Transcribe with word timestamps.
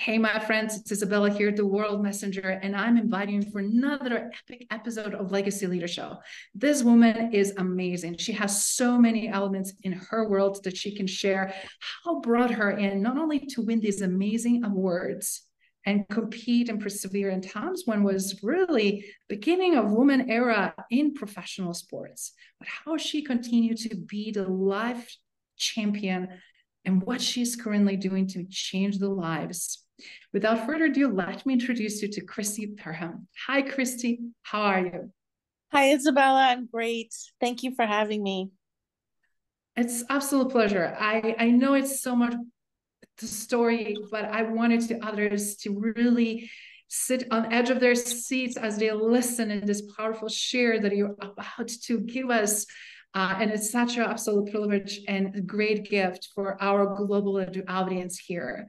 Hey, 0.00 0.16
my 0.16 0.38
friends, 0.38 0.78
it's 0.78 0.90
Isabella 0.90 1.28
here, 1.28 1.52
the 1.52 1.66
World 1.66 2.02
Messenger, 2.02 2.58
and 2.62 2.74
I'm 2.74 2.96
inviting 2.96 3.42
you 3.42 3.50
for 3.50 3.58
another 3.58 4.30
epic 4.48 4.66
episode 4.70 5.12
of 5.12 5.30
Legacy 5.30 5.66
Leader 5.66 5.86
Show. 5.86 6.16
This 6.54 6.82
woman 6.82 7.34
is 7.34 7.52
amazing. 7.58 8.16
She 8.16 8.32
has 8.32 8.64
so 8.64 8.96
many 8.96 9.28
elements 9.28 9.74
in 9.82 9.92
her 9.92 10.26
world 10.26 10.64
that 10.64 10.74
she 10.74 10.96
can 10.96 11.06
share. 11.06 11.52
How 12.02 12.20
brought 12.20 12.50
her 12.50 12.70
in 12.70 13.02
not 13.02 13.18
only 13.18 13.40
to 13.40 13.60
win 13.60 13.80
these 13.80 14.00
amazing 14.00 14.64
awards 14.64 15.42
and 15.84 16.08
compete 16.08 16.70
and 16.70 16.80
persevere 16.80 17.28
in 17.28 17.42
times 17.42 17.82
when 17.84 18.02
was 18.02 18.42
really 18.42 19.04
beginning 19.28 19.76
of 19.76 19.92
woman 19.92 20.30
era 20.30 20.74
in 20.90 21.12
professional 21.12 21.74
sports, 21.74 22.32
but 22.58 22.68
how 22.68 22.96
she 22.96 23.22
continued 23.22 23.76
to 23.76 23.94
be 23.96 24.30
the 24.30 24.48
life 24.48 25.14
champion 25.58 26.28
and 26.86 27.02
what 27.02 27.20
she's 27.20 27.54
currently 27.54 27.98
doing 27.98 28.26
to 28.28 28.46
change 28.48 28.96
the 28.96 29.10
lives 29.10 29.84
Without 30.32 30.66
further 30.66 30.84
ado, 30.84 31.12
let 31.12 31.44
me 31.46 31.54
introduce 31.54 32.02
you 32.02 32.08
to 32.08 32.24
Crissy 32.24 32.74
Perham. 32.76 33.26
Hi, 33.46 33.62
Crissy. 33.62 34.18
How 34.42 34.62
are 34.62 34.80
you? 34.80 35.12
Hi, 35.72 35.92
Isabella. 35.92 36.48
I'm 36.48 36.66
great. 36.66 37.14
Thank 37.40 37.62
you 37.62 37.74
for 37.74 37.86
having 37.86 38.22
me. 38.22 38.50
It's 39.76 40.02
absolute 40.10 40.50
pleasure. 40.50 40.96
I, 40.98 41.36
I 41.38 41.50
know 41.50 41.74
it's 41.74 42.02
so 42.02 42.16
much 42.16 42.34
the 43.20 43.26
story, 43.26 43.96
but 44.10 44.24
I 44.24 44.42
wanted 44.42 44.80
to 44.88 44.98
others 45.04 45.56
to 45.56 45.78
really 45.94 46.50
sit 46.88 47.24
on 47.30 47.52
edge 47.52 47.70
of 47.70 47.78
their 47.78 47.94
seats 47.94 48.56
as 48.56 48.78
they 48.78 48.90
listen 48.90 49.50
in 49.50 49.64
this 49.64 49.82
powerful 49.96 50.28
share 50.28 50.80
that 50.80 50.96
you're 50.96 51.14
about 51.20 51.68
to 51.84 52.00
give 52.00 52.30
us. 52.30 52.66
Uh, 53.14 53.36
and 53.40 53.50
it's 53.50 53.70
such 53.70 53.96
an 53.96 54.04
absolute 54.04 54.50
privilege 54.50 55.00
and 55.08 55.46
great 55.46 55.88
gift 55.88 56.28
for 56.34 56.60
our 56.62 56.96
global 56.96 57.44
audience 57.68 58.18
here. 58.18 58.68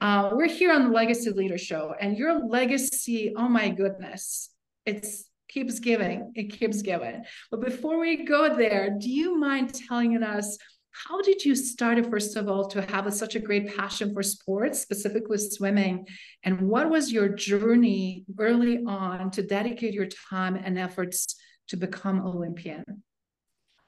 Uh, 0.00 0.30
we're 0.32 0.48
here 0.48 0.72
on 0.72 0.84
the 0.84 0.90
Legacy 0.90 1.30
Leader 1.30 1.58
Show, 1.58 1.94
and 1.98 2.16
your 2.18 2.46
legacy, 2.46 3.32
oh 3.36 3.48
my 3.48 3.70
goodness, 3.70 4.50
it's 4.84 5.24
keeps 5.48 5.78
giving, 5.78 6.32
it 6.34 6.52
keeps 6.58 6.82
giving. 6.82 7.24
But 7.50 7.60
before 7.60 7.98
we 7.98 8.24
go 8.24 8.54
there, 8.56 8.96
do 8.98 9.08
you 9.08 9.38
mind 9.38 9.72
telling 9.72 10.22
us 10.22 10.58
how 10.90 11.20
did 11.22 11.44
you 11.44 11.56
start, 11.56 12.04
first 12.08 12.36
of 12.36 12.48
all, 12.48 12.68
to 12.68 12.82
have 12.82 13.06
a, 13.06 13.12
such 13.12 13.34
a 13.34 13.40
great 13.40 13.76
passion 13.76 14.14
for 14.14 14.22
sports, 14.22 14.80
specifically 14.80 15.38
swimming? 15.38 16.06
And 16.44 16.68
what 16.68 16.88
was 16.88 17.12
your 17.12 17.28
journey 17.28 18.24
early 18.38 18.84
on 18.86 19.30
to 19.32 19.42
dedicate 19.42 19.92
your 19.92 20.06
time 20.30 20.54
and 20.54 20.78
efforts 20.78 21.34
to 21.68 21.76
become 21.76 22.24
Olympian? 22.24 22.84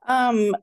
Um, 0.06 0.54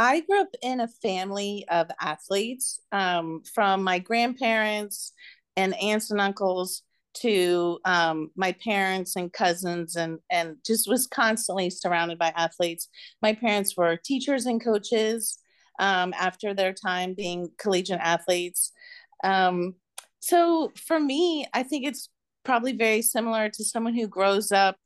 I 0.00 0.20
grew 0.20 0.40
up 0.40 0.48
in 0.62 0.80
a 0.80 0.88
family 0.88 1.66
of 1.68 1.90
athletes 2.00 2.80
um, 2.90 3.42
from 3.54 3.84
my 3.84 3.98
grandparents 3.98 5.12
and 5.58 5.74
aunts 5.74 6.10
and 6.10 6.18
uncles 6.18 6.82
to 7.18 7.78
um, 7.84 8.30
my 8.34 8.52
parents 8.52 9.16
and 9.16 9.30
cousins 9.30 9.96
and 9.96 10.18
and 10.30 10.56
just 10.64 10.88
was 10.88 11.06
constantly 11.06 11.68
surrounded 11.68 12.18
by 12.18 12.32
athletes. 12.34 12.88
My 13.20 13.34
parents 13.34 13.76
were 13.76 13.98
teachers 14.02 14.46
and 14.46 14.64
coaches 14.64 15.38
um, 15.78 16.14
after 16.18 16.54
their 16.54 16.72
time 16.72 17.12
being 17.12 17.50
collegiate 17.58 18.00
athletes. 18.00 18.72
Um, 19.22 19.74
so 20.20 20.72
for 20.76 20.98
me, 20.98 21.44
I 21.52 21.62
think 21.62 21.86
it's 21.86 22.08
probably 22.42 22.72
very 22.72 23.02
similar 23.02 23.50
to 23.50 23.64
someone 23.64 23.94
who 23.94 24.08
grows 24.08 24.50
up 24.50 24.76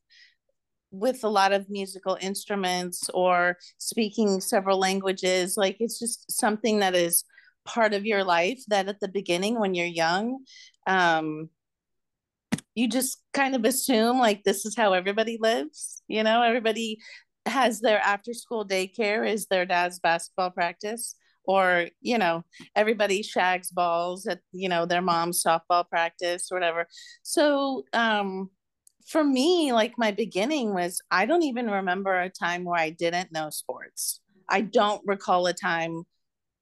with 0.95 1.25
a 1.25 1.29
lot 1.29 1.53
of 1.53 1.69
musical 1.69 2.17
instruments 2.21 3.09
or 3.13 3.57
speaking 3.79 4.41
several 4.41 4.79
languages 4.79 5.57
like 5.57 5.77
it's 5.81 5.99
just 5.99 6.31
something 6.31 6.79
that 6.81 6.95
is 6.95 7.25
part 7.65 7.95
of 7.95 8.05
your 8.05 8.23
life 8.23 8.63
that 8.69 8.89
at 8.89 9.01
the 9.01 9.09
beginning 9.09 9.59
when 9.59 9.75
you're 9.75 9.87
young 9.87 10.39
um 10.87 11.49
you 12.75 12.89
just 12.89 13.19
kind 13.33 13.55
of 13.55 13.65
assume 13.65 14.19
like 14.19 14.43
this 14.45 14.67
is 14.67 14.77
how 14.77 14.93
everybody 14.93 15.39
lives 15.41 15.95
you 16.09 16.23
know? 16.23 16.43
Everybody 16.43 16.99
has 17.47 17.81
their 17.81 17.99
after 18.01 18.33
school 18.33 18.67
daycare 18.67 19.29
is 19.29 19.47
their 19.47 19.67
dad's 19.67 19.99
basketball 19.99 20.51
practice 20.51 21.15
or 21.47 21.89
you 22.01 22.17
know 22.17 22.43
everybody 22.75 23.23
shags 23.23 23.71
balls 23.71 24.27
at 24.27 24.41
you 24.53 24.67
know 24.69 24.87
their 24.87 25.03
mom's 25.03 25.43
softball 25.43 25.89
practice 25.89 26.49
or 26.51 26.57
whatever. 26.57 26.87
So 27.23 27.85
um 27.93 28.51
for 29.07 29.23
me, 29.23 29.73
like 29.73 29.95
my 29.99 30.11
beginning 30.11 30.75
was 30.75 31.01
I 31.11 31.27
don't 31.27 31.43
even 31.43 31.71
remember 31.71 32.19
a 32.19 32.31
time 32.31 32.65
where 32.65 32.79
I 32.79 32.91
didn't 32.91 33.33
know 33.33 33.51
sports. 33.51 34.21
I 34.49 34.63
don't 34.63 35.03
recall 35.07 35.47
a 35.47 35.53
time 35.53 36.05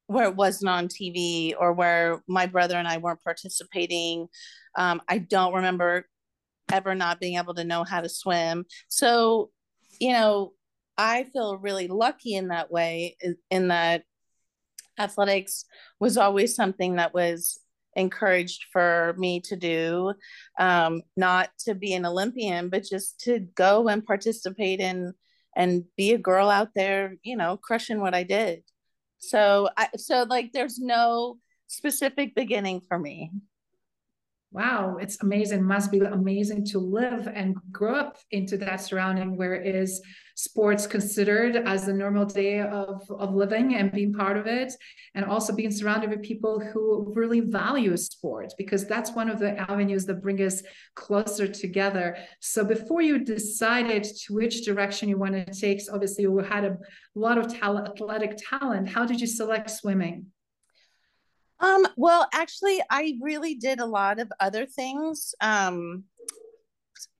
where 0.06 0.24
it 0.24 0.36
wasn't 0.36 0.70
on 0.70 0.88
TV 0.88 1.54
or 1.58 1.72
where 1.72 2.22
my 2.28 2.46
brother 2.46 2.76
and 2.76 2.88
I 2.88 2.98
weren't 2.98 3.22
participating. 3.22 4.28
Um, 4.76 5.00
I 5.08 5.18
don't 5.18 5.54
remember 5.54 6.06
ever 6.70 6.94
not 6.94 7.20
being 7.20 7.38
able 7.38 7.54
to 7.54 7.64
know 7.64 7.84
how 7.84 8.00
to 8.00 8.08
swim. 8.08 8.66
So, 8.88 9.50
you 10.00 10.12
know, 10.12 10.52
I 10.98 11.24
feel 11.24 11.56
really 11.56 11.88
lucky 11.88 12.34
in 12.34 12.48
that 12.48 12.70
way, 12.70 13.16
in 13.50 13.68
that 13.68 14.02
athletics 14.98 15.64
was 16.00 16.16
always 16.16 16.54
something 16.54 16.96
that 16.96 17.14
was 17.14 17.58
encouraged 17.96 18.66
for 18.72 19.14
me 19.18 19.40
to 19.40 19.56
do 19.56 20.14
um, 20.58 21.02
not 21.16 21.50
to 21.58 21.74
be 21.74 21.94
an 21.94 22.06
olympian 22.06 22.68
but 22.68 22.82
just 22.82 23.20
to 23.20 23.40
go 23.54 23.88
and 23.88 24.06
participate 24.06 24.80
in 24.80 25.12
and 25.54 25.84
be 25.96 26.12
a 26.12 26.18
girl 26.18 26.48
out 26.48 26.70
there 26.74 27.16
you 27.22 27.36
know 27.36 27.56
crushing 27.56 28.00
what 28.00 28.14
i 28.14 28.22
did. 28.22 28.62
So 29.18 29.68
i 29.76 29.88
so 29.96 30.26
like 30.28 30.52
there's 30.52 30.78
no 30.78 31.38
specific 31.66 32.34
beginning 32.34 32.80
for 32.80 32.98
me 32.98 33.30
wow 34.52 34.98
it's 35.00 35.22
amazing. 35.22 35.64
Must 35.64 35.90
be 35.90 35.98
amazing 35.98 36.64
to 36.66 36.78
live 36.78 37.26
and 37.26 37.56
grow 37.70 37.96
up 37.96 38.18
into 38.30 38.56
that 38.58 38.80
surrounding 38.80 39.36
where 39.36 39.54
is 39.54 40.00
sports 40.34 40.86
considered 40.86 41.56
as 41.56 41.88
a 41.88 41.92
normal 41.92 42.24
day 42.24 42.60
of, 42.60 43.02
of 43.10 43.34
living 43.34 43.74
and 43.74 43.92
being 43.92 44.12
part 44.12 44.36
of 44.36 44.46
it 44.46 44.72
and 45.14 45.24
also 45.24 45.54
being 45.54 45.70
surrounded 45.70 46.08
with 46.08 46.22
people 46.22 46.58
who 46.58 47.12
really 47.14 47.40
value 47.40 47.96
sports 47.96 48.54
because 48.56 48.86
that's 48.86 49.12
one 49.12 49.28
of 49.28 49.38
the 49.38 49.58
avenues 49.70 50.06
that 50.06 50.22
bring 50.22 50.40
us 50.40 50.62
closer 50.94 51.46
together. 51.46 52.16
So 52.40 52.64
before 52.64 53.02
you 53.02 53.18
decided 53.24 54.04
to 54.04 54.34
which 54.34 54.64
direction 54.64 55.08
you 55.08 55.18
want 55.18 55.34
to 55.34 55.60
take 55.60 55.80
obviously 55.92 56.22
you 56.22 56.38
had 56.38 56.64
a 56.64 56.76
lot 57.14 57.38
of 57.38 57.52
talent 57.52 57.88
athletic 57.88 58.38
talent. 58.48 58.88
How 58.88 59.04
did 59.04 59.20
you 59.20 59.26
select 59.26 59.70
swimming 59.70 60.26
um, 61.62 61.86
well, 61.96 62.26
actually, 62.34 62.80
I 62.90 63.16
really 63.20 63.54
did 63.54 63.78
a 63.78 63.86
lot 63.86 64.18
of 64.18 64.30
other 64.40 64.66
things. 64.66 65.34
Um, 65.40 66.04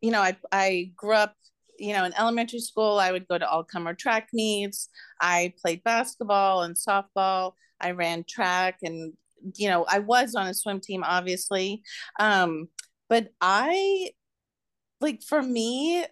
you 0.01 0.11
know, 0.11 0.21
I, 0.21 0.37
I 0.51 0.93
grew 0.97 1.15
up, 1.15 1.35
you 1.79 1.93
know, 1.93 2.05
in 2.05 2.13
elementary 2.19 2.59
school, 2.59 2.99
I 2.99 3.13
would 3.13 3.29
go 3.29 3.39
to 3.39 3.49
all 3.49 3.65
comer 3.65 3.95
track 3.95 4.29
meets. 4.33 4.89
I 5.21 5.55
played 5.63 5.85
basketball 5.85 6.63
and 6.63 6.75
softball. 6.75 7.53
I 7.81 7.93
ran 7.93 8.25
track 8.29 8.79
and, 8.83 9.13
you 9.57 9.69
know, 9.69 9.85
I 9.89 10.01
was 10.01 10.35
on 10.35 10.49
a 10.49 10.55
swim 10.55 10.81
team, 10.81 11.05
obviously. 11.05 11.83
Um, 12.19 12.69
but 13.09 13.29
I, 13.41 14.11
like, 15.01 15.23
for 15.23 15.41
me, 15.41 16.05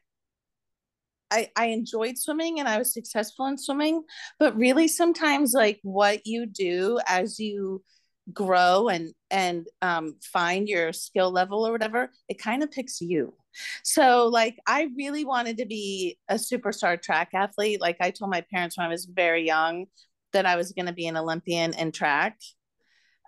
I, 1.33 1.49
I 1.57 1.67
enjoyed 1.67 2.19
swimming 2.19 2.59
and 2.59 2.69
I 2.69 2.79
was 2.79 2.93
successful 2.93 3.47
in 3.47 3.59
swimming, 3.59 4.03
but 4.39 4.57
really 4.57 4.89
sometimes 4.89 5.53
like 5.53 5.79
what 5.83 6.27
you 6.27 6.47
do 6.47 6.99
as 7.07 7.39
you 7.39 7.83
grow 8.33 8.89
and 8.89 9.13
and 9.31 9.67
um, 9.83 10.17
find 10.23 10.69
your 10.69 10.93
skill 10.93 11.31
level 11.31 11.67
or 11.67 11.73
whatever 11.73 12.11
it 12.29 12.39
kind 12.39 12.63
of 12.63 12.71
picks 12.71 13.01
you. 13.01 13.35
So 13.83 14.29
like 14.29 14.57
i 14.67 14.89
really 14.97 15.25
wanted 15.25 15.59
to 15.59 15.67
be 15.67 16.19
a 16.29 16.35
superstar 16.35 17.01
track 17.01 17.31
athlete. 17.35 17.81
Like 17.81 17.97
i 18.01 18.11
told 18.11 18.31
my 18.31 18.43
parents 18.53 18.77
when 18.77 18.87
i 18.87 18.91
was 18.91 19.07
very 19.07 19.45
young 19.47 19.87
that 20.33 20.47
i 20.47 20.57
was 20.57 20.73
going 20.73 20.87
to 20.87 20.93
be 20.93 21.07
an 21.07 21.17
olympian 21.17 21.75
in 21.75 21.93
track. 21.93 22.39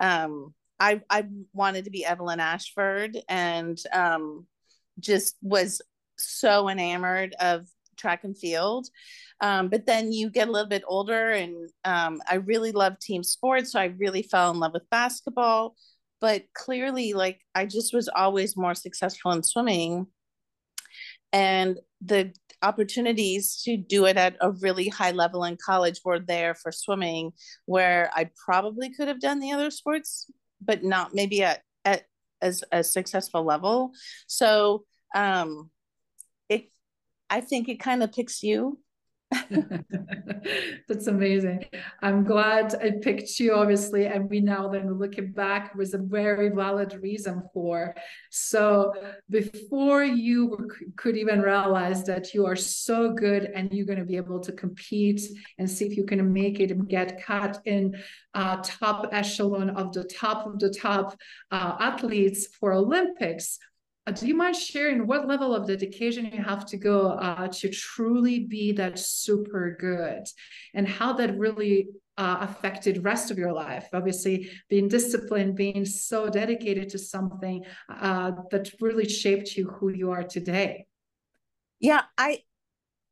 Um, 0.01 0.53
I, 0.79 1.01
I 1.09 1.25
wanted 1.53 1.85
to 1.85 1.91
be 1.91 2.05
evelyn 2.05 2.39
ashford 2.39 3.17
and 3.29 3.79
um, 3.93 4.47
just 4.99 5.37
was 5.41 5.81
so 6.17 6.69
enamored 6.69 7.35
of 7.39 7.67
track 7.97 8.23
and 8.23 8.37
field. 8.37 8.87
Um, 9.41 9.69
but 9.69 9.85
then 9.85 10.11
you 10.11 10.29
get 10.29 10.47
a 10.47 10.51
little 10.51 10.69
bit 10.69 10.83
older, 10.87 11.31
and 11.31 11.69
um, 11.85 12.21
I 12.29 12.35
really 12.35 12.71
love 12.71 12.99
team 12.99 13.23
sports. 13.23 13.71
So 13.71 13.79
I 13.79 13.85
really 13.85 14.23
fell 14.23 14.51
in 14.51 14.59
love 14.59 14.73
with 14.73 14.89
basketball. 14.89 15.75
But 16.21 16.45
clearly, 16.53 17.13
like 17.13 17.41
I 17.53 17.65
just 17.65 17.93
was 17.93 18.07
always 18.07 18.55
more 18.55 18.75
successful 18.75 19.31
in 19.31 19.43
swimming. 19.43 20.07
And 21.33 21.79
the 21.99 22.33
opportunities 22.61 23.61
to 23.63 23.75
do 23.75 24.05
it 24.05 24.15
at 24.15 24.37
a 24.39 24.51
really 24.51 24.87
high 24.87 25.11
level 25.11 25.43
in 25.43 25.57
college 25.57 25.99
were 26.05 26.19
there 26.19 26.55
for 26.55 26.71
swimming, 26.71 27.33
where 27.65 28.09
I 28.13 28.29
probably 28.45 28.93
could 28.93 29.09
have 29.09 29.19
done 29.19 29.39
the 29.39 29.51
other 29.51 29.69
sports, 29.69 30.31
but 30.61 30.83
not 30.83 31.13
maybe 31.13 31.43
at, 31.43 31.61
at 31.83 32.03
as 32.41 32.63
a 32.71 32.83
successful 32.83 33.43
level. 33.43 33.91
So 34.27 34.85
um, 35.15 35.69
I 37.29 37.41
think 37.41 37.69
it 37.69 37.79
kind 37.79 38.03
of 38.03 38.11
picks 38.11 38.43
you 38.43 38.79
That's 40.87 41.07
amazing. 41.07 41.65
I'm 42.01 42.23
glad 42.23 42.75
I 42.75 42.91
picked 43.01 43.39
you, 43.39 43.53
obviously, 43.53 44.05
and 44.05 44.29
we 44.29 44.39
now 44.39 44.67
then 44.67 44.97
looking 44.97 45.31
back 45.31 45.75
was 45.75 45.93
a 45.93 45.97
very 45.97 46.49
valid 46.49 46.99
reason 47.01 47.43
for. 47.53 47.95
So 48.31 48.93
before 49.29 50.03
you 50.03 50.69
could 50.95 51.17
even 51.17 51.41
realize 51.41 52.03
that 52.05 52.33
you 52.33 52.45
are 52.45 52.55
so 52.55 53.13
good 53.13 53.45
and 53.55 53.71
you're 53.71 53.85
going 53.85 53.99
to 53.99 54.05
be 54.05 54.17
able 54.17 54.39
to 54.41 54.51
compete 54.51 55.21
and 55.57 55.69
see 55.69 55.85
if 55.85 55.97
you 55.97 56.05
can 56.05 56.31
make 56.31 56.59
it 56.59 56.71
and 56.71 56.87
get 56.87 57.23
cut 57.23 57.59
in 57.65 57.95
uh, 58.33 58.57
top 58.63 59.09
echelon 59.11 59.71
of 59.71 59.93
the 59.93 60.03
top 60.03 60.45
of 60.47 60.59
the 60.59 60.69
top 60.69 61.17
uh, 61.51 61.75
athletes 61.79 62.47
for 62.47 62.73
Olympics 62.73 63.59
do 64.11 64.27
you 64.27 64.35
mind 64.35 64.55
sharing 64.55 65.07
what 65.07 65.27
level 65.27 65.55
of 65.55 65.65
dedication 65.65 66.25
you 66.25 66.43
have 66.43 66.65
to 66.65 66.77
go 66.77 67.11
uh, 67.11 67.47
to 67.47 67.69
truly 67.69 68.39
be 68.39 68.73
that 68.73 68.99
super 68.99 69.77
good? 69.79 70.25
And 70.73 70.87
how 70.87 71.13
that 71.13 71.37
really 71.37 71.87
uh, 72.17 72.37
affected 72.41 73.03
rest 73.03 73.31
of 73.31 73.37
your 73.37 73.53
life? 73.53 73.87
Obviously 73.93 74.51
being 74.69 74.89
disciplined 74.89 75.55
being 75.55 75.85
so 75.85 76.29
dedicated 76.29 76.89
to 76.89 76.97
something 76.97 77.63
uh, 77.89 78.31
that 78.51 78.69
really 78.81 79.07
shaped 79.07 79.55
you 79.55 79.69
who 79.69 79.89
you 79.89 80.11
are 80.11 80.23
today. 80.23 80.85
Yeah 81.79 82.01
i 82.17 82.39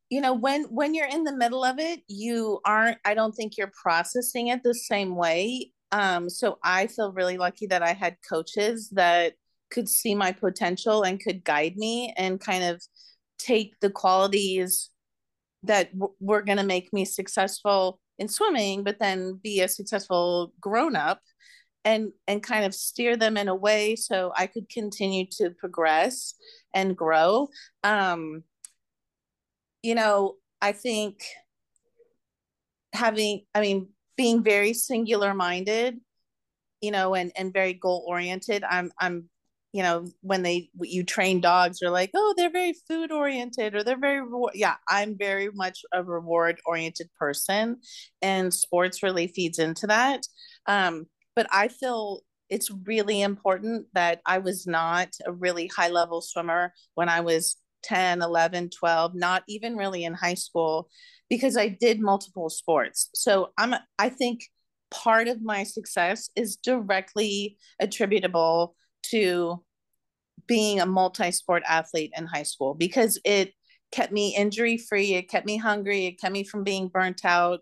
you 0.08 0.20
know 0.20 0.34
when 0.34 0.64
when 0.64 0.94
you're 0.94 1.08
in 1.08 1.24
the 1.24 1.36
middle 1.36 1.64
of 1.64 1.78
it 1.78 2.00
you 2.06 2.60
aren't 2.64 2.98
i 3.04 3.14
don't 3.14 3.32
think 3.32 3.56
you're 3.56 3.72
processing 3.82 4.48
it 4.48 4.62
the 4.62 4.74
same 4.74 5.16
way. 5.16 5.72
Um 5.90 6.30
so 6.30 6.58
i 6.62 6.86
feel 6.86 7.12
really 7.12 7.38
lucky 7.38 7.66
that 7.66 7.82
i 7.82 7.92
had 7.92 8.16
coaches 8.28 8.88
that 8.90 9.34
could 9.72 9.88
see 9.88 10.14
my 10.14 10.32
potential 10.32 11.02
and 11.02 11.20
could 11.20 11.42
guide 11.44 11.76
me 11.76 12.12
and 12.16 12.40
kind 12.40 12.64
of 12.64 12.82
take 13.38 13.74
the 13.80 13.90
qualities 13.90 14.90
that 15.64 15.92
w- 15.98 16.14
were 16.20 16.42
going 16.42 16.58
to 16.58 16.64
make 16.64 16.92
me 16.92 17.04
successful 17.04 17.98
in 18.18 18.28
swimming 18.28 18.84
but 18.84 18.98
then 18.98 19.40
be 19.42 19.60
a 19.60 19.68
successful 19.68 20.52
grown 20.60 20.94
up 20.94 21.20
and 21.84 22.12
and 22.28 22.42
kind 22.42 22.64
of 22.64 22.74
steer 22.74 23.16
them 23.16 23.36
in 23.36 23.48
a 23.48 23.54
way 23.54 23.96
so 23.96 24.32
I 24.36 24.46
could 24.46 24.68
continue 24.68 25.26
to 25.38 25.50
progress 25.50 26.34
and 26.74 26.96
grow. 26.96 27.48
Um 27.82 28.44
you 29.82 29.94
know 29.94 30.36
I 30.60 30.72
think 30.72 31.24
having 32.92 33.44
I 33.54 33.60
mean 33.60 33.88
being 34.16 34.42
very 34.42 34.74
singular 34.74 35.34
minded 35.34 35.98
you 36.82 36.90
know 36.90 37.14
and 37.14 37.32
and 37.36 37.52
very 37.52 37.72
goal 37.72 38.04
oriented 38.06 38.62
i'm 38.68 38.92
i'm 39.00 39.30
you 39.72 39.82
know 39.82 40.06
when 40.20 40.42
they 40.42 40.70
you 40.80 41.02
train 41.02 41.40
dogs 41.40 41.82
are 41.82 41.90
like 41.90 42.10
oh 42.14 42.34
they're 42.36 42.50
very 42.50 42.74
food 42.86 43.10
oriented 43.10 43.74
or 43.74 43.82
they're 43.82 43.98
very 43.98 44.22
yeah 44.54 44.76
i'm 44.88 45.16
very 45.18 45.50
much 45.52 45.80
a 45.92 46.02
reward 46.02 46.60
oriented 46.66 47.08
person 47.18 47.78
and 48.20 48.52
sports 48.52 49.02
really 49.02 49.26
feeds 49.26 49.58
into 49.58 49.86
that. 49.86 50.26
Um, 50.66 51.06
but 51.34 51.46
i 51.50 51.68
feel 51.68 52.20
it's 52.50 52.70
really 52.84 53.22
important 53.22 53.86
that 53.94 54.20
i 54.26 54.38
was 54.38 54.66
not 54.66 55.08
a 55.26 55.32
really 55.32 55.68
high 55.68 55.88
level 55.88 56.20
swimmer 56.20 56.72
when 56.94 57.08
i 57.08 57.20
was 57.20 57.56
10 57.82 58.22
11 58.22 58.70
12 58.70 59.14
not 59.14 59.42
even 59.48 59.76
really 59.76 60.04
in 60.04 60.14
high 60.14 60.34
school 60.34 60.88
because 61.28 61.56
i 61.56 61.66
did 61.68 61.98
multiple 62.00 62.50
sports. 62.50 63.08
So 63.14 63.50
i'm 63.58 63.74
i 63.98 64.08
think 64.08 64.44
part 64.90 65.26
of 65.26 65.42
my 65.42 65.64
success 65.64 66.28
is 66.36 66.56
directly 66.56 67.56
attributable 67.80 68.76
to 69.02 69.62
being 70.46 70.80
a 70.80 70.86
multi-sport 70.86 71.62
athlete 71.66 72.12
in 72.16 72.26
high 72.26 72.42
school 72.42 72.74
because 72.74 73.18
it 73.24 73.52
kept 73.90 74.12
me 74.12 74.34
injury 74.34 74.78
free 74.78 75.14
it 75.14 75.28
kept 75.28 75.46
me 75.46 75.56
hungry 75.56 76.06
it 76.06 76.20
kept 76.20 76.32
me 76.32 76.44
from 76.44 76.64
being 76.64 76.88
burnt 76.88 77.24
out. 77.24 77.60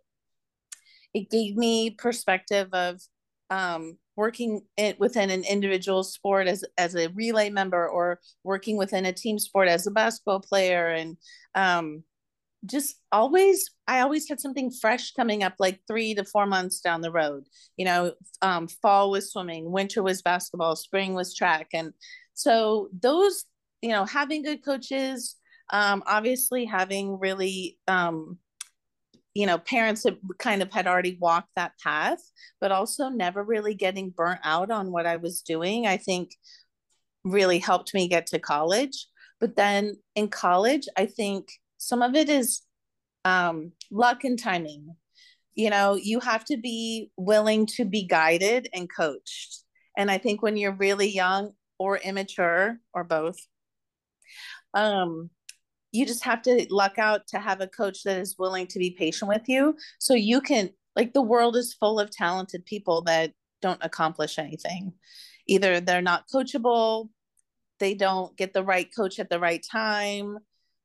It 1.13 1.29
gave 1.29 1.57
me 1.57 1.91
perspective 1.91 2.69
of 2.73 3.01
um, 3.51 3.99
working 4.17 4.63
it 4.77 5.01
within 5.01 5.31
an 5.31 5.45
individual 5.45 6.05
sport 6.05 6.47
as 6.47 6.65
as 6.79 6.95
a 6.95 7.09
relay 7.09 7.51
member 7.51 7.89
or 7.89 8.21
working 8.45 8.77
within 8.77 9.07
a 9.07 9.13
team 9.13 9.39
sport 9.39 9.67
as 9.67 9.87
a 9.87 9.91
basketball 9.91 10.41
player 10.41 10.89
and 10.89 11.17
um, 11.55 12.05
just 12.67 12.97
always 13.11 13.71
i 13.87 14.01
always 14.01 14.29
had 14.29 14.39
something 14.39 14.71
fresh 14.71 15.13
coming 15.13 15.43
up 15.43 15.55
like 15.59 15.81
three 15.89 16.15
to 16.15 16.25
four 16.25 16.45
months 16.45 16.81
down 16.81 17.01
the 17.01 17.11
road 17.11 17.45
you 17.77 17.85
know 17.85 18.13
um, 18.43 18.69
fall 18.69 19.11
was 19.11 19.33
swimming 19.33 19.71
winter 19.73 20.03
was 20.03 20.23
basketball 20.23 20.77
spring 20.77 21.15
was 21.15 21.35
track. 21.35 21.69
And 21.73 21.93
so 22.35 22.89
those 22.93 23.45
you 23.83 23.91
know 23.91 24.05
having 24.05 24.43
good 24.43 24.65
coaches 24.65 25.37
um, 25.73 26.03
obviously 26.07 26.65
having 26.65 27.19
really 27.19 27.79
um, 27.89 28.39
you 29.35 29.47
know 29.47 29.59
parents 29.59 30.03
that 30.03 30.19
kind 30.39 30.63
of 30.63 30.73
had 30.73 30.87
already 30.87 31.17
walked 31.21 31.51
that 31.57 31.73
path 31.83 32.21
but 32.61 32.73
also 32.73 33.09
never 33.09 33.45
really 33.45 33.75
getting 33.75 34.11
burnt 34.11 34.41
out 34.43 34.73
on 34.73 34.91
what 34.91 35.07
i 35.07 35.17
was 35.17 35.41
doing 35.43 35.87
i 35.87 35.97
think 35.97 36.33
really 37.23 37.59
helped 37.59 37.93
me 37.93 38.09
get 38.09 38.27
to 38.27 38.39
college. 38.39 39.07
But 39.41 39.55
then 39.57 39.97
in 40.15 40.29
college 40.29 40.89
i 40.97 41.07
think 41.07 41.49
some 41.81 42.03
of 42.03 42.15
it 42.15 42.29
is 42.29 42.61
um, 43.25 43.73
luck 43.91 44.23
and 44.25 44.39
timing. 44.39 44.95
You 45.55 45.71
know, 45.71 45.95
you 45.95 46.21
have 46.21 46.45
to 46.45 46.59
be 46.59 47.11
willing 47.17 47.67
to 47.77 47.87
be 47.87 48.07
guided 48.07 48.69
and 48.75 48.89
coached. 48.89 49.63
And 49.97 50.11
I 50.11 50.19
think 50.19 50.43
when 50.43 50.57
you're 50.57 50.77
really 50.77 51.09
young 51.09 51.53
or 51.79 51.97
immature 51.97 52.79
or 52.93 53.03
both, 53.03 53.39
um, 54.75 55.31
you 55.91 56.07
just 56.07 56.25
have 56.25 56.43
to 56.43 56.67
luck 56.71 56.99
out 56.99 57.27
to 57.29 57.39
have 57.39 57.63
a 57.63 57.67
coach 57.67 58.03
that 58.05 58.19
is 58.19 58.37
willing 58.39 58.67
to 58.69 58.79
be 58.79 58.91
patient 58.91 59.29
with 59.29 59.49
you 59.49 59.75
so 59.99 60.15
you 60.15 60.41
can 60.41 60.71
like 60.95 61.13
the 61.13 61.23
world 61.23 61.57
is 61.57 61.75
full 61.75 61.99
of 61.99 62.11
talented 62.11 62.65
people 62.65 63.03
that 63.03 63.33
don't 63.61 63.83
accomplish 63.83 64.39
anything 64.39 64.93
either 65.49 65.81
they're 65.81 66.01
not 66.01 66.29
coachable 66.33 67.09
they 67.81 67.95
don't 67.95 68.37
get 68.37 68.53
the 68.53 68.63
right 68.63 68.89
coach 68.95 69.19
at 69.19 69.31
the 69.31 69.41
right 69.41 69.67
time 69.69 70.39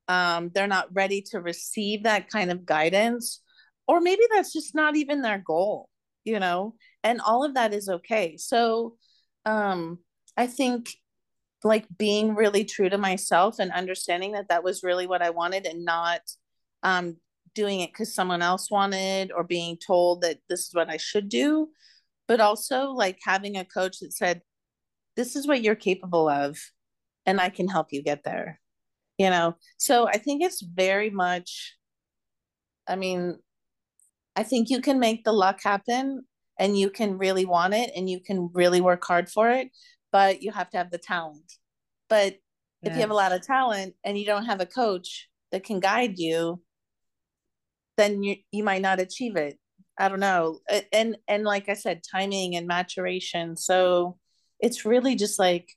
um, 0.07 0.51
they're 0.53 0.67
not 0.67 0.93
ready 0.93 1.21
to 1.21 1.39
receive 1.39 2.03
that 2.03 2.29
kind 2.29 2.51
of 2.51 2.65
guidance 2.65 3.41
or 3.88 4.01
maybe 4.01 4.24
that's 4.31 4.53
just 4.53 4.75
not 4.75 4.95
even 4.95 5.21
their 5.21 5.39
goal 5.39 5.89
you 6.27 6.39
know? 6.39 6.74
And 7.03 7.21
all 7.21 7.43
of 7.43 7.53
that 7.53 7.71
is 7.71 7.88
okay. 7.88 8.35
So 8.35 8.95
um 9.45 10.00
i 10.38 10.47
think 10.47 10.89
like 11.63 11.85
being 11.97 12.35
really 12.35 12.65
true 12.65 12.89
to 12.89 12.97
myself 12.97 13.59
and 13.59 13.71
understanding 13.71 14.33
that 14.33 14.50
that 14.50 14.63
was 14.63 14.83
really 14.83 15.07
what 15.07 15.21
i 15.21 15.29
wanted 15.29 15.65
and 15.65 15.85
not 15.85 16.21
um 16.83 17.17
doing 17.53 17.79
it 17.79 17.91
because 17.91 18.13
someone 18.13 18.41
else 18.41 18.69
wanted 18.69 19.31
or 19.31 19.43
being 19.43 19.77
told 19.77 20.21
that 20.21 20.39
this 20.50 20.67
is 20.67 20.74
what 20.74 20.89
i 20.89 20.97
should 20.97 21.29
do 21.29 21.69
but 22.27 22.41
also 22.41 22.89
like 22.89 23.17
having 23.24 23.55
a 23.55 23.65
coach 23.65 24.00
that 24.00 24.12
said 24.12 24.41
this 25.15 25.35
is 25.35 25.47
what 25.47 25.62
you're 25.62 25.75
capable 25.75 26.27
of 26.27 26.57
and 27.25 27.39
i 27.39 27.50
can 27.50 27.67
help 27.67 27.88
you 27.91 28.03
get 28.03 28.24
there 28.24 28.59
you 29.17 29.29
know? 29.29 29.55
So 29.77 30.07
i 30.07 30.17
think 30.17 30.43
it's 30.43 30.62
very 30.62 31.10
much 31.10 31.75
i 32.88 32.95
mean 32.95 33.39
i 34.36 34.43
think 34.43 34.69
you 34.69 34.81
can 34.81 35.00
make 35.00 35.24
the 35.24 35.34
luck 35.34 35.62
happen 35.63 36.25
and 36.57 36.77
you 36.77 36.89
can 36.89 37.17
really 37.17 37.45
want 37.45 37.74
it 37.74 37.91
and 37.95 38.10
you 38.10 38.19
can 38.19 38.50
really 38.53 38.81
work 38.81 39.03
hard 39.03 39.29
for 39.29 39.50
it 39.50 39.69
but 40.15 40.41
you 40.41 40.50
have 40.53 40.69
to 40.69 40.77
have 40.77 40.91
the 40.91 40.98
talent. 40.98 41.55
But 42.07 42.36
yes. 42.36 42.39
if 42.84 42.93
you 42.93 43.01
have 43.01 43.10
a 43.10 43.15
lot 43.15 43.34
of 43.34 43.41
talent 43.41 43.95
and 44.05 44.17
you 44.17 44.25
don't 44.25 44.45
have 44.45 44.62
a 44.62 44.65
coach 44.65 45.27
that 45.51 45.65
can 45.65 45.81
guide 45.81 46.17
you 46.17 46.62
then 47.98 48.24
you 48.24 48.38
you 48.50 48.63
might 48.63 48.81
not 48.81 49.01
achieve 49.01 49.36
it. 49.36 49.60
I 50.00 50.07
don't 50.07 50.22
know. 50.22 50.60
And 50.93 51.17
and 51.27 51.43
like 51.43 51.67
i 51.67 51.74
said 51.74 52.01
timing 52.10 52.55
and 52.55 52.65
maturation. 52.65 53.57
So 53.57 54.17
it's 54.62 54.86
really 54.86 55.15
just 55.15 55.38
like 55.38 55.67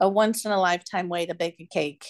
a 0.00 0.08
once 0.08 0.46
in 0.46 0.50
a 0.50 0.58
lifetime 0.58 1.10
way 1.10 1.26
to 1.26 1.34
bake 1.34 1.60
a 1.60 1.66
cake 1.66 2.06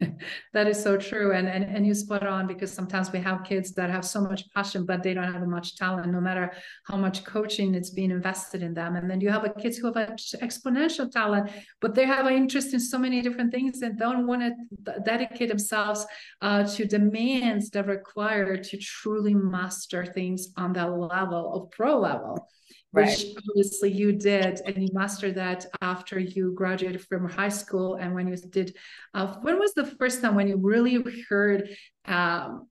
that 0.52 0.68
is 0.68 0.80
so 0.80 0.96
true. 0.96 1.32
And, 1.32 1.48
and 1.48 1.64
and 1.64 1.86
you 1.86 1.94
spot 1.94 2.26
on 2.26 2.46
because 2.46 2.72
sometimes 2.72 3.10
we 3.10 3.18
have 3.18 3.44
kids 3.44 3.72
that 3.74 3.90
have 3.90 4.04
so 4.04 4.20
much 4.20 4.44
passion 4.54 4.86
but 4.86 5.02
they 5.02 5.12
don't 5.14 5.32
have 5.32 5.46
much 5.46 5.76
talent 5.76 6.12
no 6.12 6.20
matter 6.20 6.52
how 6.84 6.96
much 6.96 7.24
coaching 7.24 7.74
it's 7.74 7.90
being 7.90 8.10
invested 8.10 8.62
in 8.62 8.74
them. 8.74 8.96
And 8.96 9.10
then 9.10 9.20
you 9.20 9.30
have 9.30 9.44
a 9.44 9.50
kids 9.50 9.76
who 9.76 9.92
have 9.92 9.96
exponential 9.96 11.10
talent 11.10 11.50
but 11.80 11.94
they 11.94 12.06
have 12.06 12.26
an 12.26 12.34
interest 12.34 12.74
in 12.74 12.80
so 12.80 12.98
many 12.98 13.22
different 13.22 13.52
things 13.52 13.82
and 13.82 13.98
don't 13.98 14.26
want 14.26 14.42
to 14.42 15.00
dedicate 15.04 15.48
themselves 15.48 16.06
uh, 16.42 16.64
to 16.64 16.84
demands 16.84 17.70
that 17.70 17.86
require 17.86 18.56
to 18.56 18.76
truly 18.78 19.34
master 19.34 20.04
things 20.04 20.48
on 20.56 20.72
that 20.74 20.90
level 20.90 21.54
of 21.54 21.70
pro 21.70 21.98
level 21.98 22.48
right. 22.92 23.08
which 23.08 23.36
obviously 23.50 23.90
you 23.90 24.12
did 24.12 24.60
and 24.66 24.82
you 24.82 24.88
mastered 24.92 25.34
that 25.34 25.66
after 25.80 26.18
you 26.18 26.52
graduated 26.52 27.00
from 27.02 27.28
high 27.28 27.48
school 27.48 27.96
and 27.96 28.14
when 28.14 28.28
you 28.28 28.36
did 28.36 28.76
uh, 29.14 29.34
when 29.42 29.58
was 29.58 29.74
the 29.74 29.86
first 29.86 30.20
time 30.22 30.34
when 30.34 30.48
you 30.48 30.56
really 30.56 31.02
heard 31.28 31.68
um, 32.06 32.66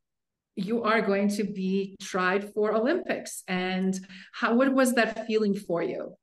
you 0.57 0.83
are 0.83 1.01
going 1.01 1.29
to 1.29 1.43
be 1.43 1.95
tried 2.01 2.51
for 2.53 2.73
olympics? 2.73 3.43
And 3.47 3.97
how 4.33 4.55
what 4.55 4.73
was 4.73 4.93
that 4.95 5.27
feeling 5.27 5.55
for 5.55 5.81
you? 5.81 6.15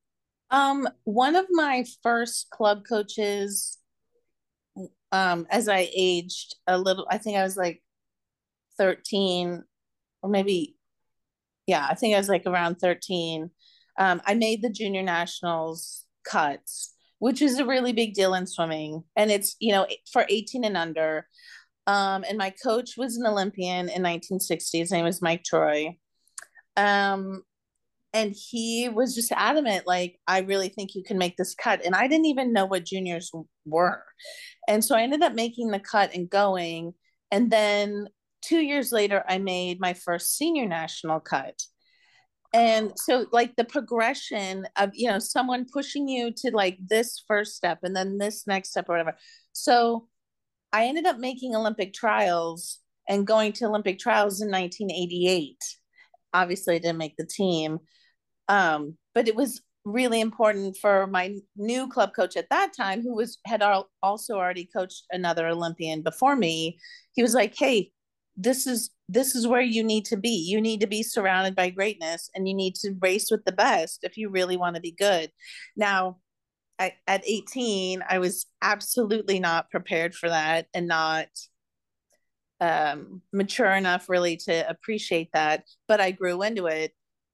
Um 0.51 0.89
one 1.05 1.37
of 1.37 1.47
my 1.51 1.85
first 2.03 2.51
club 2.51 2.85
coaches 2.87 3.79
um 5.13 5.47
as 5.51 5.69
i 5.69 5.89
aged 5.97 6.57
a 6.67 6.77
little 6.77 7.07
i 7.09 7.19
think 7.19 7.39
i 7.39 7.45
was 7.45 7.57
like 7.57 7.81
13 8.77 9.63
or 10.23 10.29
maybe 10.29 10.75
yeah 11.69 11.87
i 11.89 11.95
think 11.95 12.15
i 12.15 12.19
was 12.19 12.29
like 12.29 12.45
around 12.47 12.77
13 12.77 13.51
um, 13.99 14.21
I 14.27 14.35
made 14.35 14.63
the 14.63 14.71
junior 14.71 15.03
nationals 15.03 16.05
cuts, 16.25 16.95
which 17.19 17.43
is 17.43 17.59
a 17.59 17.67
really 17.67 17.93
big 17.93 18.15
deal 18.15 18.35
in 18.35 18.47
swimming. 18.47 19.05
And 19.17 19.31
it's, 19.31 19.57
you 19.61 19.73
know, 19.73 19.87
for 20.13 20.27
18 20.29 20.65
and 20.65 20.77
under. 20.77 21.27
Um, 21.87 22.25
and 22.29 22.39
my 22.39 22.51
coach 22.51 22.93
was 22.97 23.17
an 23.17 23.27
Olympian 23.27 23.89
in 23.89 24.03
1960. 24.03 24.79
His 24.79 24.91
name 24.91 25.05
was 25.05 25.23
Mike 25.23 25.45
Troy. 25.45 25.97
Um, 26.77 27.43
and 28.13 28.35
he 28.35 28.89
was 28.89 29.15
just 29.15 29.33
adamant, 29.33 29.87
like, 29.87 30.21
I 30.27 30.41
really 30.41 30.69
think 30.69 30.95
you 30.95 31.03
can 31.03 31.19
make 31.19 31.37
this 31.37 31.55
cut. 31.55 31.85
And 31.85 31.97
I 31.97 32.07
didn't 32.07 32.27
even 32.27 32.53
know 32.53 32.65
what 32.65 32.85
juniors 32.85 33.31
were. 33.67 34.05
And 34.69 34.85
so 34.85 34.95
I 34.95 35.03
ended 35.03 35.23
up 35.23 35.35
making 35.35 35.71
the 35.71 35.81
cut 35.81 36.15
and 36.15 36.31
going. 36.31 36.95
And 37.33 37.51
then 37.51 38.09
two 38.41 38.61
years 38.61 38.93
later, 38.93 39.25
I 39.29 39.39
made 39.39 39.81
my 39.81 39.95
first 39.95 40.37
senior 40.37 40.67
national 40.67 41.21
cut 41.21 41.61
and 42.55 42.93
so 42.97 43.27
like 43.33 43.57
the 43.57 43.65
progression 43.65 44.67
of 44.77 44.91
you 44.95 45.09
know 45.09 45.19
someone 45.19 45.67
pushing 45.71 46.09
you 46.09 46.33
to 46.35 46.51
like 46.55 46.79
this 46.87 47.23
first 47.27 47.57
step 47.57 47.81
and 47.83 47.95
then 47.95 48.17
this 48.17 48.47
next 48.47 48.71
step 48.71 48.89
or 48.89 48.93
whatever. 48.93 49.17
So 49.53 50.09
i 50.73 50.87
ended 50.87 51.07
up 51.07 51.19
making 51.19 51.55
olympic 51.55 51.93
trials 51.93 52.79
and 53.09 53.27
going 53.27 53.53
to 53.53 53.67
olympic 53.67 53.99
trials 53.99 54.41
in 54.41 54.51
1988 54.51 55.57
obviously 56.33 56.75
i 56.75 56.79
didn't 56.79 56.99
make 56.99 57.17
the 57.17 57.27
team 57.27 57.79
um, 58.49 58.99
but 59.15 59.27
it 59.27 59.35
was 59.37 59.63
really 59.85 60.21
important 60.21 60.77
for 60.81 61.07
my 61.07 61.35
new 61.57 61.89
club 61.89 62.15
coach 62.15 62.37
at 62.37 62.49
that 62.51 62.73
time 62.77 63.03
who 63.03 63.15
was 63.15 63.39
had 63.47 63.63
also 64.03 64.35
already 64.35 64.69
coached 64.75 65.05
another 65.11 65.47
olympian 65.49 66.03
before 66.03 66.37
me. 66.37 66.79
He 67.13 67.23
was 67.23 67.35
like 67.35 67.55
hey 67.57 67.93
this 68.37 68.67
is 68.67 68.91
this 69.09 69.35
is 69.35 69.47
where 69.47 69.61
you 69.61 69.85
need 69.85 70.05
to 70.07 70.17
be. 70.17 70.31
You 70.31 70.61
need 70.61 70.81
to 70.81 70.87
be 70.87 71.03
surrounded 71.03 71.55
by 71.55 71.71
greatness 71.71 72.31
and 72.35 72.49
you 72.49 72.55
need 72.55 72.75
to 72.77 72.97
race 73.01 73.31
with 73.31 73.45
the 73.45 73.53
best 73.53 74.01
if 74.03 74.17
you 74.17 74.31
really 74.31 74.57
want 74.57 74.77
to 74.77 74.83
be 74.83 74.93
good. 74.93 75.31
Now 75.77 76.19
I, 76.79 76.95
at 77.07 77.23
18 77.25 78.03
i 78.09 78.19
was 78.19 78.47
absolutely 78.61 79.39
not 79.39 79.71
prepared 79.71 80.13
for 80.15 80.29
that 80.29 80.67
and 80.75 80.89
not 80.89 81.29
um, 82.61 83.23
mature 83.33 83.71
enough 83.71 84.09
really 84.09 84.37
to 84.39 84.69
appreciate 84.69 85.31
that 85.33 85.65
but 85.87 86.01
i 86.01 86.11
grew 86.11 86.43
into 86.43 86.67
it 86.67 86.93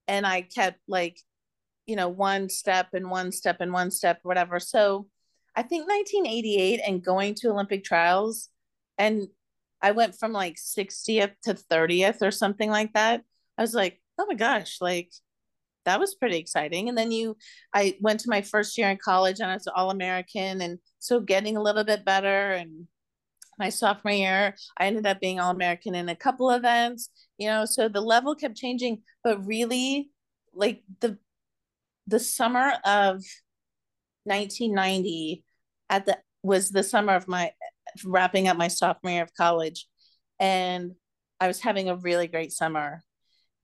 and 0.08 0.26
i 0.26 0.42
kept 0.42 0.80
like 0.88 1.18
you 1.86 1.96
know 1.96 2.08
one 2.08 2.48
step 2.48 2.88
and 2.92 3.10
one 3.10 3.32
step 3.32 3.56
and 3.60 3.72
one 3.72 3.90
step 3.90 4.20
whatever. 4.22 4.60
So 4.60 5.06
i 5.56 5.62
think 5.62 5.88
1988 5.88 6.80
and 6.86 7.04
going 7.04 7.34
to 7.36 7.48
olympic 7.48 7.82
trials 7.82 8.48
and 8.98 9.26
I 9.82 9.92
went 9.92 10.18
from 10.18 10.32
like 10.32 10.56
60th 10.56 11.32
to 11.44 11.54
30th 11.54 12.22
or 12.22 12.30
something 12.30 12.70
like 12.70 12.92
that. 12.94 13.22
I 13.58 13.62
was 13.62 13.74
like, 13.74 14.00
oh 14.18 14.26
my 14.28 14.34
gosh, 14.34 14.78
like 14.80 15.10
that 15.84 16.00
was 16.00 16.14
pretty 16.14 16.36
exciting. 16.36 16.88
And 16.88 16.96
then 16.96 17.10
you, 17.10 17.36
I 17.74 17.96
went 18.00 18.20
to 18.20 18.30
my 18.30 18.42
first 18.42 18.76
year 18.76 18.90
in 18.90 18.98
college 18.98 19.40
and 19.40 19.50
I 19.50 19.54
was 19.54 19.66
all 19.66 19.90
American. 19.90 20.60
And 20.60 20.78
so 20.98 21.20
getting 21.20 21.56
a 21.56 21.62
little 21.62 21.84
bit 21.84 22.04
better. 22.04 22.52
And 22.52 22.86
my 23.58 23.70
sophomore 23.70 24.12
year, 24.12 24.54
I 24.78 24.86
ended 24.86 25.06
up 25.06 25.20
being 25.20 25.40
all 25.40 25.50
American 25.50 25.94
in 25.94 26.08
a 26.08 26.16
couple 26.16 26.50
events, 26.50 27.10
you 27.38 27.48
know, 27.48 27.64
so 27.64 27.88
the 27.88 28.00
level 28.00 28.34
kept 28.34 28.56
changing. 28.56 29.02
But 29.24 29.46
really, 29.46 30.10
like 30.54 30.82
the, 31.00 31.18
the 32.06 32.18
summer 32.20 32.72
of 32.84 33.22
1990 34.24 35.44
at 35.88 36.06
the 36.06 36.18
was 36.42 36.70
the 36.70 36.82
summer 36.82 37.14
of 37.14 37.28
my 37.28 37.52
wrapping 38.04 38.48
up 38.48 38.56
my 38.56 38.68
sophomore 38.68 39.12
year 39.12 39.22
of 39.22 39.34
college 39.34 39.86
and 40.38 40.92
I 41.40 41.46
was 41.46 41.60
having 41.60 41.88
a 41.88 41.96
really 41.96 42.26
great 42.26 42.52
summer. 42.52 43.02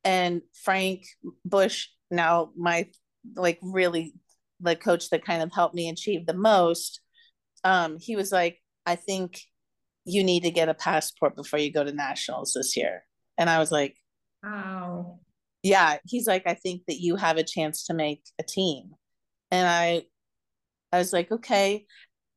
And 0.05 0.43
Frank 0.65 1.05
Busch, 1.45 1.89
now 2.11 2.51
my 2.57 2.89
like 3.35 3.59
really 3.63 4.15
the 4.61 4.77
coach 4.77 5.11
that 5.11 5.25
kind 5.25 5.43
of 5.43 5.53
helped 5.53 5.75
me 5.75 5.89
achieve 5.89 6.27
the 6.27 6.35
most, 6.35 7.01
um, 7.65 7.99
he 7.99 8.17
was 8.17 8.31
like, 8.33 8.59
I 8.87 8.95
think 8.97 9.41
you 10.05 10.23
need 10.23 10.45
to 10.45 10.51
get 10.51 10.69
a 10.69 10.75
passport 10.75 11.35
before 11.35 11.59
you 11.59 11.73
go 11.73 11.83
to 11.83 11.93
nationals 11.93 12.53
this 12.55 12.77
year. 12.77 13.05
And 13.37 13.51
I 13.51 13.59
was 13.59 13.73
like, 13.73 13.97
Wow. 14.43 15.19
Yeah. 15.63 15.99
He's 16.07 16.29
like, 16.29 16.45
I 16.47 16.55
think 16.55 16.83
that 16.87 17.01
you 17.01 17.17
have 17.17 17.39
a 17.39 17.43
chance 17.43 17.87
to 17.87 17.95
make 17.95 18.23
a 18.39 18.45
team. 18.45 18.91
And 19.51 19.67
I 19.67 20.03
I 20.93 20.99
was 20.99 21.13
like, 21.13 21.33
okay 21.33 21.87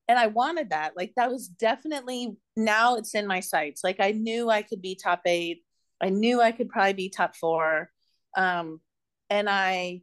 and 0.09 0.17
I 0.17 0.27
wanted 0.27 0.71
that. 0.71 0.97
Like 0.97 1.13
that 1.15 1.31
was 1.31 1.47
definitely 1.47 2.35
now 2.57 2.95
it's 2.95 3.13
in 3.13 3.27
my 3.27 3.39
sights. 3.41 3.81
Like 3.83 3.97
I 3.99 4.11
knew 4.11 4.49
I 4.49 4.63
could 4.63 4.81
be 4.81 4.95
top 4.95 5.21
eight. 5.27 5.61
I 6.01 6.09
knew 6.09 6.41
I 6.41 6.51
could 6.51 6.67
probably 6.67 6.93
be 6.93 7.09
top 7.09 7.35
four. 7.35 7.91
Um, 8.35 8.81
and 9.29 9.47
I 9.47 10.01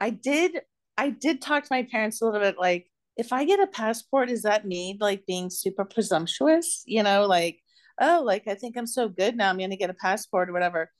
I 0.00 0.10
did 0.10 0.60
I 0.96 1.10
did 1.10 1.42
talk 1.42 1.64
to 1.64 1.68
my 1.72 1.82
parents 1.82 2.22
a 2.22 2.26
little 2.26 2.40
bit 2.40 2.56
like 2.58 2.88
if 3.16 3.32
I 3.32 3.44
get 3.44 3.60
a 3.60 3.66
passport, 3.66 4.30
is 4.30 4.42
that 4.42 4.66
me 4.66 4.96
like 5.00 5.26
being 5.26 5.50
super 5.50 5.84
presumptuous? 5.84 6.82
You 6.86 7.02
know, 7.02 7.26
like, 7.26 7.60
oh, 8.00 8.22
like 8.24 8.48
I 8.48 8.54
think 8.54 8.76
I'm 8.76 8.86
so 8.86 9.08
good 9.08 9.36
now, 9.36 9.50
I'm 9.50 9.58
gonna 9.58 9.76
get 9.76 9.90
a 9.90 9.94
passport 9.94 10.48
or 10.48 10.52
whatever. 10.52 10.90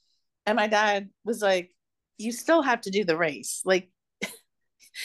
And 0.46 0.56
my 0.56 0.66
dad 0.66 1.10
was 1.24 1.40
like, 1.42 1.70
You 2.18 2.32
still 2.32 2.62
have 2.62 2.80
to 2.82 2.90
do 2.90 3.04
the 3.04 3.16
race. 3.16 3.62
Like 3.64 3.90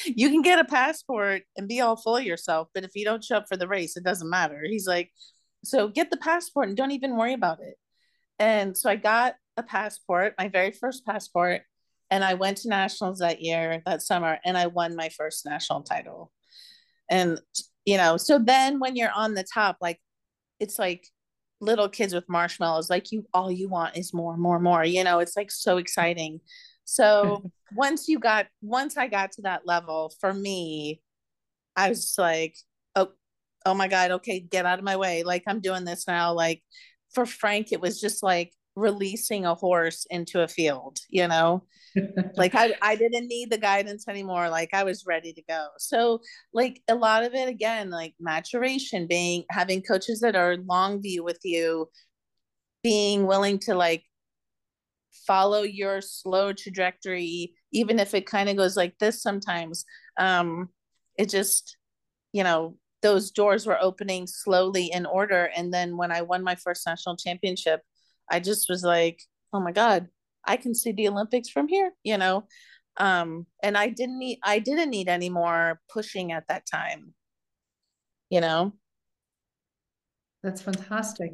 you 0.05 0.29
can 0.29 0.41
get 0.41 0.59
a 0.59 0.65
passport 0.65 1.43
and 1.57 1.67
be 1.67 1.81
all 1.81 1.95
full 1.95 2.17
of 2.17 2.23
yourself, 2.23 2.67
but 2.73 2.83
if 2.83 2.91
you 2.95 3.05
don't 3.05 3.23
show 3.23 3.37
up 3.37 3.47
for 3.47 3.57
the 3.57 3.67
race, 3.67 3.97
it 3.97 4.03
doesn't 4.03 4.29
matter. 4.29 4.61
He's 4.63 4.87
like, 4.87 5.11
so 5.63 5.87
get 5.87 6.09
the 6.11 6.17
passport 6.17 6.67
and 6.67 6.77
don't 6.77 6.91
even 6.91 7.17
worry 7.17 7.33
about 7.33 7.59
it. 7.59 7.75
And 8.37 8.77
so 8.77 8.89
I 8.89 8.95
got 8.95 9.35
a 9.57 9.63
passport, 9.63 10.35
my 10.37 10.47
very 10.47 10.71
first 10.71 11.05
passport, 11.05 11.61
and 12.09 12.23
I 12.23 12.35
went 12.35 12.57
to 12.59 12.69
nationals 12.69 13.19
that 13.19 13.41
year, 13.41 13.81
that 13.85 14.01
summer, 14.01 14.39
and 14.45 14.57
I 14.57 14.67
won 14.67 14.95
my 14.95 15.09
first 15.09 15.45
national 15.45 15.83
title. 15.83 16.31
And 17.09 17.39
you 17.85 17.97
know, 17.97 18.17
so 18.17 18.39
then 18.39 18.79
when 18.79 18.95
you're 18.95 19.11
on 19.11 19.33
the 19.33 19.43
top, 19.43 19.77
like 19.81 19.99
it's 20.59 20.79
like 20.79 21.07
little 21.61 21.89
kids 21.89 22.13
with 22.13 22.29
marshmallows, 22.29 22.89
like 22.89 23.11
you 23.11 23.25
all 23.33 23.51
you 23.51 23.67
want 23.67 23.97
is 23.97 24.13
more, 24.13 24.37
more, 24.37 24.59
more. 24.59 24.83
You 24.83 25.03
know, 25.03 25.19
it's 25.19 25.35
like 25.35 25.51
so 25.51 25.77
exciting. 25.77 26.39
So 26.89 27.43
once 27.75 28.07
you 28.07 28.19
got 28.19 28.47
once 28.61 28.97
I 28.97 29.07
got 29.07 29.31
to 29.33 29.43
that 29.43 29.65
level, 29.65 30.11
for 30.19 30.33
me, 30.33 31.01
I 31.75 31.89
was 31.89 32.15
like, 32.17 32.55
oh, 32.95 33.09
oh 33.65 33.73
my 33.73 33.87
God, 33.87 34.11
okay, 34.11 34.39
get 34.39 34.65
out 34.65 34.79
of 34.79 34.85
my 34.85 34.97
way. 34.97 35.23
Like 35.23 35.43
I'm 35.47 35.61
doing 35.61 35.85
this 35.85 36.07
now. 36.07 36.33
Like 36.33 36.63
for 37.13 37.25
Frank, 37.25 37.71
it 37.71 37.81
was 37.81 38.01
just 38.01 38.23
like 38.23 38.53
releasing 38.75 39.45
a 39.45 39.55
horse 39.55 40.05
into 40.09 40.41
a 40.41 40.47
field, 40.47 40.97
you 41.09 41.27
know? 41.27 41.63
like 42.37 42.55
I, 42.55 42.73
I 42.81 42.95
didn't 42.95 43.27
need 43.27 43.51
the 43.51 43.57
guidance 43.57 44.07
anymore. 44.07 44.49
Like 44.49 44.69
I 44.73 44.83
was 44.83 45.05
ready 45.05 45.33
to 45.33 45.41
go. 45.47 45.67
So 45.77 46.21
like 46.53 46.81
a 46.87 46.95
lot 46.95 47.23
of 47.23 47.33
it 47.33 47.49
again, 47.49 47.89
like 47.89 48.15
maturation, 48.19 49.07
being 49.07 49.43
having 49.51 49.81
coaches 49.81 50.21
that 50.21 50.35
are 50.35 50.57
long 50.57 51.01
view 51.01 51.23
with 51.23 51.39
you, 51.43 51.89
being 52.83 53.27
willing 53.27 53.59
to 53.59 53.75
like 53.75 54.03
follow 55.25 55.61
your 55.61 56.01
slow 56.01 56.53
trajectory 56.53 57.53
even 57.71 57.99
if 57.99 58.13
it 58.13 58.25
kind 58.25 58.49
of 58.49 58.57
goes 58.57 58.75
like 58.75 58.97
this 58.99 59.21
sometimes 59.21 59.85
um 60.19 60.69
it 61.17 61.29
just 61.29 61.77
you 62.33 62.43
know 62.43 62.75
those 63.01 63.31
doors 63.31 63.65
were 63.65 63.81
opening 63.81 64.27
slowly 64.27 64.91
in 64.91 65.05
order. 65.05 65.49
And 65.55 65.73
then 65.73 65.95
when 65.95 66.11
i 66.11 66.21
won 66.21 66.43
my 66.43 66.55
first 66.55 66.85
national 66.85 67.17
championship 67.17 67.81
i 68.29 68.39
just 68.39 68.69
was 68.69 68.83
like 68.83 69.21
oh 69.53 69.59
my 69.59 69.71
god 69.71 70.07
i 70.45 70.57
can 70.57 70.75
see 70.75 70.91
the 70.91 71.07
olympics 71.07 71.49
from 71.49 71.67
here 71.67 71.91
you 72.03 72.17
know? 72.17 72.45
Um 72.97 73.47
and 73.63 73.77
i 73.77 73.87
didn't 73.87 74.19
need 74.19 74.39
i 74.43 74.59
didn't 74.59 74.89
need 74.89 75.07
any 75.07 75.29
more 75.29 75.79
pushing 75.89 76.31
at 76.31 76.47
that 76.49 76.65
time 76.65 77.13
you 78.29 78.41
know? 78.41 78.73
That's 80.43 80.61
fantastic. 80.61 81.31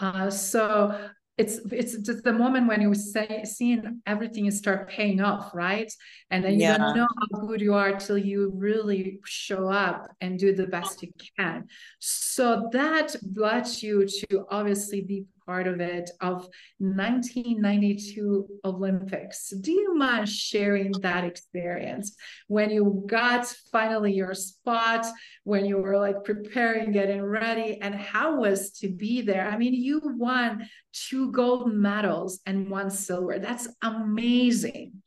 Uh, 0.00 0.30
so 0.30 0.98
it's 1.38 1.58
it's 1.70 1.98
just 1.98 2.24
the 2.24 2.32
moment 2.32 2.66
when 2.66 2.80
you 2.80 2.94
say 2.94 3.44
seeing 3.44 4.00
everything 4.06 4.50
start 4.50 4.88
paying 4.88 5.20
off 5.20 5.54
right 5.54 5.92
and 6.30 6.42
then 6.42 6.54
you 6.54 6.60
yeah. 6.60 6.78
don't 6.78 6.96
know 6.96 7.06
how 7.32 7.40
good 7.46 7.60
you 7.60 7.74
are 7.74 7.92
till 7.92 8.16
you 8.16 8.52
really 8.54 9.18
show 9.24 9.68
up 9.68 10.08
and 10.20 10.38
do 10.38 10.54
the 10.54 10.66
best 10.66 11.02
you 11.02 11.12
can 11.38 11.66
so 11.98 12.68
that 12.72 13.14
led 13.34 13.66
you 13.82 14.06
to 14.06 14.46
obviously 14.50 15.02
be 15.02 15.24
part 15.46 15.66
of 15.66 15.80
it 15.80 16.10
of 16.20 16.48
1992 16.78 18.46
Olympics. 18.64 19.50
Do 19.60 19.72
you 19.72 19.94
mind 19.94 20.28
sharing 20.28 21.00
that 21.00 21.24
experience 21.24 22.16
when 22.48 22.70
you 22.70 23.04
got 23.06 23.46
finally 23.70 24.12
your 24.12 24.34
spot, 24.34 25.06
when 25.44 25.64
you 25.64 25.78
were 25.78 25.96
like 25.96 26.24
preparing, 26.24 26.92
getting 26.92 27.22
ready, 27.22 27.80
and 27.80 27.94
how 27.94 28.40
was 28.40 28.72
to 28.72 28.88
be 28.88 29.22
there? 29.22 29.48
I 29.48 29.56
mean, 29.56 29.74
you 29.74 30.00
won 30.04 30.68
two 30.92 31.30
gold 31.30 31.72
medals 31.72 32.40
and 32.44 32.68
one 32.68 32.90
silver. 32.90 33.38
That's 33.38 33.68
amazing. 33.82 35.02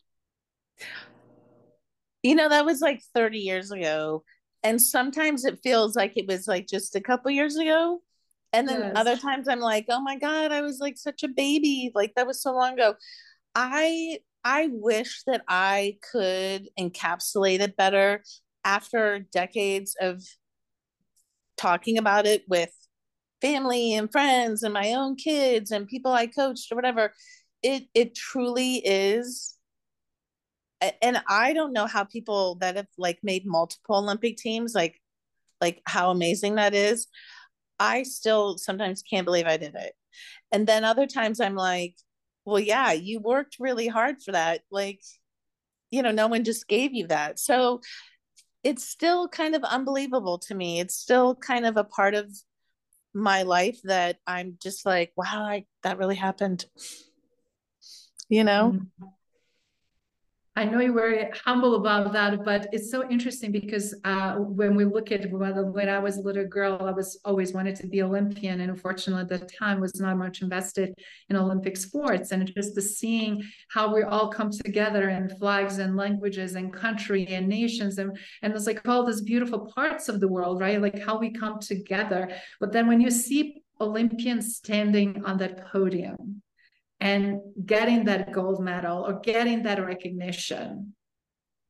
You 2.24 2.36
know, 2.36 2.50
that 2.50 2.66
was 2.66 2.82
like 2.82 3.02
30 3.14 3.40
years 3.40 3.72
ago. 3.72 4.24
And 4.62 4.82
sometimes 4.82 5.46
it 5.46 5.60
feels 5.64 5.96
like 5.96 6.18
it 6.18 6.28
was 6.28 6.48
like 6.48 6.68
just 6.68 6.96
a 6.96 7.02
couple 7.02 7.32
years 7.32 7.56
ago 7.56 8.02
and 8.54 8.68
then 8.68 8.82
yes. 8.82 8.94
other 8.96 9.18
times 9.18 9.48
i'm 9.48 9.60
like 9.60 9.86
oh 9.90 10.02
my 10.02 10.18
god 10.18 10.52
i 10.52 10.62
was 10.62 10.80
like 10.80 10.98
such 10.98 11.24
a 11.24 11.28
baby 11.28 11.92
like 11.96 12.14
that 12.16 12.28
was 12.28 12.42
so 12.42 12.54
long 12.54 12.74
ago 12.74 12.96
i 13.56 14.18
i 14.44 14.70
wish 14.72 15.24
that 15.28 15.42
i 15.48 15.98
could 16.12 16.68
encapsulate 16.80 17.60
it 17.60 17.76
better 17.76 18.24
after 18.64 19.20
decades 19.32 19.96
of 20.02 20.24
talking 21.58 21.98
about 21.98 22.26
it 22.26 22.44
with 22.48 22.72
family 23.42 23.94
and 23.94 24.12
friends 24.12 24.64
and 24.64 24.74
my 24.74 24.94
own 24.94 25.16
kids 25.16 25.72
and 25.72 25.88
people 25.88 26.12
i 26.12 26.26
coached 26.26 26.72
or 26.72 26.76
whatever 26.76 27.14
it 27.62 27.84
it 27.94 28.16
truly 28.16 28.76
is 28.78 29.56
and 31.02 31.22
i 31.28 31.54
don't 31.54 31.74
know 31.74 31.86
how 31.86 32.04
people 32.04 32.56
that 32.56 32.76
have 32.78 32.88
like 32.98 33.20
made 33.22 33.46
multiple 33.46 33.98
olympic 33.98 34.38
teams 34.38 34.74
like 34.74 35.00
like 35.62 35.82
how 35.86 36.10
amazing 36.10 36.56
that 36.56 36.74
is 36.74 37.08
I 37.80 38.04
still 38.04 38.58
sometimes 38.58 39.02
can't 39.02 39.26
believe 39.26 39.48
I 39.48 39.58
did 39.58 39.76
it. 39.76 39.94
And 40.52 40.68
then 40.68 40.84
other 40.84 41.08
times 41.08 41.40
I'm 41.40 41.56
like, 41.56 41.96
well, 42.46 42.60
yeah, 42.60 42.92
you 42.92 43.20
worked 43.20 43.58
really 43.60 43.88
hard 43.88 44.22
for 44.22 44.32
that. 44.32 44.62
Like, 44.72 45.02
you 45.92 46.02
know, 46.02 46.12
no 46.12 46.28
one 46.28 46.44
just 46.44 46.68
gave 46.68 46.94
you 46.94 47.08
that. 47.08 47.40
So 47.40 47.82
it's 48.64 48.84
still 48.84 49.28
kind 49.28 49.56
of 49.56 49.64
unbelievable 49.64 50.40
to 50.40 50.56
me. 50.56 50.80
It's 50.80 50.96
still 50.96 51.36
kind 51.36 51.66
of 51.66 51.78
a 51.78 51.84
part 51.84 52.16
of 52.16 52.30
my 53.14 53.44
life 53.44 53.80
that 53.84 54.18
I'm 54.28 54.58
just 54.62 54.86
like, 54.86 55.12
wow, 55.16 55.44
I, 55.44 55.66
that 55.84 55.98
really 55.98 56.16
happened. 56.16 56.66
You 58.28 58.44
know? 58.44 58.76
Mm-hmm. 58.76 59.06
I 60.60 60.66
know 60.66 60.82
you 60.82 60.92
were 60.92 61.30
humble 61.46 61.76
about 61.76 62.12
that, 62.12 62.44
but 62.44 62.68
it's 62.74 62.92
so 62.92 63.10
interesting 63.10 63.50
because 63.54 63.96
uh, 64.04 64.34
when 64.34 64.76
we 64.76 64.84
look 64.84 65.10
at 65.10 65.32
when 65.32 65.88
I 65.88 66.00
was 66.00 66.18
a 66.18 66.22
little 66.22 66.46
girl, 66.48 66.78
I 66.82 66.92
was 66.92 67.18
always 67.24 67.54
wanted 67.54 67.78
to 67.78 67.88
be 67.88 68.02
Olympian, 68.02 68.60
and 68.60 68.70
unfortunately 68.70 69.22
at 69.22 69.30
the 69.30 69.48
time 69.48 69.80
was 69.80 70.02
not 70.02 70.18
much 70.18 70.42
invested 70.42 70.94
in 71.30 71.38
Olympic 71.38 71.78
sports, 71.78 72.34
and 72.34 72.46
just 72.54 72.76
the 72.76 72.82
seeing 72.82 73.42
how 73.70 73.96
we 73.96 74.04
all 74.04 74.28
come 74.28 74.52
together 74.52 75.08
in 75.08 75.30
flags 75.38 75.78
and 75.78 75.96
languages 75.96 76.56
and 76.56 76.74
country 76.74 77.26
and 77.28 77.48
nations, 77.48 77.98
and 77.98 78.18
and 78.42 78.54
it's 78.54 78.68
like 78.68 78.86
all 78.86 79.06
these 79.06 79.22
beautiful 79.22 79.72
parts 79.74 80.10
of 80.10 80.20
the 80.20 80.28
world, 80.28 80.60
right? 80.60 80.82
Like 80.82 81.00
how 81.00 81.18
we 81.18 81.32
come 81.32 81.60
together. 81.62 82.30
But 82.60 82.74
then 82.74 82.86
when 82.90 83.00
you 83.00 83.12
see 83.12 83.64
Olympians 83.80 84.58
standing 84.58 85.24
on 85.24 85.38
that 85.38 85.68
podium 85.68 86.42
and 87.00 87.40
getting 87.66 88.06
that 88.06 88.32
gold 88.32 88.62
medal 88.62 89.06
or 89.06 89.20
getting 89.20 89.64
that 89.64 89.84
recognition. 89.84 90.94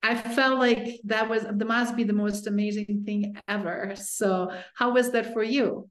I 0.02 0.16
felt 0.16 0.60
like 0.60 1.00
that 1.06 1.30
was 1.30 1.44
that 1.44 1.68
must 1.68 1.96
be 1.96 2.04
the 2.04 2.14
most 2.14 2.48
amazing 2.48 3.04
thing 3.06 3.36
ever. 3.48 3.94
So 3.96 4.52
how 4.76 4.94
was 4.94 5.12
that 5.12 5.34
for 5.34 5.44
you? 5.44 5.90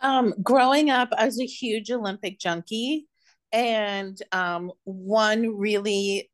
Um, 0.00 0.32
growing 0.40 0.90
up 0.90 1.08
i 1.18 1.24
was 1.24 1.40
a 1.40 1.44
huge 1.44 1.90
olympic 1.90 2.38
junkie 2.38 3.08
and 3.50 4.16
um, 4.30 4.70
one 4.84 5.56
really 5.56 6.30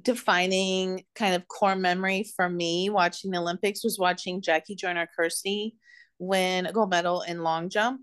defining 0.00 1.04
kind 1.14 1.34
of 1.34 1.46
core 1.46 1.76
memory 1.76 2.24
for 2.34 2.48
me 2.48 2.88
watching 2.88 3.30
the 3.30 3.36
olympics 3.36 3.84
was 3.84 3.98
watching 3.98 4.40
jackie 4.40 4.74
joyner 4.74 5.06
kersee 5.14 5.74
win 6.22 6.66
a 6.66 6.72
gold 6.72 6.90
medal 6.90 7.22
in 7.22 7.42
long 7.42 7.68
jump. 7.68 8.00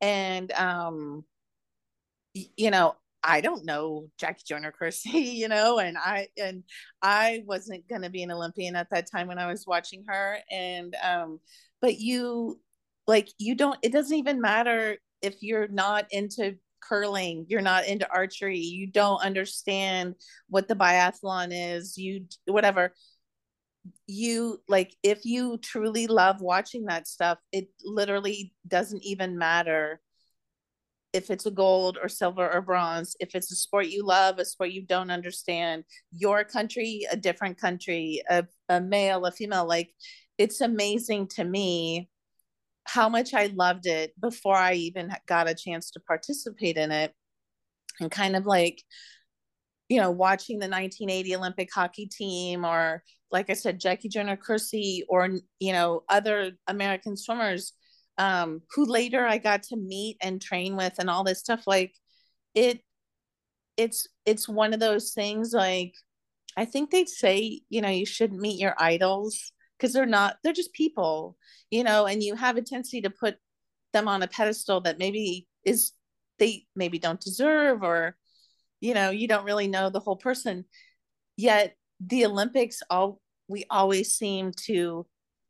And 0.00 0.50
um, 0.52 1.24
you 2.56 2.70
know, 2.70 2.94
I 3.22 3.40
don't 3.40 3.64
know 3.64 4.08
Jackie 4.18 4.44
Joyner 4.46 4.72
Kersee, 4.72 5.34
you 5.34 5.48
know, 5.48 5.78
and 5.78 5.96
I 5.98 6.28
and 6.36 6.62
I 7.02 7.42
wasn't 7.46 7.88
gonna 7.88 8.10
be 8.10 8.22
an 8.22 8.32
Olympian 8.32 8.76
at 8.76 8.90
that 8.90 9.10
time 9.10 9.28
when 9.28 9.38
I 9.38 9.46
was 9.46 9.66
watching 9.66 10.04
her. 10.08 10.38
And 10.50 10.94
um, 11.02 11.40
but 11.80 11.98
you 11.98 12.60
like 13.06 13.28
you 13.38 13.54
don't 13.54 13.78
it 13.82 13.92
doesn't 13.92 14.16
even 14.16 14.40
matter 14.40 14.96
if 15.22 15.36
you're 15.40 15.68
not 15.68 16.06
into 16.10 16.56
curling, 16.80 17.46
you're 17.48 17.60
not 17.60 17.86
into 17.86 18.08
archery, 18.10 18.58
you 18.58 18.86
don't 18.86 19.22
understand 19.22 20.14
what 20.48 20.68
the 20.68 20.76
biathlon 20.76 21.48
is, 21.52 21.98
you 21.98 22.26
whatever. 22.46 22.94
You 24.06 24.60
like 24.68 24.94
if 25.02 25.24
you 25.24 25.58
truly 25.58 26.06
love 26.06 26.40
watching 26.40 26.86
that 26.86 27.08
stuff, 27.08 27.38
it 27.52 27.68
literally 27.84 28.52
doesn't 28.66 29.02
even 29.02 29.38
matter 29.38 30.00
if 31.18 31.30
it's 31.30 31.46
a 31.46 31.50
gold 31.50 31.98
or 32.00 32.08
silver 32.08 32.48
or 32.48 32.62
bronze, 32.62 33.16
if 33.18 33.34
it's 33.34 33.50
a 33.50 33.56
sport 33.56 33.88
you 33.88 34.04
love, 34.06 34.38
a 34.38 34.44
sport 34.44 34.70
you 34.70 34.82
don't 34.82 35.10
understand, 35.10 35.82
your 36.12 36.44
country, 36.44 37.02
a 37.10 37.16
different 37.16 37.60
country, 37.60 38.22
a, 38.30 38.46
a 38.68 38.80
male, 38.80 39.26
a 39.26 39.32
female, 39.32 39.66
like 39.66 39.90
it's 40.38 40.60
amazing 40.60 41.26
to 41.26 41.44
me 41.44 42.08
how 42.84 43.08
much 43.08 43.34
I 43.34 43.46
loved 43.46 43.86
it 43.86 44.12
before 44.20 44.54
I 44.56 44.74
even 44.74 45.12
got 45.26 45.48
a 45.48 45.54
chance 45.54 45.90
to 45.90 46.00
participate 46.00 46.76
in 46.76 46.92
it. 46.92 47.12
And 48.00 48.12
kind 48.12 48.36
of 48.36 48.46
like, 48.46 48.80
you 49.88 50.00
know, 50.00 50.12
watching 50.12 50.60
the 50.60 50.68
1980 50.68 51.34
Olympic 51.34 51.68
hockey 51.74 52.06
team, 52.06 52.64
or 52.64 53.02
like 53.32 53.50
I 53.50 53.54
said, 53.54 53.80
Jackie 53.80 54.08
Joyner 54.08 54.36
Kersee, 54.36 55.02
or, 55.08 55.28
you 55.58 55.72
know, 55.72 56.04
other 56.08 56.52
American 56.68 57.16
swimmers 57.16 57.72
um, 58.18 58.62
who 58.74 58.84
later 58.84 59.24
I 59.24 59.38
got 59.38 59.62
to 59.64 59.76
meet 59.76 60.18
and 60.20 60.42
train 60.42 60.76
with 60.76 60.94
and 60.98 61.08
all 61.08 61.24
this 61.24 61.40
stuff. 61.40 61.62
Like 61.66 61.94
it, 62.54 62.80
it's 63.76 64.06
it's 64.26 64.48
one 64.48 64.74
of 64.74 64.80
those 64.80 65.12
things. 65.12 65.52
Like 65.52 65.94
I 66.56 66.64
think 66.64 66.90
they'd 66.90 67.08
say, 67.08 67.62
you 67.68 67.80
know, 67.80 67.88
you 67.88 68.06
shouldn't 68.06 68.40
meet 68.40 68.60
your 68.60 68.74
idols 68.78 69.52
because 69.78 69.92
they're 69.92 70.06
not. 70.06 70.36
They're 70.42 70.52
just 70.52 70.72
people, 70.72 71.36
you 71.70 71.84
know, 71.84 72.06
and 72.06 72.22
you 72.22 72.34
have 72.34 72.56
a 72.56 72.62
tendency 72.62 73.00
to 73.02 73.10
put 73.10 73.36
them 73.92 74.08
on 74.08 74.22
a 74.22 74.28
pedestal 74.28 74.80
that 74.82 74.98
maybe 74.98 75.46
is 75.64 75.92
they 76.38 76.66
maybe 76.74 76.98
don't 76.98 77.20
deserve 77.20 77.82
or 77.82 78.16
you 78.80 78.94
know 78.94 79.10
you 79.10 79.28
don't 79.28 79.44
really 79.44 79.68
know 79.68 79.90
the 79.90 80.00
whole 80.00 80.16
person 80.16 80.64
yet 81.36 81.74
the 82.00 82.24
olympics 82.24 82.80
all 82.90 83.20
we 83.48 83.64
always 83.70 84.12
seem 84.12 84.52
to 84.52 85.06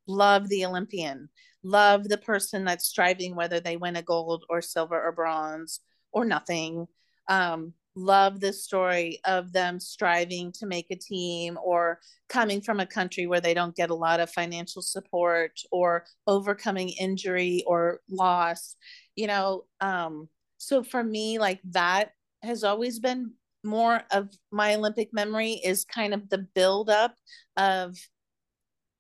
love 0.07 0.49
the 0.49 0.65
olympian 0.65 1.29
love 1.69 2.09
the 2.09 2.19
person 2.19 2.65
that's 2.65 2.87
striving, 2.87 3.37
whether 3.37 3.61
they 3.61 3.77
win 3.77 3.97
a 3.97 4.03
gold 4.03 4.45
or 4.49 4.63
silver 4.63 5.01
or 5.01 5.13
bronze 5.13 5.81
or 6.13 6.25
nothing. 6.25 6.87
Um, 7.29 7.75
love 7.95 8.41
the 8.41 8.53
story 8.53 9.19
of 9.25 9.53
them 9.53 9.81
striving 9.81 10.53
to 10.53 10.67
make 10.67 10.87
a 10.91 10.97
team 10.97 11.59
or 11.63 11.99
coming 12.29 12.61
from 12.61 12.79
a 12.79 12.87
country 12.87 13.27
where 13.27 13.41
they 13.41 13.55
don't 13.55 13.75
get 13.75 13.91
a 13.91 13.95
lot 13.95 14.21
of 14.21 14.31
financial 14.31 14.81
support 14.81 15.61
or 15.73 16.05
overcoming 16.27 16.91
injury 16.91 17.65
or 17.67 18.01
loss 18.09 18.77
you 19.17 19.27
know 19.27 19.65
um 19.81 20.29
so 20.59 20.83
for 20.83 21.03
me 21.03 21.41
like 21.41 21.61
that 21.65 22.11
has 22.43 22.63
always 22.63 23.01
been 23.01 23.33
more 23.65 24.01
of 24.13 24.31
my 24.53 24.77
olympic 24.77 25.13
memory 25.13 25.61
is 25.65 25.85
kind 25.85 26.15
of 26.15 26.29
the 26.29 26.39
build 26.39 26.89
up 26.89 27.17
of 27.57 27.97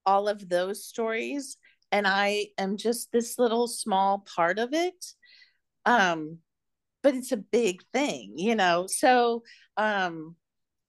all 0.04 0.26
of 0.26 0.48
those 0.48 0.84
stories 0.84 1.56
and 1.92 2.06
I 2.06 2.48
am 2.58 2.76
just 2.76 3.12
this 3.12 3.38
little 3.38 3.66
small 3.66 4.24
part 4.34 4.58
of 4.58 4.72
it. 4.72 5.04
Um, 5.84 6.38
but 7.02 7.14
it's 7.14 7.32
a 7.32 7.36
big 7.36 7.82
thing, 7.92 8.34
you 8.36 8.54
know. 8.54 8.86
So 8.88 9.42
um, 9.76 10.36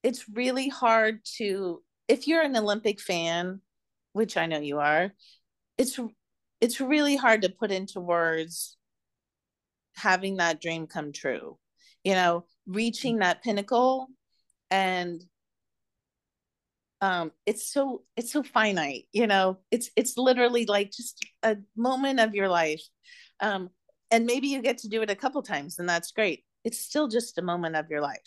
it's 0.04 0.28
really 0.28 0.68
hard 0.68 1.20
to 1.38 1.82
if 2.08 2.28
you're 2.28 2.42
an 2.42 2.58
Olympic 2.58 3.00
fan, 3.00 3.62
which 4.14 4.36
I 4.38 4.48
know 4.48 4.60
you 4.60 4.80
are. 4.80 5.14
It's 5.78 6.00
it's 6.60 6.82
really 6.82 7.16
hard 7.16 7.44
to 7.44 7.50
put 7.50 7.72
into 7.72 8.02
words 8.02 8.78
having 9.96 10.38
that 10.38 10.62
dream 10.62 10.88
come 10.88 11.12
true. 11.12 11.58
You 12.04 12.16
know, 12.16 12.46
reaching 12.68 13.20
that 13.20 13.44
pinnacle 13.44 14.08
and 14.72 15.24
um 17.02 17.32
it's 17.46 17.72
so 17.72 18.04
it's 18.18 18.32
so 18.32 18.44
finite 18.44 19.06
you 19.12 19.28
know? 19.28 19.58
It's 19.72 19.90
it's 19.96 20.18
literally 20.18 20.66
like 20.66 20.92
just 20.92 21.26
a 21.44 21.58
moment 21.76 22.20
of 22.20 22.36
your 22.36 22.50
life 22.50 22.82
um, 23.40 23.70
and 24.12 24.26
maybe 24.26 24.48
you 24.48 24.62
get 24.62 24.80
to 24.80 24.90
do 24.90 25.02
it 25.02 25.10
a 25.10 25.16
couple 25.16 25.42
times 25.42 25.80
and 25.80 25.88
that's 25.88 26.12
great. 26.12 26.44
It's 26.66 26.80
still 26.80 27.08
just 27.08 27.38
a 27.38 27.42
moment 27.42 27.76
of 27.76 27.90
your 27.90 28.02
life 28.02 28.18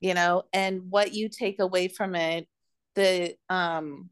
you 0.00 0.14
know? 0.14 0.42
And 0.52 0.82
what 0.90 1.14
you 1.14 1.28
take 1.28 1.58
away 1.58 1.88
from 1.88 2.14
it 2.14 2.46
the 2.96 3.34
um 3.48 4.10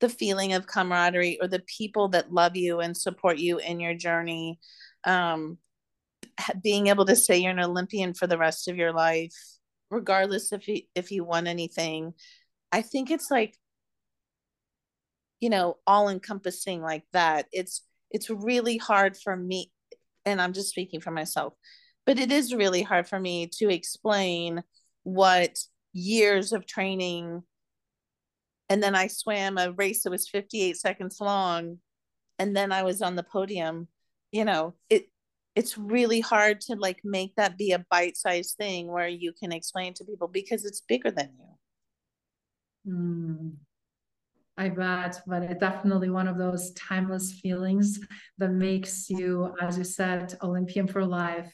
the 0.00 0.08
feeling 0.08 0.54
of 0.54 0.66
camaraderie 0.66 1.38
or 1.42 1.48
the 1.48 1.62
people 1.78 2.08
that 2.08 2.32
love 2.32 2.56
you 2.56 2.80
and 2.80 2.96
support 2.96 3.38
you 3.38 3.58
in 3.58 3.80
your 3.80 3.94
journey 3.94 4.58
um 5.04 5.58
being 6.62 6.86
able 6.86 7.04
to 7.04 7.16
say 7.16 7.38
you're 7.38 7.50
an 7.50 7.60
olympian 7.60 8.14
for 8.14 8.26
the 8.26 8.38
rest 8.38 8.68
of 8.68 8.76
your 8.76 8.92
life 8.92 9.34
regardless 9.90 10.52
if 10.52 10.66
you 10.68 10.80
if 10.94 11.10
you 11.10 11.24
won 11.24 11.46
anything 11.46 12.14
i 12.72 12.82
think 12.82 13.10
it's 13.10 13.30
like 13.30 13.56
you 15.40 15.48
know 15.50 15.78
all 15.86 16.08
encompassing 16.08 16.82
like 16.82 17.04
that. 17.12 17.46
It's 17.52 17.82
it's 18.10 18.30
really 18.30 18.76
hard 18.76 19.16
for 19.16 19.36
me 19.36 19.72
and 20.26 20.40
i'm 20.42 20.52
just 20.52 20.68
speaking 20.68 21.00
for 21.00 21.10
myself 21.10 21.54
but 22.04 22.18
it 22.18 22.30
is 22.30 22.54
really 22.54 22.82
hard 22.82 23.08
for 23.08 23.18
me 23.18 23.46
to 23.46 23.70
explain 23.70 24.62
what 25.04 25.58
years 25.92 26.52
of 26.52 26.66
training 26.66 27.42
and 28.68 28.82
then 28.82 28.94
i 28.94 29.06
swam 29.06 29.58
a 29.58 29.72
race 29.72 30.02
that 30.02 30.10
was 30.10 30.28
58 30.28 30.76
seconds 30.76 31.18
long 31.20 31.78
and 32.38 32.56
then 32.56 32.72
i 32.72 32.82
was 32.82 33.00
on 33.02 33.16
the 33.16 33.22
podium. 33.22 33.88
You 34.32 34.44
know 34.44 34.74
it 34.88 35.06
it's 35.56 35.78
really 35.78 36.20
hard 36.20 36.60
to 36.62 36.76
like 36.76 37.00
make 37.04 37.34
that 37.36 37.58
be 37.58 37.72
a 37.72 37.84
bite-sized 37.90 38.56
thing 38.56 38.88
where 38.88 39.08
you 39.08 39.32
can 39.32 39.52
explain 39.52 39.94
to 39.94 40.04
people 40.04 40.28
because 40.28 40.64
it's 40.64 40.80
bigger 40.82 41.10
than 41.10 41.30
you 41.38 41.46
mm. 42.86 43.52
I 44.56 44.68
bet, 44.68 45.22
but 45.26 45.42
it's 45.42 45.58
definitely 45.58 46.10
one 46.10 46.28
of 46.28 46.36
those 46.36 46.72
timeless 46.72 47.32
feelings 47.40 47.98
that 48.36 48.50
makes 48.50 49.08
you, 49.08 49.54
as 49.58 49.78
you 49.78 49.84
said, 49.84 50.36
Olympian 50.42 50.86
for 50.86 51.04
life. 51.04 51.50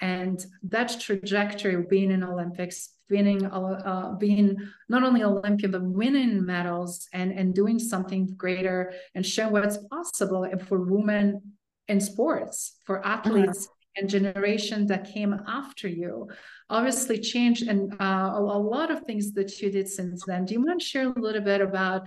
And 0.00 0.42
that 0.62 0.98
trajectory, 0.98 1.74
of 1.74 1.90
being 1.90 2.10
in 2.10 2.22
Olympics, 2.22 2.94
winning, 3.10 3.44
uh, 3.44 4.14
being 4.18 4.56
not 4.88 5.02
only 5.02 5.22
Olympian 5.24 5.72
but 5.72 5.82
winning 5.82 6.44
medals 6.44 7.08
and 7.12 7.32
and 7.32 7.54
doing 7.54 7.78
something 7.78 8.34
greater 8.36 8.92
and 9.14 9.26
showing 9.26 9.52
what's 9.52 9.78
possible 9.88 10.48
for 10.66 10.80
women 10.80 11.42
in 11.88 12.00
sports, 12.00 12.76
for 12.84 13.04
athletes. 13.04 13.68
And 13.98 14.08
generation 14.08 14.86
that 14.86 15.12
came 15.12 15.34
after 15.46 15.88
you 15.88 16.28
obviously 16.70 17.18
changed 17.18 17.66
and 17.66 17.92
uh, 18.00 18.30
a, 18.34 18.40
a, 18.40 18.60
lot 18.74 18.90
of 18.90 19.00
things 19.02 19.32
that 19.32 19.60
you 19.60 19.70
did 19.70 19.88
since 19.88 20.22
then. 20.26 20.44
Do 20.44 20.54
you 20.54 20.62
want 20.62 20.80
to 20.80 20.86
share 20.86 21.10
a 21.10 21.20
little 21.20 21.40
bit 21.40 21.60
about 21.60 22.02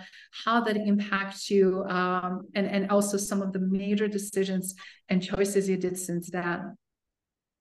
how 0.46 0.62
that 0.62 0.78
impacts 0.78 1.50
you 1.50 1.84
um, 1.90 2.48
and, 2.56 2.68
and 2.68 2.90
also 2.92 3.18
some 3.18 3.42
of 3.42 3.52
the 3.52 3.60
major 3.60 4.08
decisions 4.08 4.76
and 5.10 5.22
choices 5.22 5.68
you 5.68 5.78
did 5.78 5.98
since 5.98 6.30
then 6.30 6.78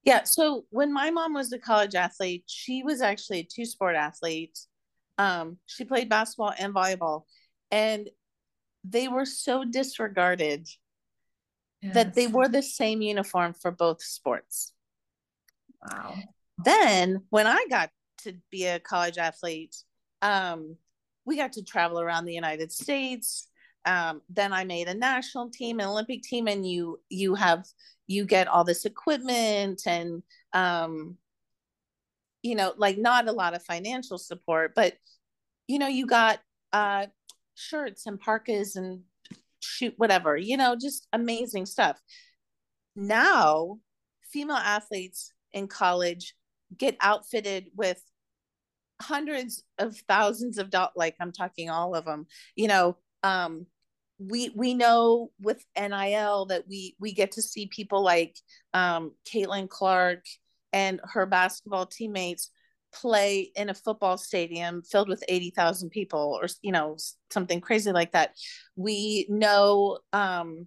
yeah 0.04 0.22
so 0.24 0.64
when 0.70 0.92
my 0.92 1.10
mom 1.10 1.34
was 1.34 1.52
a 1.52 1.58
college 1.58 1.94
athlete 1.94 2.44
she 2.46 2.82
was 2.82 3.00
actually 3.00 3.40
a 3.40 3.48
two 3.50 3.64
sport 3.64 3.96
athlete. 3.96 4.58
Um, 5.18 5.58
she 5.66 5.84
played 5.84 6.08
basketball 6.08 6.54
and 6.58 6.74
volleyball 6.74 7.24
and 7.70 8.08
they 8.84 9.08
were 9.08 9.26
so 9.26 9.64
disregarded 9.64 10.66
yes. 11.82 11.94
that 11.94 12.14
they 12.14 12.26
wore 12.26 12.48
the 12.48 12.62
same 12.62 13.02
uniform 13.02 13.54
for 13.54 13.70
both 13.70 14.02
sports. 14.02 14.72
Wow. 15.88 16.14
Then 16.64 17.22
when 17.30 17.46
I 17.46 17.66
got 17.70 17.90
to 18.22 18.34
be 18.50 18.66
a 18.66 18.78
college 18.78 19.18
athlete, 19.18 19.76
um, 20.22 20.76
we 21.24 21.36
got 21.36 21.52
to 21.54 21.64
travel 21.64 22.00
around 22.00 22.24
the 22.24 22.34
United 22.34 22.72
States. 22.72 23.48
Um, 23.86 24.20
then 24.28 24.52
I 24.52 24.64
made 24.64 24.88
a 24.88 24.94
national 24.94 25.50
team, 25.50 25.80
an 25.80 25.86
Olympic 25.86 26.22
team, 26.22 26.48
and 26.48 26.68
you 26.68 27.00
you 27.08 27.34
have 27.34 27.64
you 28.06 28.26
get 28.26 28.48
all 28.48 28.64
this 28.64 28.84
equipment 28.84 29.82
and 29.86 30.22
um, 30.52 31.16
you 32.42 32.54
know, 32.54 32.72
like 32.76 32.98
not 32.98 33.28
a 33.28 33.32
lot 33.32 33.54
of 33.54 33.62
financial 33.62 34.18
support, 34.18 34.74
but 34.74 34.94
you 35.66 35.78
know, 35.78 35.88
you 35.88 36.06
got 36.06 36.40
uh, 36.72 37.06
shirts 37.54 38.06
and 38.06 38.18
parkas 38.18 38.76
and 38.76 39.00
shoot 39.60 39.94
whatever 39.96 40.36
you 40.36 40.56
know 40.56 40.76
just 40.80 41.06
amazing 41.12 41.66
stuff. 41.66 41.98
Now 42.96 43.78
female 44.32 44.56
athletes 44.56 45.32
in 45.52 45.68
college 45.68 46.34
get 46.76 46.96
outfitted 47.00 47.66
with 47.74 48.00
hundreds 49.02 49.62
of 49.78 49.96
thousands 50.08 50.58
of 50.58 50.70
dollars 50.70 50.92
like 50.94 51.16
i'm 51.20 51.32
talking 51.32 51.70
all 51.70 51.94
of 51.94 52.04
them 52.04 52.26
you 52.54 52.68
know 52.68 52.96
um 53.22 53.66
we 54.18 54.50
we 54.54 54.74
know 54.74 55.30
with 55.40 55.64
nil 55.76 56.44
that 56.46 56.64
we 56.68 56.94
we 57.00 57.12
get 57.12 57.32
to 57.32 57.42
see 57.42 57.66
people 57.66 58.02
like 58.02 58.36
um 58.74 59.12
caitlin 59.26 59.68
clark 59.68 60.22
and 60.72 61.00
her 61.02 61.26
basketball 61.26 61.86
teammates 61.86 62.50
play 62.92 63.50
in 63.54 63.68
a 63.70 63.74
football 63.74 64.18
stadium 64.18 64.82
filled 64.82 65.08
with 65.08 65.22
80,000 65.28 65.90
people 65.90 66.38
or 66.40 66.48
you 66.62 66.72
know 66.72 66.96
something 67.30 67.60
crazy 67.60 67.92
like 67.92 68.12
that. 68.12 68.34
We 68.76 69.26
know 69.28 69.98
um 70.12 70.66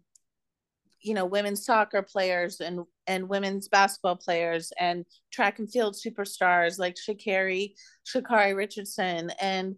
you 1.01 1.13
know 1.13 1.25
women's 1.25 1.65
soccer 1.65 2.01
players 2.01 2.61
and 2.61 2.81
and 3.07 3.27
women's 3.27 3.67
basketball 3.67 4.15
players 4.15 4.71
and 4.79 5.05
track 5.31 5.59
and 5.59 5.69
field 5.69 5.95
superstars 5.95 6.79
like 6.79 6.95
Sha'Carri 6.95 7.73
Sha'Carri 8.07 8.55
Richardson 8.55 9.31
and 9.41 9.75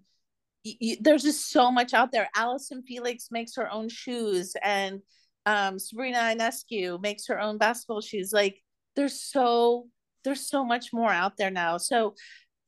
y- 0.63 0.77
y- 0.79 0.97
there's 1.01 1.23
just 1.23 1.49
so 1.51 1.71
much 1.71 1.93
out 1.93 2.11
there. 2.11 2.29
Allyson 2.35 2.83
Felix 2.87 3.29
makes 3.31 3.55
her 3.55 3.71
own 3.71 3.89
shoes 3.89 4.55
and 4.63 5.01
um 5.47 5.79
Sabrina 5.79 6.17
Ionescu 6.19 7.01
makes 7.01 7.27
her 7.27 7.39
own 7.39 7.57
basketball 7.57 8.01
shoes. 8.01 8.31
Like 8.31 8.61
there's 8.95 9.19
so 9.19 9.87
there's 10.25 10.49
so 10.49 10.65
much 10.65 10.91
more 10.91 11.11
out 11.11 11.37
there 11.37 11.51
now. 11.51 11.77
So 11.77 12.15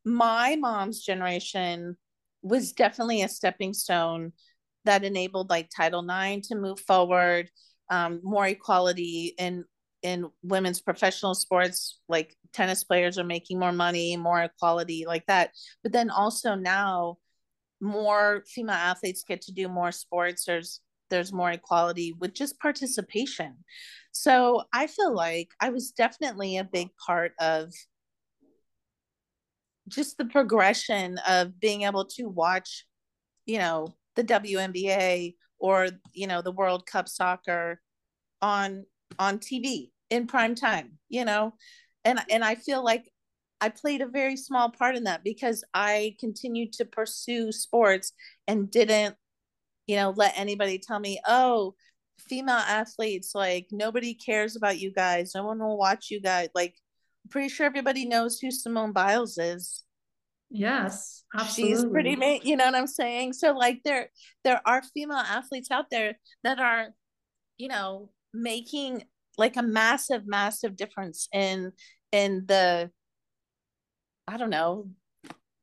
my 0.05 0.55
mom's 0.55 1.03
generation 1.03 1.97
was 2.41 2.71
definitely 2.71 3.23
a 3.23 3.27
stepping 3.27 3.73
stone 3.73 4.31
that 4.85 5.03
enabled 5.03 5.49
like 5.49 5.69
Title 5.75 6.07
IX 6.07 6.47
to 6.47 6.55
move 6.55 6.79
forward, 6.79 7.49
um, 7.89 8.21
more 8.23 8.47
equality 8.47 9.33
in 9.37 9.65
in 10.03 10.29
women's 10.43 10.79
professional 10.79 11.35
sports. 11.35 11.99
Like 12.07 12.35
tennis 12.53 12.83
players 12.83 13.17
are 13.17 13.23
making 13.23 13.59
more 13.59 13.73
money, 13.73 14.15
more 14.15 14.41
equality 14.41 15.05
like 15.05 15.25
that. 15.27 15.51
But 15.83 15.91
then 15.91 16.09
also 16.09 16.55
now, 16.55 17.17
more 17.81 18.43
female 18.47 18.75
athletes 18.75 19.23
get 19.27 19.41
to 19.41 19.51
do 19.51 19.67
more 19.67 19.91
sports. 19.91 20.45
There's 20.45 20.81
there's 21.09 21.33
more 21.33 21.51
equality 21.51 22.13
with 22.19 22.33
just 22.33 22.59
participation. 22.59 23.55
So 24.11 24.63
I 24.73 24.87
feel 24.87 25.13
like 25.13 25.49
I 25.59 25.69
was 25.69 25.91
definitely 25.91 26.57
a 26.57 26.63
big 26.63 26.89
part 27.05 27.33
of 27.39 27.71
just 29.87 30.17
the 30.17 30.25
progression 30.25 31.19
of 31.27 31.59
being 31.59 31.83
able 31.83 32.05
to 32.05 32.27
watch, 32.27 32.85
you 33.45 33.59
know, 33.59 33.95
the 34.15 34.23
WNBA 34.23 35.35
or, 35.59 35.87
you 36.13 36.27
know, 36.27 36.41
the 36.41 36.51
World 36.51 36.85
Cup 36.85 37.07
soccer 37.07 37.81
on 38.41 38.85
on 39.19 39.39
TV 39.39 39.91
in 40.09 40.27
prime 40.27 40.55
time, 40.55 40.97
you 41.09 41.25
know. 41.25 41.53
And 42.03 42.19
and 42.29 42.43
I 42.43 42.55
feel 42.55 42.83
like 42.83 43.11
I 43.61 43.69
played 43.69 44.01
a 44.01 44.07
very 44.07 44.37
small 44.37 44.69
part 44.69 44.95
in 44.95 45.05
that 45.05 45.23
because 45.23 45.63
I 45.73 46.15
continued 46.19 46.73
to 46.73 46.85
pursue 46.85 47.51
sports 47.51 48.13
and 48.47 48.69
didn't, 48.69 49.15
you 49.87 49.95
know, 49.95 50.13
let 50.15 50.37
anybody 50.37 50.79
tell 50.79 50.99
me, 50.99 51.19
"Oh, 51.27 51.75
female 52.19 52.55
athletes 52.55 53.33
like 53.33 53.67
nobody 53.71 54.13
cares 54.13 54.55
about 54.55 54.79
you 54.79 54.91
guys. 54.91 55.31
No 55.35 55.45
one 55.45 55.59
will 55.59 55.77
watch 55.77 56.09
you 56.11 56.21
guys 56.21 56.49
like 56.55 56.75
i'm 57.23 57.29
pretty 57.29 57.49
sure 57.49 57.65
everybody 57.65 58.05
knows 58.05 58.39
who 58.39 58.51
simone 58.51 58.91
biles 58.91 59.37
is. 59.37 59.83
Yes 60.49 61.17
absolutely. 61.35 61.75
she's 61.75 61.85
pretty 61.85 62.41
you 62.43 62.55
know 62.55 62.65
what 62.65 62.75
i'm 62.75 62.87
saying? 62.87 63.33
So 63.33 63.53
like 63.53 63.81
there 63.83 64.09
there 64.43 64.61
are 64.65 64.81
female 64.93 65.17
athletes 65.17 65.71
out 65.71 65.89
there 65.91 66.17
that 66.43 66.59
are 66.59 66.89
you 67.57 67.67
know 67.67 68.09
making 68.33 69.03
like 69.37 69.57
a 69.57 69.63
massive 69.63 70.23
massive 70.25 70.75
difference 70.75 71.27
in 71.33 71.71
in 72.11 72.45
the 72.47 72.89
i 74.27 74.37
don't 74.37 74.49
know 74.49 74.87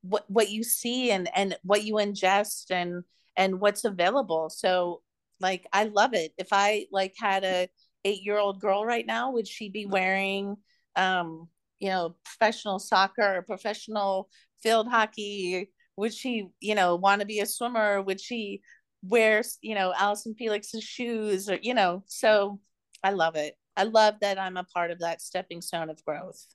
what 0.03 0.25
what 0.29 0.51
you 0.51 0.63
see 0.63 1.11
and 1.11 1.29
and 1.35 1.57
what 1.63 1.85
you 1.85 1.95
ingest 1.95 2.71
and 2.71 3.05
and 3.37 3.61
what's 3.61 3.85
available 3.85 4.49
so 4.51 5.03
like 5.41 5.67
I 5.73 5.85
love 5.85 6.15
it. 6.15 6.33
If 6.39 6.49
I 6.53 6.87
like 6.91 7.15
had 7.19 7.45
a 7.45 7.69
eight 8.05 8.23
year 8.23 8.39
old 8.39 8.61
girl 8.61 8.85
right 8.85 9.07
now, 9.07 9.33
would 9.33 9.49
she 9.49 9.69
be 9.69 9.87
wearing 9.87 10.57
um, 10.97 11.49
you 11.81 11.91
know, 11.91 12.15
professional 12.25 12.79
soccer 12.79 13.37
or 13.37 13.43
professional 13.43 14.29
field 14.63 14.89
hockey? 14.89 15.71
Would 15.97 16.15
she, 16.15 16.49
you 16.61 16.75
know, 16.75 16.97
want 16.97 17.21
to 17.21 17.27
be 17.27 17.41
a 17.41 17.47
swimmer? 17.47 18.01
Would 18.01 18.21
she 18.21 18.63
wear, 19.03 19.43
you 19.61 19.75
know, 19.75 19.93
Allyson 19.97 20.35
Felix's 20.35 20.83
shoes 20.83 21.51
or, 21.51 21.59
you 21.61 21.75
know, 21.75 22.03
so 22.07 22.61
I 23.03 23.11
love 23.11 23.37
it. 23.37 23.57
I 23.77 23.85
love 23.85 24.15
that 24.21 24.39
I'm 24.39 24.57
a 24.57 24.65
part 24.65 24.91
of 24.91 25.01
that 25.01 25.21
stepping 25.21 25.61
stone 25.61 25.91
of 25.91 26.03
growth. 26.05 26.47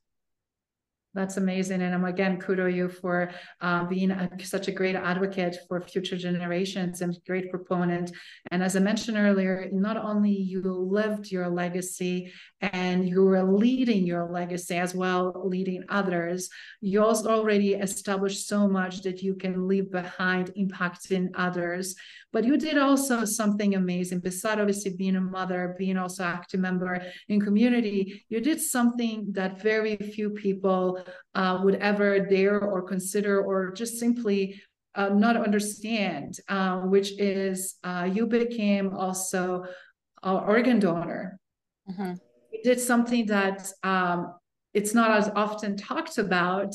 That's 1.15 1.37
amazing. 1.37 1.81
And 1.81 1.93
I'm 1.95 2.05
again, 2.05 2.39
kudo 2.39 2.71
you 2.71 2.87
for 2.87 3.31
uh, 3.61 3.85
being 3.85 4.11
a, 4.11 4.29
such 4.43 4.67
a 4.67 4.71
great 4.71 4.95
advocate 4.95 5.57
for 5.67 5.81
future 5.81 6.17
generations 6.17 7.01
and 7.01 7.17
great 7.25 7.49
proponent. 7.49 8.11
And 8.51 8.61
as 8.61 8.75
I 8.75 8.79
mentioned 8.79 9.17
earlier, 9.17 9.69
not 9.71 9.97
only 9.97 10.31
you 10.31 10.61
lived 10.61 11.31
your 11.31 11.49
legacy 11.49 12.31
and 12.61 13.07
you 13.07 13.23
were 13.23 13.43
leading 13.43 14.05
your 14.05 14.29
legacy 14.29 14.75
as 14.75 14.93
well, 14.93 15.33
leading 15.45 15.83
others, 15.89 16.49
you 16.81 17.03
also 17.03 17.29
already 17.29 17.73
established 17.75 18.47
so 18.47 18.67
much 18.67 19.01
that 19.03 19.21
you 19.21 19.35
can 19.35 19.67
leave 19.67 19.91
behind 19.91 20.51
impacting 20.57 21.29
others. 21.35 21.95
But 22.33 22.43
you 22.43 22.57
did 22.57 22.77
also 22.77 23.23
something 23.25 23.75
amazing. 23.75 24.19
Besides 24.19 24.59
obviously 24.59 24.95
being 24.95 25.15
a 25.15 25.21
mother, 25.21 25.75
being 25.77 25.97
also 25.97 26.23
active 26.23 26.59
member 26.59 27.01
in 27.29 27.39
community, 27.39 28.25
you 28.29 28.41
did 28.41 28.59
something 28.59 29.27
that 29.31 29.61
very 29.61 29.95
few 29.95 30.29
people 30.31 31.01
uh, 31.35 31.59
would 31.63 31.75
ever 31.75 32.19
dare 32.19 32.59
or 32.59 32.81
consider 32.81 33.41
or 33.41 33.71
just 33.71 33.99
simply 33.99 34.61
uh, 34.95 35.09
not 35.09 35.37
understand, 35.37 36.39
uh, 36.49 36.79
which 36.79 37.17
is 37.19 37.75
uh, 37.83 38.09
you 38.11 38.27
became 38.27 38.93
also 38.95 39.63
an 40.23 40.35
organ 40.35 40.79
donor. 40.79 41.39
Mm-hmm. 41.89 42.13
Did 42.63 42.79
something 42.79 43.25
that 43.27 43.71
um, 43.83 44.33
it's 44.73 44.93
not 44.93 45.11
as 45.11 45.29
often 45.35 45.77
talked 45.77 46.17
about 46.17 46.73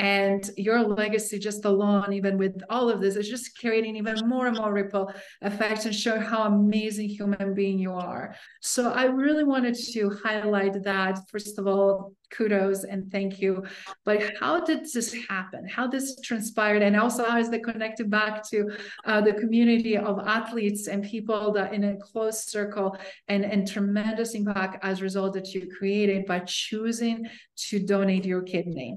and 0.00 0.50
your 0.56 0.80
legacy 0.82 1.38
just 1.38 1.66
alone 1.66 2.10
even 2.14 2.38
with 2.38 2.58
all 2.70 2.88
of 2.88 3.02
this 3.02 3.16
is 3.16 3.28
just 3.28 3.58
creating 3.58 3.96
even 3.96 4.26
more 4.26 4.46
and 4.46 4.56
more 4.56 4.72
ripple 4.72 5.12
effects 5.42 5.84
and 5.84 5.94
show 5.94 6.18
how 6.18 6.44
amazing 6.44 7.06
human 7.06 7.52
being 7.52 7.78
you 7.78 7.92
are. 7.92 8.34
So 8.62 8.92
i 8.92 9.04
really 9.04 9.44
wanted 9.44 9.76
to 9.92 10.10
highlight 10.24 10.82
that. 10.84 11.18
First 11.30 11.58
of 11.58 11.66
all 11.66 12.14
kudos 12.30 12.84
and 12.84 13.10
thank 13.12 13.40
you. 13.40 13.62
But 14.06 14.32
how 14.40 14.60
did 14.60 14.86
this 14.90 15.12
happen? 15.28 15.68
How 15.68 15.86
this 15.86 16.18
transpired? 16.20 16.80
And 16.80 16.96
also 16.96 17.28
how 17.28 17.38
is 17.38 17.50
that 17.50 17.62
connected 17.64 18.08
back 18.08 18.48
to 18.50 18.70
uh, 19.04 19.20
the 19.20 19.34
community 19.34 19.98
of 19.98 20.18
athletes 20.26 20.86
and 20.88 21.04
people 21.04 21.52
that 21.52 21.74
in 21.74 21.84
a 21.84 21.96
close 21.98 22.46
circle 22.46 22.96
and, 23.28 23.44
and 23.44 23.68
tremendous 23.68 24.34
impact 24.34 24.82
as 24.82 25.00
a 25.00 25.02
result 25.02 25.34
that 25.34 25.52
you 25.52 25.68
created 25.76 26.24
by 26.24 26.38
choosing 26.40 27.26
to 27.68 27.84
donate 27.84 28.24
your 28.24 28.42
kidney 28.42 28.96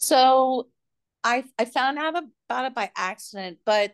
so 0.00 0.68
I 1.22 1.44
I 1.58 1.66
found 1.66 1.98
out 1.98 2.16
about 2.48 2.64
it 2.66 2.74
by 2.74 2.90
accident, 2.96 3.58
but 3.64 3.92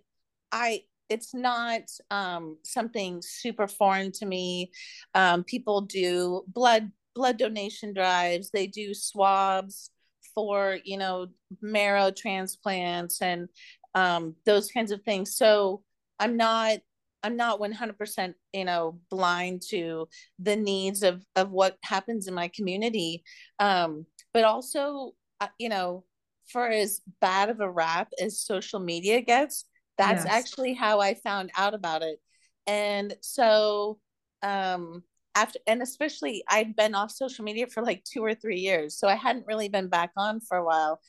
I 0.53 0.83
it's 1.09 1.35
not 1.35 1.83
um, 2.11 2.59
something 2.65 3.21
super 3.23 3.69
foreign 3.69 4.13
to 4.13 4.27
me. 4.27 4.71
Um, 5.15 5.45
people 5.45 5.83
do 5.83 6.43
blood 6.49 6.91
blood 7.15 7.39
donation 7.39 7.93
drives. 7.93 8.51
They 8.51 8.67
do 8.67 8.95
swabs 8.95 9.91
for 10.35 10.79
you 10.85 10.99
know 10.99 11.29
marrow 11.61 12.11
transplants 12.11 13.21
and 13.23 13.49
um, 13.95 14.37
those 14.45 14.71
kinds 14.71 14.93
of 14.93 15.03
things. 15.03 15.37
So 15.37 15.83
I'm 16.21 16.37
not 16.37 16.79
I'm 17.23 17.37
not 17.37 17.61
100% 17.61 18.35
you 18.53 18.65
know 18.65 19.01
blind 19.11 19.63
to 19.71 20.09
the 20.39 20.57
needs 20.57 21.03
of 21.03 21.25
of 21.35 21.51
what 21.51 21.77
happens 21.83 22.29
in 22.29 22.35
my 22.35 22.49
community. 22.49 23.25
Um, 23.59 24.07
but 24.33 24.45
also 24.45 25.13
you 25.59 25.69
know, 25.69 26.05
for 26.49 26.69
as 26.69 27.01
bad 27.21 27.51
of 27.51 27.61
a 27.61 27.71
rap 27.71 28.09
as 28.21 28.41
social 28.41 28.81
media 28.81 29.21
gets, 29.21 29.65
that's 29.99 30.25
yes. 30.25 30.33
actually 30.33 30.75
how 30.75 31.01
I 31.01 31.15
found 31.15 31.51
out 31.57 31.75
about 31.75 32.03
it. 32.03 32.21
And 32.67 33.15
so, 33.21 33.99
um, 34.43 35.03
after, 35.35 35.59
and 35.67 35.83
especially 35.83 36.45
I'd 36.49 36.77
been 36.77 36.95
off 36.95 37.11
social 37.11 37.45
media 37.45 37.67
for 37.67 37.83
like 37.83 38.05
two 38.05 38.25
or 38.25 38.35
three 38.35 38.59
years. 38.59 38.99
So 38.99 39.09
I 39.09 39.15
hadn't 39.15 39.47
really 39.47 39.69
been 39.69 39.89
back 39.89 40.13
on 40.17 40.41
for 40.41 40.57
a 40.57 40.65
while. 40.65 41.01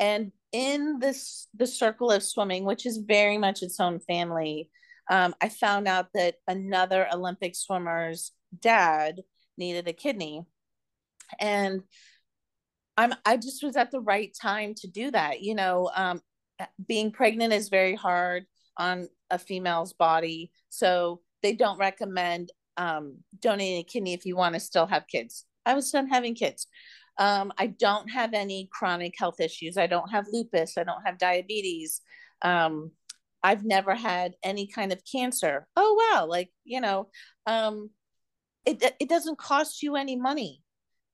And 0.00 0.32
in 0.52 0.98
this, 0.98 1.48
the 1.54 1.66
circle 1.66 2.10
of 2.10 2.22
swimming, 2.22 2.64
which 2.64 2.86
is 2.86 2.98
very 2.98 3.38
much 3.38 3.62
its 3.62 3.80
own 3.80 4.00
family, 4.00 4.70
um, 5.10 5.34
I 5.40 5.48
found 5.48 5.88
out 5.88 6.08
that 6.14 6.36
another 6.46 7.06
Olympic 7.12 7.54
swimmer's 7.54 8.32
dad 8.60 9.22
needed 9.56 9.88
a 9.88 9.92
kidney. 9.92 10.44
And 11.38 11.82
I'm 12.98 13.14
I 13.24 13.36
just 13.36 13.62
was 13.62 13.76
at 13.76 13.92
the 13.92 14.00
right 14.00 14.36
time 14.42 14.74
to 14.78 14.88
do 14.88 15.10
that. 15.12 15.40
You 15.40 15.54
know, 15.54 15.90
um, 15.94 16.20
being 16.86 17.12
pregnant 17.12 17.52
is 17.52 17.68
very 17.68 17.94
hard 17.94 18.44
on 18.76 19.08
a 19.30 19.38
female's 19.38 19.92
body, 19.92 20.50
so 20.68 21.20
they 21.42 21.54
don't 21.54 21.78
recommend 21.78 22.50
um, 22.76 23.18
donating 23.40 23.78
a 23.78 23.84
kidney 23.84 24.14
if 24.14 24.26
you 24.26 24.36
want 24.36 24.54
to 24.54 24.60
still 24.60 24.86
have 24.86 25.06
kids. 25.06 25.46
I 25.64 25.74
was 25.74 25.90
done 25.92 26.08
having 26.08 26.34
kids. 26.34 26.66
Um, 27.18 27.52
I 27.56 27.68
don't 27.68 28.08
have 28.08 28.34
any 28.34 28.68
chronic 28.72 29.14
health 29.16 29.40
issues. 29.40 29.76
I 29.76 29.86
don't 29.86 30.10
have 30.10 30.26
lupus. 30.32 30.76
I 30.76 30.82
don't 30.84 31.04
have 31.04 31.18
diabetes. 31.18 32.00
Um, 32.42 32.90
I've 33.44 33.64
never 33.64 33.94
had 33.94 34.34
any 34.42 34.66
kind 34.66 34.92
of 34.92 35.02
cancer. 35.10 35.68
Oh 35.76 36.12
wow, 36.12 36.26
like 36.26 36.50
you 36.64 36.80
know, 36.80 37.10
um, 37.46 37.90
it 38.66 38.82
it 38.98 39.08
doesn't 39.08 39.38
cost 39.38 39.84
you 39.84 39.94
any 39.94 40.16
money 40.16 40.64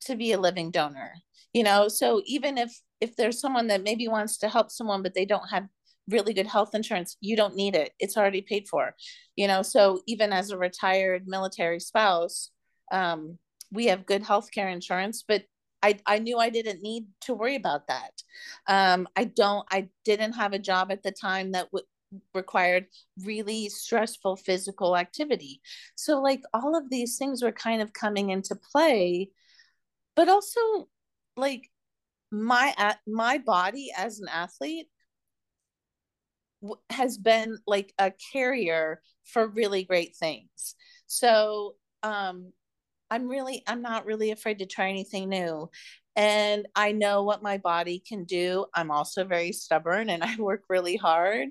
to 0.07 0.17
be 0.17 0.33
a 0.33 0.41
living 0.41 0.71
donor 0.71 1.13
you 1.55 1.63
know 1.63 1.89
so 1.89 2.21
even 2.27 2.59
if 2.59 2.81
if 3.01 3.17
there's 3.17 3.41
someone 3.41 3.69
that 3.69 3.83
maybe 3.83 4.09
wants 4.09 4.39
to 4.39 4.49
help 4.49 4.71
someone 4.71 5.03
but 5.03 5.15
they 5.15 5.25
don't 5.25 5.49
have 5.49 5.67
really 6.11 6.35
good 6.35 6.47
health 6.47 6.75
insurance 6.75 7.17
you 7.21 7.37
don't 7.37 7.57
need 7.57 7.75
it 7.75 7.93
it's 7.99 8.17
already 8.17 8.43
paid 8.43 8.69
for 8.69 8.95
you 9.37 9.49
know 9.49 9.63
so 9.63 10.01
even 10.07 10.33
as 10.33 10.51
a 10.51 10.59
retired 10.59 11.25
military 11.27 11.81
spouse 11.81 12.51
um, 12.93 13.39
we 13.73 13.87
have 13.87 14.07
good 14.07 14.23
health 14.23 14.51
care 14.53 14.69
insurance 14.69 15.25
but 15.27 15.45
I, 15.83 15.99
I 16.07 16.19
knew 16.19 16.39
I 16.39 16.49
didn't 16.49 16.83
need 16.83 17.09
to 17.23 17.35
worry 17.35 17.57
about 17.57 17.89
that. 17.89 18.23
Um, 18.67 19.07
I 19.17 19.25
don't, 19.25 19.67
I 19.71 19.89
didn't 20.07 20.33
have 20.33 20.55
a 20.55 20.59
job 20.59 20.91
at 20.91 21.03
the 21.03 21.13
time 21.13 21.53
that 21.53 21.67
w- 21.67 21.85
required 22.33 22.87
really 23.23 23.69
stressful 23.69 24.37
physical 24.37 24.97
activity. 24.97 25.61
So, 25.95 26.23
like, 26.23 26.41
all 26.55 26.75
of 26.75 26.89
these 26.89 27.19
things 27.19 27.43
were 27.43 27.53
kind 27.53 27.83
of 27.83 27.93
coming 27.93 28.31
into 28.31 28.57
play, 28.57 29.29
but 30.17 30.29
also 30.29 30.89
like 31.37 31.71
my 32.31 32.97
my 33.07 33.39
body 33.39 33.91
as 33.97 34.21
an 34.21 34.29
athlete 34.29 34.89
has 36.91 37.19
been 37.19 37.59
like 37.67 37.93
a 37.99 38.13
carrier 38.33 39.01
for 39.25 39.47
really 39.47 39.85
great 39.85 40.17
things. 40.17 40.75
So 41.07 41.75
um 42.03 42.53
i'm 43.11 43.29
really 43.29 43.63
i'm 43.67 43.83
not 43.83 44.07
really 44.07 44.31
afraid 44.31 44.59
to 44.59 44.67
try 44.67 44.89
anything 44.89 45.29
new. 45.29 45.71
And 46.17 46.67
i 46.75 46.93
know 46.93 47.23
what 47.23 47.43
my 47.43 47.59
body 47.59 48.03
can 48.07 48.25
do. 48.25 48.67
I'm 48.75 48.91
also 48.91 49.25
very 49.25 49.53
stubborn 49.53 50.11
and 50.11 50.25
i 50.25 50.37
work 50.37 50.63
really 50.69 50.97
hard. 50.97 51.49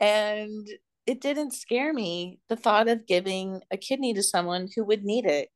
And 0.00 0.68
it 1.06 1.20
didn't 1.20 1.52
scare 1.52 1.92
me 1.92 2.38
the 2.48 2.56
thought 2.56 2.88
of 2.88 3.06
giving 3.06 3.60
a 3.70 3.76
kidney 3.76 4.14
to 4.14 4.22
someone 4.22 4.68
who 4.74 4.84
would 4.84 5.04
need 5.04 5.26
it 5.26 5.48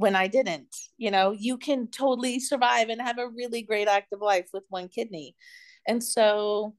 when 0.00 0.16
I 0.16 0.28
didn't. 0.28 0.74
You 0.96 1.10
know, 1.10 1.32
you 1.32 1.58
can 1.58 1.86
totally 1.88 2.40
survive 2.40 2.88
and 2.88 3.02
have 3.02 3.18
a 3.18 3.28
really 3.28 3.60
great 3.60 3.86
active 3.86 4.20
life 4.22 4.48
with 4.52 4.64
one 4.70 4.88
kidney. 4.88 5.36
And 5.86 6.02
so, 6.02 6.74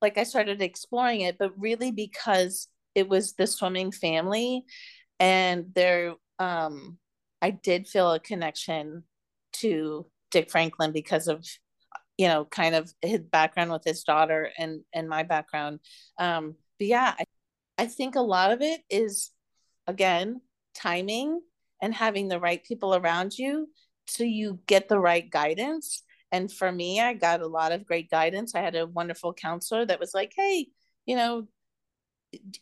like, 0.00 0.16
I 0.16 0.24
started 0.24 0.62
exploring 0.62 1.20
it, 1.20 1.36
but 1.38 1.52
really 1.58 1.90
because 1.92 2.68
it 2.94 3.08
was 3.08 3.34
the 3.34 3.46
swimming 3.46 3.92
family 3.92 4.64
and 5.20 5.66
there, 5.74 6.14
um, 6.38 6.98
I 7.42 7.50
did 7.50 7.86
feel 7.86 8.12
a 8.12 8.20
connection 8.20 9.04
to 9.54 10.06
Dick 10.30 10.50
Franklin 10.50 10.92
because 10.92 11.28
of 11.28 11.44
you 12.16 12.28
know 12.28 12.44
kind 12.44 12.74
of 12.74 12.92
his 13.02 13.20
background 13.20 13.70
with 13.70 13.82
his 13.84 14.04
daughter 14.04 14.50
and 14.56 14.82
and 14.92 15.08
my 15.08 15.24
background 15.24 15.80
um 16.18 16.54
but 16.78 16.86
yeah 16.86 17.14
I, 17.18 17.24
I 17.76 17.86
think 17.86 18.14
a 18.14 18.20
lot 18.20 18.52
of 18.52 18.62
it 18.62 18.80
is 18.88 19.30
again 19.86 20.40
timing 20.74 21.40
and 21.84 21.94
having 21.94 22.28
the 22.28 22.40
right 22.40 22.64
people 22.64 22.94
around 22.94 23.36
you 23.36 23.68
so 24.06 24.24
you 24.24 24.58
get 24.66 24.88
the 24.88 24.98
right 24.98 25.28
guidance. 25.30 26.02
And 26.32 26.50
for 26.50 26.72
me, 26.72 26.98
I 26.98 27.12
got 27.12 27.42
a 27.42 27.46
lot 27.46 27.72
of 27.72 27.84
great 27.84 28.10
guidance. 28.10 28.54
I 28.54 28.60
had 28.60 28.74
a 28.74 28.86
wonderful 28.86 29.34
counselor 29.34 29.84
that 29.84 30.00
was 30.00 30.14
like, 30.14 30.32
hey, 30.34 30.68
you 31.04 31.14
know, 31.14 31.46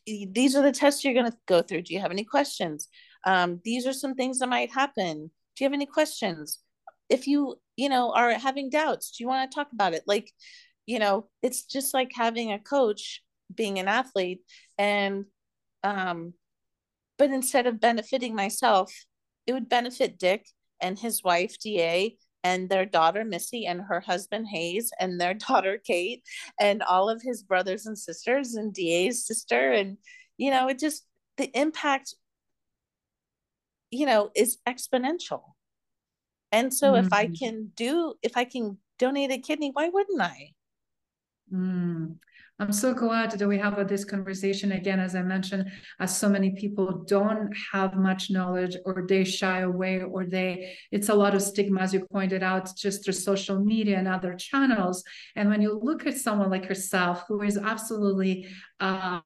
these 0.07 0.57
are 0.57 0.63
the 0.63 0.73
tests 0.73 1.05
you're 1.05 1.15
going 1.15 1.31
to 1.31 1.39
go 1.47 1.63
through. 1.63 1.83
Do 1.83 1.95
you 1.95 2.01
have 2.01 2.11
any 2.11 2.25
questions? 2.25 2.89
Um, 3.25 3.61
these 3.65 3.87
are 3.87 3.93
some 3.93 4.15
things 4.15 4.41
that 4.41 4.49
might 4.49 4.73
happen. 4.73 5.31
Do 5.55 5.65
you 5.65 5.67
have 5.67 5.73
any 5.73 5.87
questions? 5.87 6.59
If 7.09 7.29
you, 7.29 7.61
you 7.77 7.89
know, 7.89 8.13
are 8.13 8.33
having 8.33 8.71
doubts, 8.71 9.13
do 9.13 9.23
you 9.23 9.29
want 9.29 9.49
to 9.49 9.55
talk 9.55 9.69
about 9.73 9.95
it? 9.95 10.03
Like, 10.07 10.33
you 10.85 10.99
know, 10.99 11.29
it's 11.43 11.63
just 11.63 11.95
like 11.95 12.11
having 12.13 12.53
a 12.53 12.59
coach 12.59 13.23
being 13.55 13.79
an 13.79 13.89
athlete 13.89 14.41
and 14.79 15.27
um 15.85 16.33
but 17.19 17.31
instead 17.31 17.67
of 17.67 17.81
benefiting 17.81 18.35
myself 18.35 18.93
it 19.47 19.53
would 19.53 19.69
benefit 19.69 20.19
Dick 20.19 20.47
and 20.81 20.99
his 20.99 21.23
wife 21.23 21.57
Da 21.61 22.17
and 22.45 22.69
their 22.69 22.87
daughter 22.87 23.25
Missy 23.25 23.67
and 23.67 23.81
her 23.83 24.01
husband 24.01 24.49
Hayes 24.49 24.93
and 24.99 25.21
their 25.21 25.35
daughter 25.49 25.79
Kate 25.85 26.23
and 26.61 26.83
all 26.83 27.09
of 27.09 27.23
his 27.23 27.43
brothers 27.43 27.87
and 27.87 27.99
sisters 27.99 28.55
and 28.55 28.75
Da's 28.75 29.27
sister 29.27 29.73
and 29.73 29.99
you 30.39 30.51
know 30.51 30.69
it 30.69 30.79
just 30.79 31.07
the 31.37 31.51
impact 31.59 32.15
you 33.91 34.07
know 34.07 34.31
is 34.35 34.59
exponential 34.69 35.43
And 36.53 36.73
so 36.73 36.93
mm-hmm. 36.93 37.07
if 37.07 37.13
I 37.13 37.27
mm. 37.27 37.39
can 37.39 37.73
do, 37.75 38.15
if 38.23 38.37
I 38.37 38.45
can 38.45 38.79
donate 38.99 39.33
a 39.33 39.39
kidney, 39.39 39.71
why 39.73 39.89
wouldn't 39.89 40.21
I? 40.21 40.53
Mm. 41.53 42.19
I'm 42.63 42.71
so 42.71 42.95
glad 42.95 43.33
that 43.33 43.49
we 43.49 43.59
have 43.59 43.89
this 43.89 44.05
conversation 44.05 44.71
again. 44.71 45.01
As 45.01 45.17
I 45.17 45.23
mentioned, 45.23 45.73
as 45.99 46.17
so 46.17 46.29
many 46.29 46.53
people 46.53 47.05
don't 47.09 47.53
have 47.73 47.97
much 47.97 48.31
knowledge, 48.31 48.77
or 48.85 49.05
they 49.09 49.25
shy 49.25 49.63
away, 49.63 50.01
or 50.01 50.27
they 50.27 50.77
it's 50.93 51.09
a 51.09 51.15
lot 51.15 51.35
of 51.35 51.43
stigma, 51.43 51.81
as 51.81 51.93
you 51.93 52.07
pointed 52.13 52.45
out, 52.45 52.71
just 52.77 53.05
through 53.05 53.15
social 53.15 53.59
media 53.59 53.99
and 53.99 54.07
other 54.07 54.35
channels. 54.35 55.03
And 55.35 55.51
when 55.51 55.61
you 55.61 55.77
look 55.83 56.07
at 56.07 56.17
someone 56.17 56.51
like 56.51 56.69
yourself, 56.69 57.25
who 57.27 57.43
is 57.43 57.59
absolutely 57.59 58.47
um, 58.83 59.23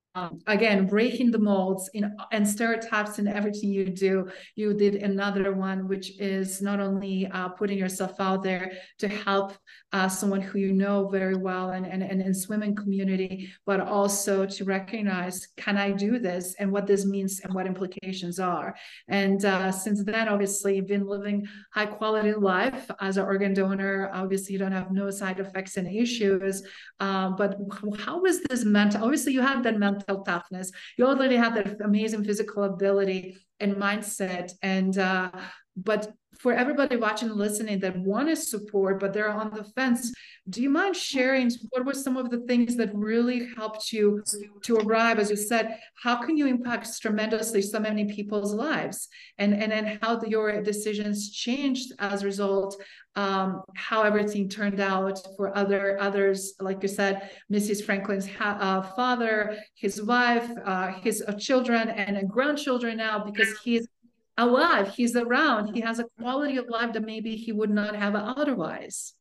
again 0.46 0.86
breaking 0.86 1.30
the 1.30 1.38
molds 1.38 1.90
in 1.94 2.14
and 2.32 2.48
stereotypes 2.48 3.18
in 3.18 3.28
everything 3.28 3.70
you 3.70 3.86
do. 3.86 4.28
You 4.54 4.74
did 4.74 4.96
another 4.96 5.52
one 5.52 5.88
which 5.88 6.18
is 6.18 6.62
not 6.62 6.80
only 6.80 7.26
uh, 7.26 7.48
putting 7.50 7.78
yourself 7.78 8.18
out 8.18 8.42
there 8.42 8.72
to 8.98 9.08
help 9.08 9.52
uh, 9.92 10.08
someone 10.08 10.40
who 10.40 10.58
you 10.58 10.72
know 10.72 11.08
very 11.08 11.36
well 11.36 11.70
and, 11.70 11.86
and, 11.86 12.02
and 12.02 12.20
in 12.20 12.34
swimming 12.34 12.74
community 12.74 13.50
but 13.66 13.80
also 13.80 14.46
to 14.46 14.64
recognize 14.64 15.48
can 15.56 15.76
i 15.76 15.90
do 15.90 16.18
this 16.18 16.54
and 16.58 16.70
what 16.70 16.86
this 16.86 17.04
means 17.04 17.40
and 17.40 17.52
what 17.54 17.66
implications 17.66 18.38
are? 18.38 18.74
And 19.08 19.44
uh, 19.44 19.72
since 19.72 20.02
then 20.04 20.28
obviously 20.28 20.76
you've 20.76 20.86
been 20.86 21.06
living 21.06 21.46
high 21.72 21.86
quality 21.86 22.32
life 22.32 22.90
as 23.00 23.16
an 23.16 23.24
organ 23.24 23.54
donor. 23.54 24.10
Obviously 24.12 24.52
you 24.52 24.58
don't 24.58 24.72
have 24.72 24.90
no 24.90 25.10
side 25.10 25.40
effects 25.40 25.76
and 25.76 25.86
issues 25.88 26.62
uh, 27.00 27.30
but 27.30 27.58
how 27.98 28.20
was 28.20 28.42
this 28.42 28.64
mental 28.64 29.04
obviously 29.04 29.32
you 29.32 29.45
have 29.48 29.62
that 29.64 29.78
mental 29.78 30.22
toughness. 30.22 30.70
You 30.96 31.06
already 31.06 31.36
have 31.36 31.54
that 31.54 31.80
amazing 31.80 32.24
physical 32.24 32.64
ability 32.64 33.36
and 33.60 33.76
mindset. 33.76 34.52
And 34.62 34.96
uh, 34.98 35.30
but 35.76 36.12
for 36.46 36.52
everybody 36.52 36.94
watching 36.94 37.28
and 37.28 37.38
listening 37.38 37.80
that 37.80 37.98
want 37.98 38.28
to 38.28 38.36
support 38.36 39.00
but 39.00 39.12
they're 39.12 39.28
on 39.28 39.50
the 39.50 39.64
fence 39.64 40.12
do 40.48 40.62
you 40.62 40.70
mind 40.70 40.94
sharing 40.94 41.50
what 41.70 41.84
were 41.84 41.92
some 41.92 42.16
of 42.16 42.30
the 42.30 42.38
things 42.46 42.76
that 42.76 42.94
really 42.94 43.48
helped 43.56 43.92
you 43.92 44.22
to 44.62 44.76
arrive? 44.76 45.18
As 45.18 45.28
you 45.30 45.36
said 45.36 45.80
how 46.00 46.22
can 46.22 46.36
you 46.36 46.46
impact 46.46 47.00
tremendously 47.02 47.62
so 47.62 47.80
many 47.80 48.04
people's 48.04 48.54
lives? 48.54 49.08
And 49.38 49.54
and 49.54 49.72
then 49.72 49.98
how 50.00 50.16
the, 50.16 50.28
your 50.28 50.62
decisions 50.62 51.32
changed 51.32 51.92
as 51.98 52.22
a 52.22 52.26
result 52.26 52.80
um, 53.16 53.62
how 53.74 54.02
everything 54.02 54.48
turned 54.48 54.78
out 54.78 55.18
for 55.36 55.56
other 55.56 55.98
others? 56.00 56.54
Like 56.60 56.82
you 56.82 56.88
said 56.88 57.30
Missy 57.48 57.74
franklin's 57.82 58.28
ha- 58.28 58.58
uh, 58.60 58.82
father 58.94 59.56
his 59.74 60.00
wife 60.02 60.48
uh, 60.64 60.92
his 60.92 61.24
uh, 61.26 61.32
children 61.32 61.88
and 61.88 62.30
grandchildren 62.30 62.98
now 62.98 63.24
because 63.24 63.52
he's 63.64 63.88
alive 64.38 64.94
he's 64.94 65.16
around. 65.16 65.74
He 65.74 65.80
has 65.80 65.98
a 65.98 66.06
quality 66.20 66.56
of 66.56 66.68
life 66.68 66.92
that 66.92 67.04
maybe 67.04 67.36
he 67.36 67.52
would 67.52 67.70
not 67.70 67.96
have 67.96 68.14
otherwise. 68.14 69.14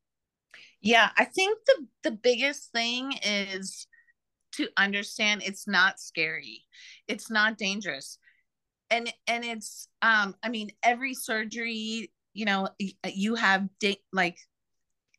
Yeah 0.82 1.10
i 1.18 1.26
think 1.26 1.58
the 1.66 1.88
the 2.04 2.12
biggest 2.12 2.72
thing 2.72 3.14
is 3.24 3.88
to 4.54 4.68
understand 4.78 5.42
it's 5.44 5.68
not 5.68 6.00
scary. 6.00 6.64
It's 7.08 7.30
not 7.30 7.58
dangerous. 7.58 8.18
And 8.90 9.12
and 9.28 9.44
it's 9.44 9.90
um 10.02 10.36
i 10.44 10.50
mean 10.50 10.72
every 10.84 11.14
surgery 11.14 12.12
you 12.34 12.46
know 12.46 12.70
you 13.06 13.36
have 13.36 13.68
da- 13.80 14.02
like 14.14 14.38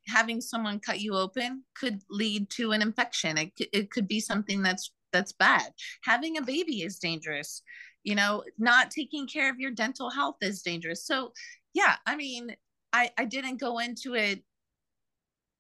having 0.09 0.41
someone 0.41 0.79
cut 0.79 1.01
you 1.01 1.15
open 1.15 1.65
could 1.75 2.01
lead 2.11 2.49
to 2.51 2.73
an 2.73 2.83
infection. 2.83 3.37
It, 3.39 3.53
it 3.73 3.91
could 3.91 4.07
be 4.07 4.21
something 4.21 4.63
that's 4.63 4.93
that's 5.13 5.33
bad. 5.33 5.73
Having 6.05 6.37
a 6.37 6.43
baby 6.43 6.83
is 6.83 6.99
dangerous 6.99 7.63
you 8.07 8.15
know 8.15 8.43
not 8.59 8.91
taking 8.91 9.27
care 9.27 9.51
of 9.51 9.61
your 9.61 9.73
dental 9.73 10.09
health 10.09 10.37
is 10.41 10.63
dangerous. 10.63 11.05
So 11.05 11.33
yeah 11.77 11.97
i 12.07 12.17
mean 12.17 12.57
i 12.93 13.11
i 13.19 13.25
didn't 13.25 13.61
go 13.61 13.79
into 13.79 14.15
it 14.15 14.43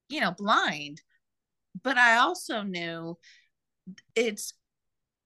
you 0.09 0.21
know 0.21 0.33
blind 0.33 1.03
but 1.83 1.99
i 1.99 2.17
also 2.17 2.63
knew 2.63 3.17
it's 4.17 4.55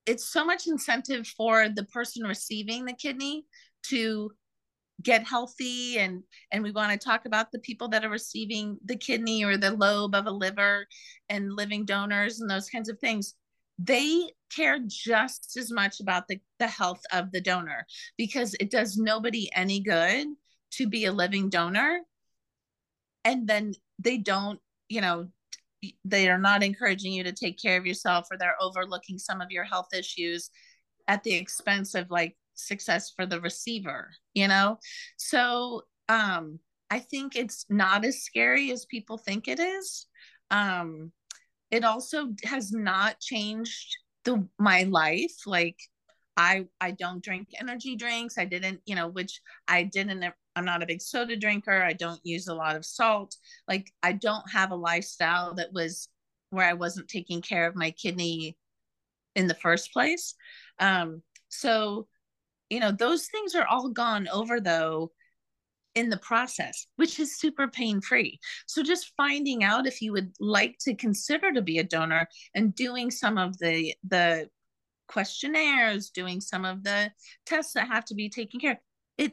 it's 0.05 0.25
so 0.25 0.45
much 0.45 0.67
incentive 0.67 1.27
for 1.27 1.69
the 1.69 1.85
person 1.85 2.25
receiving 2.25 2.85
the 2.85 2.93
kidney 2.93 3.47
to 3.85 4.33
get 5.01 5.27
healthy 5.27 5.99
and 5.99 6.23
and 6.53 6.63
we 6.63 6.73
want 6.73 6.91
to 6.93 6.99
talk 6.99 7.25
about 7.25 7.53
the 7.53 7.59
people 7.61 7.89
that 7.89 8.05
are 8.05 8.11
receiving 8.11 8.77
the 8.85 8.97
kidney 8.97 9.45
or 9.45 9.57
the 9.57 9.71
lobe 9.71 10.15
of 10.15 10.27
a 10.27 10.31
liver 10.31 10.87
and 11.29 11.55
living 11.55 11.85
donors 11.85 12.41
and 12.41 12.51
those 12.51 12.69
kinds 12.69 12.89
of 12.89 12.99
things 12.99 13.35
they 13.83 14.31
care 14.55 14.79
just 14.87 15.57
as 15.57 15.71
much 15.71 16.01
about 16.01 16.29
the, 16.29 16.41
the 16.59 16.67
health 16.67 17.03
of 17.13 17.33
the 17.33 17.41
donor 17.41 17.87
because 18.19 18.55
it 18.61 18.71
does 18.71 18.97
nobody 18.97 19.49
any 19.55 19.81
good 19.81 20.27
to 20.73 20.89
be 20.89 21.05
a 21.05 21.13
living 21.13 21.49
donor. 21.49 22.01
And 23.25 23.47
then 23.49 23.75
they 23.99 24.19
don't 24.19 24.61
you 24.89 25.01
know 25.01 25.29
they 26.05 26.29
are 26.29 26.39
not 26.39 26.63
encouraging 26.63 27.13
you 27.13 27.25
to 27.25 27.33
take 27.33 27.61
care 27.61 27.79
of 27.79 27.87
yourself 27.87 28.27
or 28.31 28.37
they're 28.37 28.61
overlooking 28.61 29.19
some 29.19 29.41
of 29.41 29.51
your 29.51 29.65
health 29.65 29.89
issues 29.97 30.51
at 31.09 31.23
the 31.23 31.35
expense 31.35 31.95
of 31.95 32.11
like 32.11 32.37
success 32.55 33.11
for 33.17 33.25
the 33.25 33.41
receiver 33.41 34.11
you 34.35 34.47
know? 34.47 34.79
So 35.17 35.83
um 36.09 36.59
i 36.91 36.99
think 36.99 37.37
it's 37.37 37.65
not 37.71 38.05
as 38.05 38.23
scary 38.23 38.71
as 38.73 38.85
people 38.85 39.17
think 39.17 39.49
it 39.49 39.61
is. 39.61 40.07
Um 40.51 41.13
it 41.71 41.85
also 41.85 42.29
has 42.45 42.73
not 42.73 43.21
changed 43.21 43.97
the 44.25 44.47
my 44.59 44.85
life 44.85 45.47
like 45.47 45.77
i 46.37 46.67
i 46.81 46.91
don't 46.91 47.25
drink 47.25 47.49
energy 47.59 47.97
drinks 47.97 48.39
i 48.39 48.45
didn't 48.45 48.81
you 48.85 48.95
know 48.95 49.09
which 49.09 49.41
i 49.69 49.83
didn't 49.83 50.25
i'm 50.57 50.65
not 50.65 50.83
a 50.83 50.87
big 50.87 51.01
soda 51.01 51.37
drinker 51.37 51.83
i 51.83 51.93
don't 51.93 52.21
use 52.25 52.49
a 52.49 52.55
lot 52.55 52.77
of 52.77 52.85
salt 52.85 53.37
like 53.69 53.91
i 54.03 54.13
don't 54.13 54.49
have 54.51 54.71
a 54.71 54.77
lifestyle 54.77 55.55
that 55.55 55.73
was 55.73 56.09
where 56.51 56.67
i 56.67 56.73
wasn't 56.75 57.09
taking 57.09 57.41
care 57.41 57.67
of 57.67 57.77
my 57.77 57.91
kidney 57.93 58.57
in 59.35 59.47
the 59.47 59.55
first 59.55 59.93
place. 59.93 60.35
Um 60.79 61.23
so 61.49 62.07
you 62.69 62.81
know 62.81 62.93
those 62.93 63.27
things 63.27 63.55
are 63.55 63.67
all 63.67 63.89
gone 63.89 64.29
over 64.29 64.61
though 64.61 65.11
in 65.95 66.09
the 66.09 66.19
process, 66.19 66.87
which 66.97 67.19
is 67.19 67.39
super 67.39 67.69
pain 67.69 68.01
free. 68.01 68.39
So 68.67 68.83
just 68.83 69.13
finding 69.17 69.65
out 69.65 69.87
if 69.87 70.01
you 70.01 70.13
would 70.13 70.33
like 70.39 70.77
to 70.83 70.95
consider 70.95 71.53
to 71.53 71.63
be 71.63 71.79
a 71.79 71.85
donor 71.85 72.29
and 72.55 72.75
doing 72.75 73.11
some 73.11 73.39
of 73.39 73.59
the 73.59 73.95
the 74.09 74.49
questionnaires, 75.09 76.11
doing 76.11 76.41
some 76.41 76.65
of 76.65 76.85
the 76.85 77.11
tests 77.45 77.73
that 77.73 77.89
have 77.89 78.05
to 78.07 78.15
be 78.15 78.29
taken 78.29 78.61
care 78.61 78.73
of. 78.73 78.79
It 79.19 79.33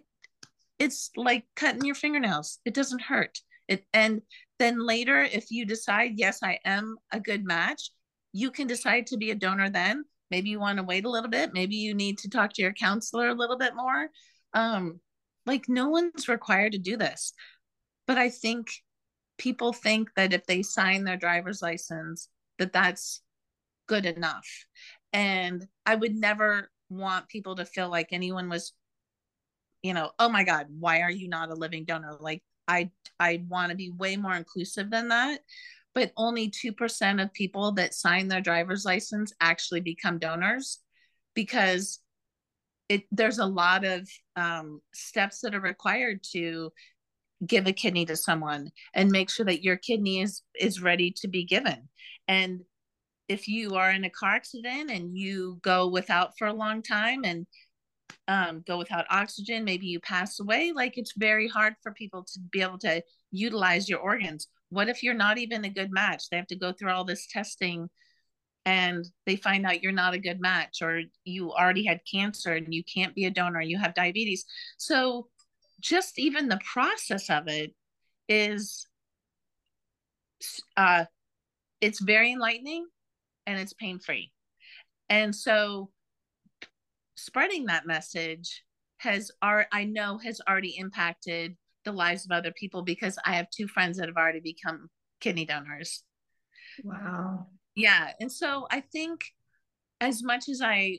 it's 0.79 1.11
like 1.15 1.45
cutting 1.55 1.85
your 1.85 1.95
fingernails. 1.95 2.59
It 2.65 2.73
doesn't 2.73 3.01
hurt. 3.01 3.39
It 3.67 3.85
and 3.93 4.21
then 4.59 4.85
later 4.85 5.21
if 5.21 5.51
you 5.51 5.65
decide 5.65 6.13
yes, 6.15 6.39
I 6.41 6.59
am 6.65 6.97
a 7.11 7.19
good 7.19 7.45
match, 7.45 7.91
you 8.33 8.49
can 8.49 8.67
decide 8.67 9.07
to 9.07 9.17
be 9.17 9.31
a 9.31 9.35
donor 9.35 9.69
then. 9.69 10.03
Maybe 10.31 10.49
you 10.49 10.59
want 10.59 10.77
to 10.77 10.83
wait 10.83 11.05
a 11.05 11.09
little 11.09 11.29
bit, 11.29 11.53
maybe 11.53 11.75
you 11.75 11.93
need 11.93 12.17
to 12.19 12.29
talk 12.29 12.53
to 12.53 12.61
your 12.61 12.73
counselor 12.73 13.29
a 13.29 13.35
little 13.35 13.57
bit 13.57 13.75
more. 13.75 14.09
Um 14.53 14.99
like 15.47 15.67
no 15.67 15.89
one's 15.89 16.27
required 16.27 16.73
to 16.73 16.77
do 16.77 16.97
this. 16.97 17.33
But 18.05 18.17
I 18.17 18.29
think 18.29 18.67
people 19.37 19.73
think 19.73 20.09
that 20.15 20.33
if 20.33 20.45
they 20.45 20.61
sign 20.63 21.03
their 21.03 21.17
driver's 21.17 21.61
license 21.61 22.29
that 22.59 22.73
that's 22.73 23.21
good 23.87 24.05
enough. 24.05 24.47
And 25.13 25.67
I 25.85 25.95
would 25.95 26.15
never 26.15 26.71
want 26.89 27.29
people 27.29 27.55
to 27.55 27.65
feel 27.65 27.89
like 27.89 28.09
anyone 28.11 28.49
was 28.49 28.73
you 29.83 29.93
know, 29.93 30.11
oh 30.19 30.27
my 30.27 30.43
god, 30.43 30.67
why 30.79 31.01
are 31.01 31.11
you 31.11 31.29
not 31.29 31.51
a 31.51 31.55
living 31.55 31.85
donor? 31.85 32.17
Like 32.19 32.43
I 32.67 32.91
I 33.19 33.43
want 33.47 33.69
to 33.69 33.75
be 33.75 33.91
way 33.91 34.17
more 34.17 34.35
inclusive 34.35 34.89
than 34.89 35.09
that 35.09 35.39
but 35.97 36.13
only 36.15 36.47
2% 36.51 37.23
of 37.23 37.33
people 37.33 37.71
that 37.71 37.91
sign 37.91 38.27
their 38.27 38.39
driver's 38.39 38.85
license 38.85 39.33
actually 39.41 39.81
become 39.81 40.19
donors 40.19 40.77
because 41.33 41.97
it 42.89 43.03
there's 43.11 43.39
a 43.39 43.45
lot 43.45 43.83
of 43.83 44.07
um, 44.35 44.81
steps 44.93 45.41
that 45.41 45.55
are 45.55 45.61
required 45.61 46.23
to 46.31 46.71
give 47.45 47.67
a 47.67 47.73
kidney 47.73 48.05
to 48.05 48.15
someone 48.15 48.69
and 48.93 49.11
make 49.11 49.29
sure 49.29 49.45
that 49.45 49.63
your 49.63 49.77
kidney 49.77 50.21
is 50.21 50.41
is 50.59 50.81
ready 50.81 51.11
to 51.17 51.27
be 51.27 51.43
given. 51.45 51.89
And 52.27 52.61
if 53.27 53.47
you 53.47 53.75
are 53.75 53.91
in 53.91 54.05
a 54.05 54.09
car 54.09 54.35
accident 54.35 54.89
and 54.89 55.17
you 55.17 55.59
go 55.61 55.87
without 55.87 56.37
for 56.37 56.47
a 56.47 56.53
long 56.53 56.81
time 56.81 57.23
and 57.25 57.45
um, 58.29 58.63
go 58.65 58.77
without 58.77 59.05
oxygen 59.09 59.65
maybe 59.65 59.85
you 59.85 59.99
pass 59.99 60.39
away 60.39 60.71
like 60.73 60.97
it's 60.97 61.13
very 61.17 61.47
hard 61.47 61.75
for 61.81 61.91
people 61.91 62.23
to 62.23 62.39
be 62.51 62.61
able 62.61 62.79
to 62.79 63.01
utilize 63.31 63.89
your 63.89 63.99
organs. 63.99 64.47
What 64.69 64.89
if 64.89 65.03
you're 65.03 65.13
not 65.13 65.37
even 65.37 65.65
a 65.65 65.69
good 65.69 65.91
match? 65.91 66.29
They 66.29 66.37
have 66.37 66.47
to 66.47 66.55
go 66.55 66.73
through 66.73 66.91
all 66.91 67.05
this 67.05 67.27
testing 67.27 67.89
and 68.67 69.07
they 69.25 69.37
find 69.37 69.65
out 69.65 69.81
you're 69.81 69.93
not 69.93 70.13
a 70.13 70.19
good 70.19 70.41
match 70.41 70.81
or 70.81 71.01
you 71.23 71.53
already 71.53 71.85
had 71.85 72.01
cancer 72.11 72.53
and 72.53 72.73
you 72.73 72.83
can't 72.83 73.15
be 73.15 73.25
a 73.25 73.31
donor 73.31 73.61
you 73.61 73.77
have 73.77 73.95
diabetes 73.95 74.45
so 74.77 75.27
just 75.79 76.19
even 76.19 76.49
the 76.49 76.59
process 76.71 77.29
of 77.29 77.47
it 77.47 77.73
is 78.27 78.85
uh 80.75 81.05
it's 81.79 82.01
very 82.01 82.33
enlightening 82.33 82.85
and 83.45 83.57
it's 83.57 83.73
pain 83.73 83.99
free 83.99 84.31
and 85.09 85.33
so 85.33 85.89
spreading 87.15 87.65
that 87.67 87.87
message 87.87 88.63
has 88.97 89.31
our 89.41 89.65
i 89.71 89.85
know 89.85 90.17
has 90.17 90.41
already 90.49 90.75
impacted 90.77 91.55
the 91.87 91.91
lives 91.93 92.25
of 92.25 92.31
other 92.31 92.51
people 92.51 92.81
because 92.81 93.17
I 93.25 93.35
have 93.35 93.49
two 93.49 93.65
friends 93.65 93.97
that 93.97 94.09
have 94.09 94.17
already 94.17 94.41
become 94.41 94.89
kidney 95.21 95.45
donors. 95.45 96.03
Wow. 96.83 97.47
Yeah. 97.77 98.09
And 98.19 98.31
so 98.31 98.65
I 98.71 98.81
think 98.81 99.21
as 100.01 100.23
much 100.23 100.49
as 100.49 100.61
I 100.63 100.97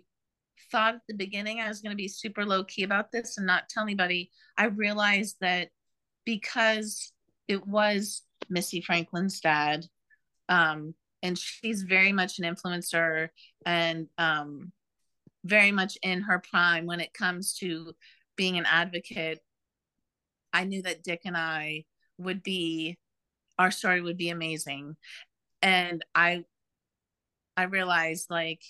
thought 0.70 0.95
at 0.95 1.01
the 1.09 1.14
beginning 1.14 1.61
I 1.61 1.66
was 1.66 1.81
going 1.81 1.91
to 1.91 1.97
be 1.97 2.07
super 2.07 2.45
low 2.45 2.62
key 2.62 2.85
about 2.85 3.11
this 3.11 3.37
and 3.37 3.47
not 3.47 3.68
tell 3.68 3.83
anybody, 3.83 4.31
I 4.57 4.66
realized 4.66 5.39
that 5.41 5.70
because 6.24 7.12
it 7.49 7.66
was 7.66 8.22
Missy 8.49 8.81
Franklin's 8.81 9.41
dad, 9.41 9.87
um, 10.49 10.95
and 11.20 11.37
she's 11.37 11.83
very 11.83 12.12
much 12.12 12.39
an 12.39 12.45
influencer 12.45 13.31
and 13.66 14.07
um, 14.16 14.70
very 15.45 15.72
much 15.72 15.99
in 16.03 16.22
her 16.22 16.41
prime 16.49 16.87
when 16.87 17.01
it 17.01 17.12
comes 17.12 17.55
to 17.55 17.93
being 18.37 18.57
an 18.57 18.66
advocate. 18.66 19.41
I 20.53 20.62
knew 20.62 20.83
that 20.83 21.03
Dick 21.03 21.22
and 21.24 21.37
I 21.37 21.87
would 22.18 22.45
be, 22.45 22.99
our 23.59 23.72
story 23.72 24.01
would 24.01 24.16
be 24.16 24.31
amazing. 24.31 24.97
And 25.61 26.05
I, 26.14 26.45
I 27.59 27.64
realized 27.64 28.28
like, 28.30 28.62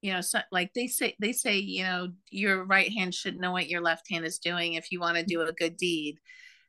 you 0.00 0.14
know, 0.14 0.22
so, 0.22 0.40
like 0.50 0.72
they 0.74 0.86
say, 0.86 1.14
they 1.20 1.32
say, 1.32 1.58
you 1.58 1.84
know, 1.84 2.08
your 2.30 2.64
right 2.64 2.90
hand 2.90 3.14
should 3.14 3.38
know 3.38 3.52
what 3.52 3.68
your 3.68 3.82
left 3.82 4.10
hand 4.10 4.24
is 4.24 4.38
doing 4.38 4.72
if 4.72 4.90
you 4.90 4.98
want 4.98 5.18
to 5.18 5.24
do 5.24 5.42
a 5.42 5.52
good 5.52 5.76
deed. 5.76 6.18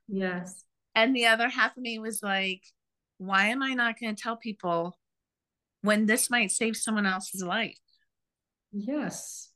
Yes. 0.09 0.65
And 0.95 1.15
the 1.15 1.27
other 1.27 1.47
half 1.47 1.77
of 1.77 1.81
me 1.81 1.97
was 1.97 2.21
like, 2.21 2.61
why 3.19 3.47
am 3.47 3.63
I 3.63 3.73
not 3.73 3.97
going 3.97 4.13
to 4.13 4.21
tell 4.21 4.35
people 4.35 4.97
when 5.81 6.07
this 6.07 6.29
might 6.29 6.51
save 6.51 6.75
someone 6.75 7.05
else's 7.05 7.41
life? 7.41 7.79
Yes. 8.73 9.49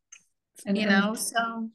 And, 0.66 0.78
you 0.78 0.88
know, 0.88 1.10
and, 1.10 1.20
so 1.20 1.70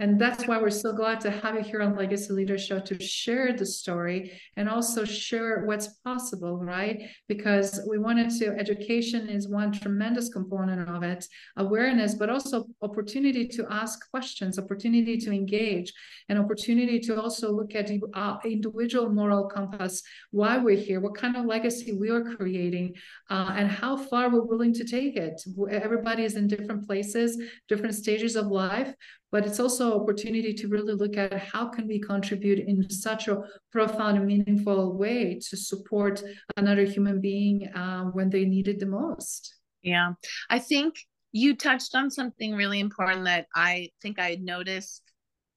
and 0.00 0.20
that's 0.20 0.48
why 0.48 0.60
we're 0.60 0.70
so 0.70 0.92
glad 0.92 1.20
to 1.20 1.30
have 1.30 1.54
you 1.54 1.62
here 1.62 1.80
on 1.80 1.94
Legacy 1.94 2.32
Leader 2.32 2.58
Show 2.58 2.80
to 2.80 3.00
share 3.00 3.52
the 3.52 3.64
story 3.64 4.32
and 4.56 4.68
also 4.68 5.04
share 5.04 5.64
what's 5.66 5.86
possible, 6.04 6.56
right? 6.58 7.08
Because 7.28 7.80
we 7.88 7.98
wanted 7.98 8.30
to, 8.40 8.48
education 8.58 9.28
is 9.28 9.48
one 9.48 9.70
tremendous 9.70 10.30
component 10.30 10.88
of 10.88 11.04
it, 11.04 11.24
awareness, 11.58 12.14
but 12.16 12.28
also 12.28 12.64
opportunity 12.82 13.46
to 13.46 13.66
ask 13.70 14.10
questions, 14.10 14.58
opportunity 14.58 15.16
to 15.18 15.30
engage, 15.30 15.92
and 16.28 16.40
opportunity 16.40 16.98
to 16.98 17.20
also 17.20 17.52
look 17.52 17.76
at 17.76 17.88
uh, 18.14 18.38
individual 18.44 19.10
moral 19.10 19.46
compass, 19.46 20.02
why 20.32 20.58
we're 20.58 20.76
here, 20.76 20.98
what 20.98 21.14
kind 21.14 21.36
of 21.36 21.44
legacy 21.44 21.92
we 21.92 22.10
are 22.10 22.34
creating, 22.34 22.94
uh, 23.30 23.54
and 23.56 23.70
how 23.70 23.96
far 23.96 24.28
we're 24.28 24.42
willing 24.42 24.72
to 24.74 24.84
take 24.84 25.16
it. 25.16 25.40
Everybody 25.70 26.24
is 26.24 26.34
in 26.34 26.48
different 26.48 26.84
places, 26.84 27.40
different 27.68 27.94
stages 27.94 28.34
of 28.34 28.46
life, 28.46 28.92
but 29.34 29.44
it's 29.44 29.58
also 29.58 29.92
an 29.92 30.00
opportunity 30.00 30.54
to 30.54 30.68
really 30.68 30.92
look 30.92 31.16
at 31.16 31.32
how 31.32 31.66
can 31.66 31.88
we 31.88 31.98
contribute 31.98 32.60
in 32.68 32.88
such 32.88 33.26
a 33.26 33.42
profound 33.72 34.16
and 34.16 34.28
meaningful 34.28 34.96
way 34.96 35.40
to 35.48 35.56
support 35.56 36.22
another 36.56 36.84
human 36.84 37.20
being 37.20 37.66
uh, 37.74 38.04
when 38.12 38.30
they 38.30 38.44
need 38.44 38.68
it 38.68 38.78
the 38.78 38.86
most. 38.86 39.56
Yeah. 39.82 40.12
I 40.50 40.60
think 40.60 40.94
you 41.32 41.56
touched 41.56 41.96
on 41.96 42.12
something 42.12 42.54
really 42.54 42.78
important 42.78 43.24
that 43.24 43.46
i 43.56 43.88
think 44.00 44.20
i 44.20 44.38
noticed 44.40 45.02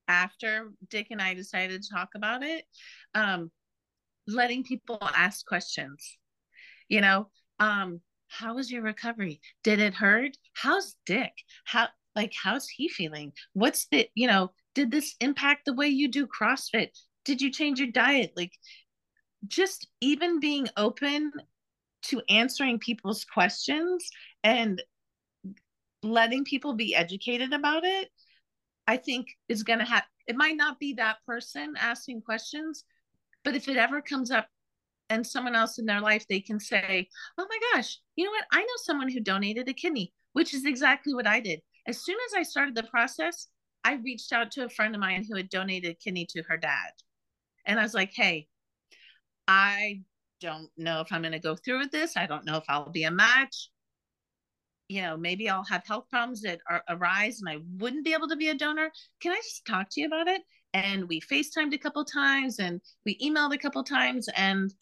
after 0.07 0.71
dick 0.89 1.09
and 1.11 1.21
i 1.21 1.35
decided 1.35 1.83
to 1.83 1.89
talk 1.93 2.09
about 2.15 2.41
it. 2.41 2.65
Um, 3.13 3.51
letting 4.27 4.63
people 4.63 4.97
ask 5.01 5.45
questions. 5.45 6.17
You 6.89 7.01
know 7.01 7.29
um, 7.59 8.01
how 8.27 8.55
was 8.55 8.71
your 8.71 8.81
recovery? 8.81 9.39
Did 9.63 9.79
it 9.79 9.93
hurt? 9.93 10.35
How's 10.53 10.95
dick? 11.05 11.33
How 11.65 11.89
like 12.17 12.33
how's 12.43 12.67
he 12.67 12.89
feeling? 12.89 13.31
What's 13.53 13.87
the 13.91 14.09
you 14.15 14.27
know 14.27 14.51
did 14.75 14.91
this 14.91 15.15
impact 15.21 15.65
the 15.65 15.73
way 15.73 15.87
you 15.87 16.09
do 16.09 16.27
crossfit? 16.27 16.89
Did 17.23 17.41
you 17.41 17.51
change 17.51 17.79
your 17.79 17.91
diet? 17.91 18.33
Like 18.35 18.51
just 19.47 19.87
even 20.01 20.39
being 20.39 20.67
open 20.75 21.31
to 22.03 22.21
answering 22.29 22.79
people's 22.79 23.25
questions 23.25 24.09
and 24.43 24.81
letting 26.03 26.43
people 26.43 26.73
be 26.73 26.95
educated 26.95 27.53
about 27.53 27.83
it 27.83 28.09
i 28.87 28.95
think 28.95 29.27
is 29.49 29.63
going 29.63 29.79
to 29.79 29.85
have 29.85 30.03
it 30.27 30.35
might 30.35 30.55
not 30.55 30.79
be 30.79 30.93
that 30.93 31.17
person 31.25 31.73
asking 31.79 32.21
questions 32.21 32.85
but 33.43 33.55
if 33.55 33.67
it 33.67 33.77
ever 33.77 34.01
comes 34.01 34.31
up 34.31 34.47
and 35.09 35.25
someone 35.25 35.55
else 35.55 35.79
in 35.79 35.85
their 35.85 36.01
life 36.01 36.25
they 36.27 36.39
can 36.39 36.59
say 36.59 37.07
oh 37.37 37.47
my 37.49 37.59
gosh 37.73 37.99
you 38.15 38.25
know 38.25 38.31
what? 38.31 38.45
I 38.51 38.61
know 38.61 38.67
someone 38.77 39.09
who 39.09 39.19
donated 39.19 39.67
a 39.67 39.73
kidney 39.73 40.13
which 40.33 40.53
is 40.53 40.65
exactly 40.65 41.13
what 41.13 41.27
i 41.27 41.39
did 41.39 41.61
as 41.87 42.03
soon 42.03 42.17
as 42.27 42.33
I 42.37 42.43
started 42.43 42.75
the 42.75 42.83
process, 42.83 43.47
I 43.83 43.93
reached 43.95 44.33
out 44.33 44.51
to 44.51 44.65
a 44.65 44.69
friend 44.69 44.93
of 44.93 45.01
mine 45.01 45.25
who 45.27 45.37
had 45.37 45.49
donated 45.49 45.99
kidney 45.99 46.27
to 46.31 46.43
her 46.43 46.57
dad. 46.57 46.91
And 47.65 47.79
I 47.79 47.83
was 47.83 47.93
like, 47.93 48.11
hey, 48.13 48.47
I 49.47 50.01
don't 50.41 50.69
know 50.77 51.01
if 51.01 51.11
I'm 51.11 51.21
going 51.21 51.31
to 51.31 51.39
go 51.39 51.55
through 51.55 51.79
with 51.79 51.91
this. 51.91 52.17
I 52.17 52.25
don't 52.25 52.45
know 52.45 52.57
if 52.57 52.65
I'll 52.67 52.89
be 52.89 53.05
a 53.05 53.11
match. 53.11 53.69
You 54.89 55.01
know, 55.01 55.17
maybe 55.17 55.49
I'll 55.49 55.63
have 55.65 55.85
health 55.85 56.05
problems 56.09 56.41
that 56.41 56.59
are, 56.69 56.83
arise 56.89 57.41
and 57.41 57.49
I 57.49 57.61
wouldn't 57.77 58.05
be 58.05 58.13
able 58.13 58.27
to 58.29 58.35
be 58.35 58.49
a 58.49 58.55
donor. 58.55 58.91
Can 59.21 59.31
I 59.31 59.37
just 59.37 59.65
talk 59.65 59.87
to 59.91 60.01
you 60.01 60.07
about 60.07 60.27
it? 60.27 60.41
And 60.73 61.07
we 61.07 61.21
FaceTimed 61.21 61.73
a 61.73 61.77
couple 61.77 62.03
times 62.05 62.59
and 62.59 62.81
we 63.05 63.17
emailed 63.19 63.53
a 63.53 63.57
couple 63.57 63.83
times. 63.83 64.29
And, 64.35 64.73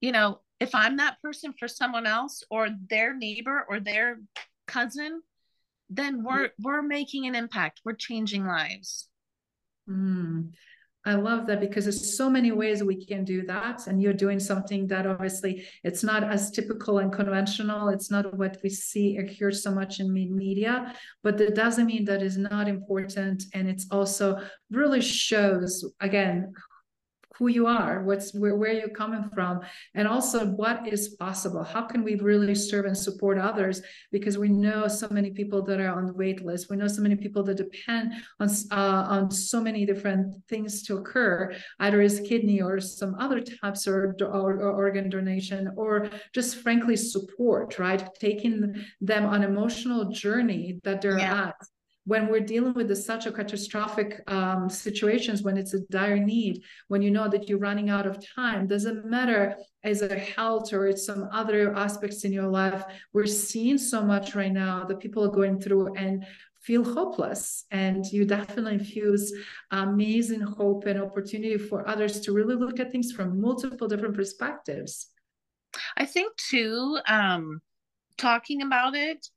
you 0.00 0.12
know, 0.12 0.40
if 0.60 0.74
I'm 0.74 0.96
that 0.96 1.20
person 1.22 1.54
for 1.58 1.68
someone 1.68 2.06
else 2.06 2.42
or 2.50 2.68
their 2.88 3.14
neighbor 3.14 3.64
or 3.68 3.80
their 3.80 4.18
cousin, 4.66 5.22
then 5.90 6.22
we're 6.24 6.50
we're 6.62 6.82
making 6.82 7.26
an 7.26 7.34
impact 7.34 7.80
we're 7.84 7.92
changing 7.92 8.46
lives 8.46 9.08
mm. 9.88 10.48
I 11.06 11.14
love 11.14 11.46
that 11.46 11.60
because 11.60 11.84
there's 11.84 12.16
so 12.16 12.28
many 12.28 12.52
ways 12.52 12.82
we 12.82 13.04
can 13.04 13.24
do 13.24 13.46
that. 13.46 13.86
And 13.86 14.02
you're 14.02 14.12
doing 14.12 14.38
something 14.38 14.86
that 14.88 15.06
obviously 15.06 15.66
it's 15.82 16.04
not 16.04 16.22
as 16.22 16.50
typical 16.50 16.98
and 16.98 17.10
conventional. 17.10 17.88
It's 17.88 18.10
not 18.10 18.36
what 18.36 18.58
we 18.62 18.68
see 18.68 19.18
or 19.18 19.24
hear 19.24 19.50
so 19.50 19.70
much 19.70 20.00
in 20.00 20.12
media, 20.12 20.94
but 21.22 21.38
that 21.38 21.54
doesn't 21.54 21.86
mean 21.86 22.04
that 22.04 22.22
is 22.22 22.36
not 22.36 22.68
important. 22.68 23.44
And 23.54 23.68
it's 23.68 23.86
also 23.90 24.40
really 24.70 25.00
shows 25.00 25.84
again 26.00 26.52
who 27.40 27.48
you 27.48 27.66
are 27.66 28.04
what's 28.04 28.34
where, 28.34 28.54
where 28.54 28.72
you're 28.72 28.90
coming 28.90 29.24
from 29.34 29.60
and 29.94 30.06
also 30.06 30.44
what 30.44 30.86
is 30.86 31.16
possible. 31.18 31.64
How 31.64 31.82
can 31.86 32.04
we 32.04 32.14
really 32.16 32.54
serve 32.54 32.84
and 32.84 32.96
support 32.96 33.38
others? 33.38 33.80
Because 34.12 34.36
we 34.36 34.50
know 34.50 34.86
so 34.88 35.08
many 35.10 35.30
people 35.30 35.62
that 35.62 35.80
are 35.80 35.94
on 35.98 36.06
the 36.06 36.12
wait 36.12 36.44
list. 36.44 36.68
We 36.70 36.76
know 36.76 36.86
so 36.86 37.00
many 37.00 37.16
people 37.16 37.42
that 37.44 37.56
depend 37.56 38.12
on 38.38 38.48
uh, 38.70 39.02
on 39.16 39.30
so 39.30 39.58
many 39.60 39.86
different 39.86 40.34
things 40.48 40.82
to 40.82 40.98
occur 40.98 41.54
either 41.80 42.00
as 42.02 42.20
kidney 42.20 42.60
or 42.60 42.78
some 42.78 43.14
other 43.14 43.40
types 43.40 43.88
or, 43.88 44.14
or, 44.20 44.60
or 44.60 44.70
organ 44.84 45.08
donation 45.08 45.72
or 45.76 46.10
just 46.34 46.56
frankly 46.56 46.96
support 46.96 47.78
right? 47.78 48.06
Taking 48.20 48.74
them 49.00 49.24
on 49.24 49.42
emotional 49.42 50.10
journey 50.10 50.78
that 50.84 51.00
they're 51.00 51.18
yeah. 51.18 51.48
at 51.48 51.54
when 52.04 52.28
we're 52.28 52.40
dealing 52.40 52.74
with 52.74 52.96
such 52.96 53.26
a 53.26 53.32
catastrophic 53.32 54.22
um, 54.26 54.68
situations 54.68 55.42
when 55.42 55.56
it's 55.56 55.74
a 55.74 55.80
dire 55.90 56.18
need 56.18 56.62
when 56.88 57.02
you 57.02 57.10
know 57.10 57.28
that 57.28 57.48
you're 57.48 57.58
running 57.58 57.90
out 57.90 58.06
of 58.06 58.24
time 58.34 58.66
doesn't 58.66 59.04
matter 59.04 59.56
as 59.84 60.02
a 60.02 60.18
health 60.18 60.72
or 60.72 60.86
it's 60.86 61.06
some 61.06 61.28
other 61.32 61.74
aspects 61.74 62.24
in 62.24 62.32
your 62.32 62.48
life? 62.48 62.84
We're 63.12 63.26
seeing 63.26 63.78
so 63.78 64.02
much 64.02 64.34
right 64.34 64.52
now 64.52 64.84
that 64.84 65.00
people 65.00 65.24
are 65.24 65.30
going 65.30 65.60
through 65.60 65.94
and 65.94 66.24
feel 66.62 66.84
hopeless. 66.84 67.64
And 67.70 68.04
you 68.06 68.26
definitely 68.26 68.74
infuse 68.74 69.32
amazing 69.70 70.40
hope 70.40 70.86
and 70.86 71.00
opportunity 71.00 71.56
for 71.56 71.88
others 71.88 72.20
to 72.20 72.32
really 72.32 72.54
look 72.54 72.80
at 72.80 72.92
things 72.92 73.12
from 73.12 73.40
multiple 73.40 73.88
different 73.88 74.14
perspectives. 74.14 75.08
I 75.96 76.04
think 76.04 76.36
too 76.36 76.98
um 77.06 77.60
talking 78.18 78.60
about 78.62 78.94
it 78.94 79.28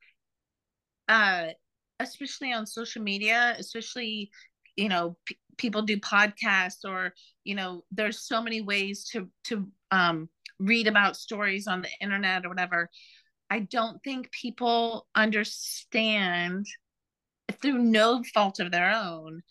uh 1.08 1.50
especially 2.04 2.54
on 2.54 2.66
social 2.66 3.02
media, 3.02 3.56
especially, 3.58 4.32
you 4.76 4.90
know, 4.90 5.18
p- 5.26 5.38
people 5.58 5.82
do 5.82 5.98
podcasts 5.98 6.86
or, 6.86 7.14
you 7.44 7.56
know, 7.56 7.84
there's 7.92 8.26
so 8.26 8.42
many 8.42 8.62
ways 8.62 9.06
to, 9.12 9.30
to, 9.46 9.68
um, 9.92 10.30
read 10.60 10.88
about 10.88 11.18
stories 11.18 11.68
on 11.68 11.82
the 11.82 11.90
internet 12.00 12.46
or 12.46 12.50
whatever. 12.50 12.90
I 13.50 13.60
don't 13.60 14.02
think 14.04 14.32
people 14.32 15.08
understand 15.16 16.66
through 17.62 17.80
no 17.80 18.24
fault 18.34 18.60
of 18.60 18.72
their 18.72 18.92
own 18.92 19.42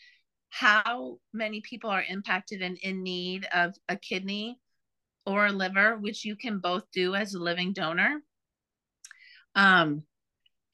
how 0.48 1.18
many 1.32 1.60
people 1.60 1.90
are 1.90 2.04
impacted 2.08 2.62
and 2.62 2.78
in 2.78 3.02
need 3.02 3.46
of 3.54 3.74
a 3.88 3.96
kidney 3.96 4.58
or 5.24 5.46
a 5.46 5.52
liver, 5.52 5.96
which 5.96 6.24
you 6.24 6.36
can 6.36 6.58
both 6.58 6.84
do 6.92 7.14
as 7.14 7.34
a 7.34 7.38
living 7.38 7.72
donor. 7.72 8.22
Um, 9.54 10.04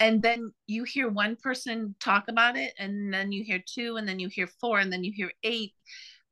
and 0.01 0.23
then 0.23 0.53
you 0.67 0.85
hear 0.85 1.09
one 1.09 1.37
person 1.37 1.95
talk 2.01 2.25
about 2.29 2.57
it 2.57 2.73
and 2.79 3.13
then 3.13 3.33
you 3.33 3.43
hear 3.43 3.63
two 3.67 3.97
and 3.97 4.09
then 4.09 4.19
you 4.19 4.29
hear 4.29 4.47
four 4.61 4.79
and 4.79 4.93
then 4.93 5.05
you 5.05 5.13
hear 5.13 5.31
eight 5.43 5.73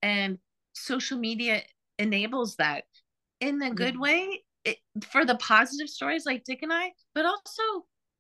and 0.03 0.39
social 0.73 1.19
media 1.19 1.63
enables 1.99 2.57
that 2.57 2.85
in 3.41 3.61
a 3.63 3.71
good 3.71 3.95
mm-hmm. 3.95 4.03
way 4.03 4.43
it, 4.65 4.79
for 5.11 5.25
the 5.25 5.37
positive 5.37 5.89
stories 5.89 6.27
like 6.27 6.45
dick 6.45 6.61
and 6.63 6.73
i 6.73 6.91
but 7.15 7.25
also 7.25 7.63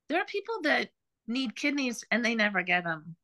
there 0.08 0.20
are 0.20 0.26
people 0.26 0.60
that 0.62 0.88
need 1.26 1.56
kidneys 1.56 2.04
and 2.10 2.24
they 2.24 2.34
never 2.34 2.62
get 2.62 2.84
them 2.84 3.16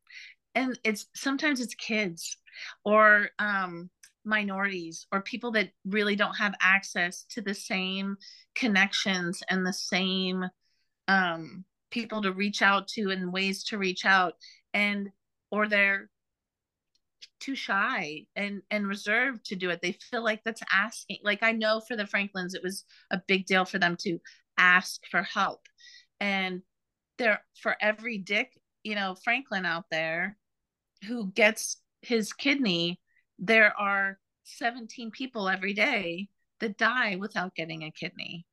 and 0.55 0.79
it's 0.85 1.07
sometimes 1.15 1.61
it's 1.61 1.75
kids 1.75 2.37
or 2.85 3.29
um 3.39 3.89
minorities 4.25 5.07
or 5.13 5.21
people 5.21 5.51
that 5.53 5.71
really 5.85 6.17
don't 6.17 6.35
have 6.35 6.55
access 6.61 7.25
to 7.31 7.41
the 7.41 7.55
same 7.55 8.17
connections 8.55 9.43
and 9.49 9.67
the 9.67 9.73
same 9.73 10.45
um, 11.09 11.65
people 11.93 12.23
to 12.23 12.33
reach 12.33 12.63
out 12.63 12.89
to 12.89 13.11
and 13.11 13.33
ways 13.33 13.63
to 13.65 13.79
reach 13.79 14.05
out 14.05 14.35
and 14.75 15.11
or 15.51 15.69
they're 15.69 16.09
too 17.39 17.55
shy 17.55 18.27
and 18.35 18.63
and 18.71 18.87
reserved 18.87 19.45
to 19.45 19.57
do 19.57 19.71
it. 19.71 19.81
They 19.83 19.93
feel 19.93 20.25
like 20.25 20.43
that's 20.45 20.63
asking 20.73 21.19
like 21.23 21.43
i 21.43 21.53
know 21.53 21.81
for 21.81 21.97
the 21.97 22.07
franklins 22.07 22.55
it 22.55 22.63
was 22.63 22.85
a 23.11 23.21
big 23.29 23.47
deal 23.47 23.65
for 23.65 23.79
them 23.79 23.97
to 24.01 24.19
ask 24.59 25.01
for 25.11 25.23
help. 25.23 25.61
And 26.19 26.63
there 27.19 27.45
for 27.61 27.77
every 27.81 28.19
dick 28.19 28.59
you 28.83 28.95
know 28.95 29.15
franklin 29.23 29.65
out 29.67 29.85
there 29.91 30.37
who 31.07 31.31
gets 31.33 31.77
his 32.01 32.33
kidney 32.33 33.01
there 33.39 33.75
are 33.79 34.19
17 34.45 35.11
people 35.11 35.49
every 35.49 35.75
day 35.75 36.29
that 36.61 36.79
die 36.79 37.17
without 37.17 37.55
getting 37.55 37.83
a 37.85 37.91
kidney 37.91 38.47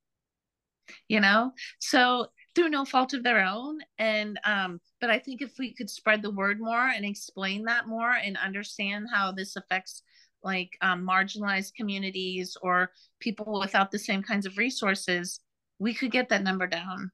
you 1.07 1.19
know? 1.19 1.51
So 1.79 2.27
through 2.59 2.69
no 2.69 2.83
fault 2.83 3.13
of 3.13 3.23
their 3.23 3.43
own. 3.45 3.79
And 3.97 4.37
um 4.45 4.81
but 4.99 5.09
i 5.09 5.17
think 5.17 5.41
if 5.41 5.57
we 5.57 5.73
could 5.73 5.89
spread 5.89 6.21
the 6.21 6.31
word 6.31 6.59
more 6.59 6.89
and 6.89 7.05
explain 7.05 7.63
that 7.63 7.87
more 7.87 8.11
and 8.11 8.37
understand 8.37 9.07
how 9.11 9.31
this 9.31 9.55
affects 9.55 10.03
like 10.43 10.77
um, 10.81 11.05
marginalized 11.05 11.73
communities 11.75 12.55
or 12.61 12.91
people 13.19 13.59
without 13.59 13.91
the 13.91 13.99
same 13.99 14.23
kinds 14.23 14.45
of 14.45 14.57
resources 14.57 15.41
we 15.79 15.93
could 15.93 16.11
get 16.11 16.29
that 16.29 16.43
number 16.43 16.67
down. 16.67 17.11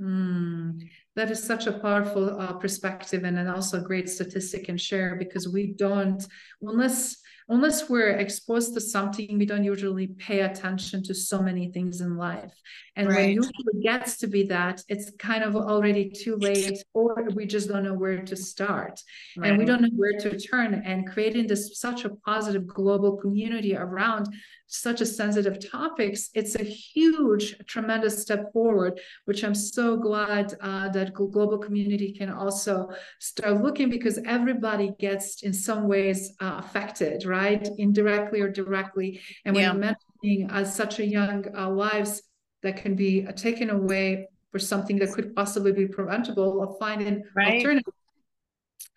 Mm, 0.00 0.80
that 1.14 1.30
is 1.30 1.42
such 1.42 1.66
a 1.68 1.72
powerful 1.72 2.40
uh, 2.40 2.52
perspective 2.54 3.22
and, 3.22 3.38
and 3.38 3.48
also 3.48 3.78
a 3.78 3.84
great 3.84 4.08
statistic 4.08 4.68
and 4.68 4.80
share 4.80 5.14
because 5.16 5.48
we 5.48 5.74
don't 5.78 6.26
unless 6.62 7.16
unless 7.48 7.90
we're 7.90 8.10
exposed 8.10 8.74
to 8.74 8.80
something, 8.80 9.38
we 9.38 9.46
don't 9.46 9.64
usually 9.64 10.06
pay 10.06 10.40
attention 10.40 11.02
to 11.04 11.14
so 11.14 11.42
many 11.42 11.70
things 11.70 12.00
in 12.00 12.16
life. 12.16 12.52
And 12.96 13.08
right. 13.08 13.16
when 13.16 13.28
usually 13.30 13.82
gets 13.82 14.16
to 14.18 14.26
be 14.26 14.44
that, 14.44 14.82
it's 14.88 15.10
kind 15.18 15.44
of 15.44 15.54
already 15.54 16.10
too 16.10 16.36
late, 16.36 16.82
or 16.94 17.28
we 17.34 17.46
just 17.46 17.68
don't 17.68 17.84
know 17.84 17.94
where 17.94 18.22
to 18.22 18.36
start. 18.36 19.00
Right. 19.36 19.50
And 19.50 19.58
we 19.58 19.64
don't 19.64 19.82
know 19.82 19.90
where 19.94 20.18
to 20.20 20.38
turn. 20.38 20.74
And 20.74 21.10
creating 21.10 21.46
this 21.46 21.78
such 21.78 22.04
a 22.04 22.10
positive 22.10 22.66
global 22.66 23.16
community 23.16 23.76
around 23.76 24.28
such 24.74 25.00
a 25.00 25.06
sensitive 25.06 25.58
topics, 25.70 26.30
it's 26.34 26.56
a 26.56 26.64
huge, 26.64 27.56
tremendous 27.66 28.20
step 28.20 28.52
forward, 28.52 29.00
which 29.24 29.44
I'm 29.44 29.54
so 29.54 29.96
glad 29.96 30.54
uh, 30.60 30.88
that 30.90 31.14
global 31.14 31.58
community 31.58 32.12
can 32.12 32.30
also 32.30 32.90
start 33.20 33.62
looking 33.62 33.88
because 33.88 34.18
everybody 34.26 34.92
gets 34.98 35.42
in 35.42 35.52
some 35.52 35.86
ways 35.86 36.34
uh, 36.40 36.56
affected, 36.58 37.24
right? 37.24 37.66
Indirectly 37.78 38.40
or 38.40 38.50
directly. 38.50 39.20
And 39.44 39.54
when 39.54 39.62
yeah. 39.62 39.72
you're 39.72 39.80
mentioning 39.80 40.50
uh, 40.50 40.64
such 40.64 40.98
a 40.98 41.06
young 41.06 41.44
uh, 41.56 41.70
lives 41.70 42.22
that 42.62 42.76
can 42.76 42.96
be 42.96 43.26
uh, 43.26 43.32
taken 43.32 43.70
away 43.70 44.28
for 44.50 44.58
something 44.58 44.98
that 44.98 45.12
could 45.12 45.34
possibly 45.34 45.72
be 45.72 45.86
preventable 45.86 46.58
or 46.60 46.76
finding 46.78 47.22
right. 47.34 47.54
alternatives. 47.54 47.96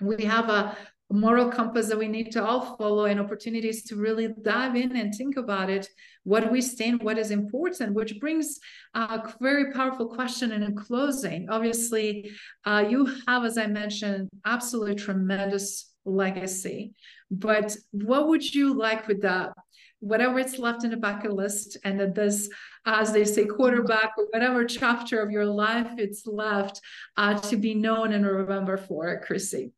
We 0.01 0.23
have 0.25 0.49
a 0.49 0.78
moral 1.12 1.49
compass 1.49 1.88
that 1.88 1.97
we 1.97 2.08
need 2.08 2.32
to 2.32 2.43
all 2.43 2.76
follow 2.76 3.05
and 3.05 3.20
opportunities 3.20 3.84
to 3.84 3.95
really 3.95 4.30
dive 4.41 4.76
in 4.76 4.95
and 4.97 5.16
think 5.16 5.38
about 5.38 5.70
it 5.70 5.88
what 6.24 6.51
we 6.51 6.60
stand 6.60 7.01
what 7.01 7.18
is 7.18 7.32
important 7.32 7.93
which 7.93 8.20
brings 8.20 8.60
a 8.93 9.34
very 9.39 9.72
powerful 9.72 10.08
question 10.08 10.51
in 10.51 10.76
closing. 10.76 11.49
Obviously 11.49 12.30
uh, 12.66 12.84
you 12.88 13.05
have 13.28 13.45
as 13.45 13.58
i 13.58 13.66
mentioned 13.66 14.28
absolutely 14.45 14.95
tremendous 14.95 15.93
legacy 16.03 16.93
but 17.32 17.76
what 17.91 18.28
would 18.28 18.53
you 18.53 18.74
like 18.74 19.08
with 19.08 19.22
that 19.22 19.53
whatever 19.99 20.39
it's 20.39 20.60
left 20.60 20.84
in 20.84 20.91
the 20.91 20.97
bucket 20.97 21.34
list 21.34 21.78
and 21.84 21.99
that 21.99 22.14
this 22.14 22.49
as 22.86 23.12
they 23.12 23.26
say 23.26 23.45
quarterback 23.45 24.12
or 24.18 24.26
whatever 24.32 24.66
chapter 24.66 25.22
of 25.22 25.32
your 25.32 25.45
life 25.45 25.91
it's 25.97 26.28
left 26.28 26.82
uh, 27.16 27.34
to 27.39 27.58
be 27.58 27.74
known 27.74 28.12
and 28.14 28.26
remembered 28.26 28.80
for 28.82 29.22
Crissy 29.28 29.72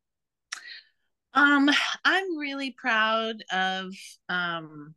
um, 1.34 1.70
I'm 2.04 2.36
really 2.38 2.74
proud 2.78 3.44
of 3.52 3.92
um 4.28 4.94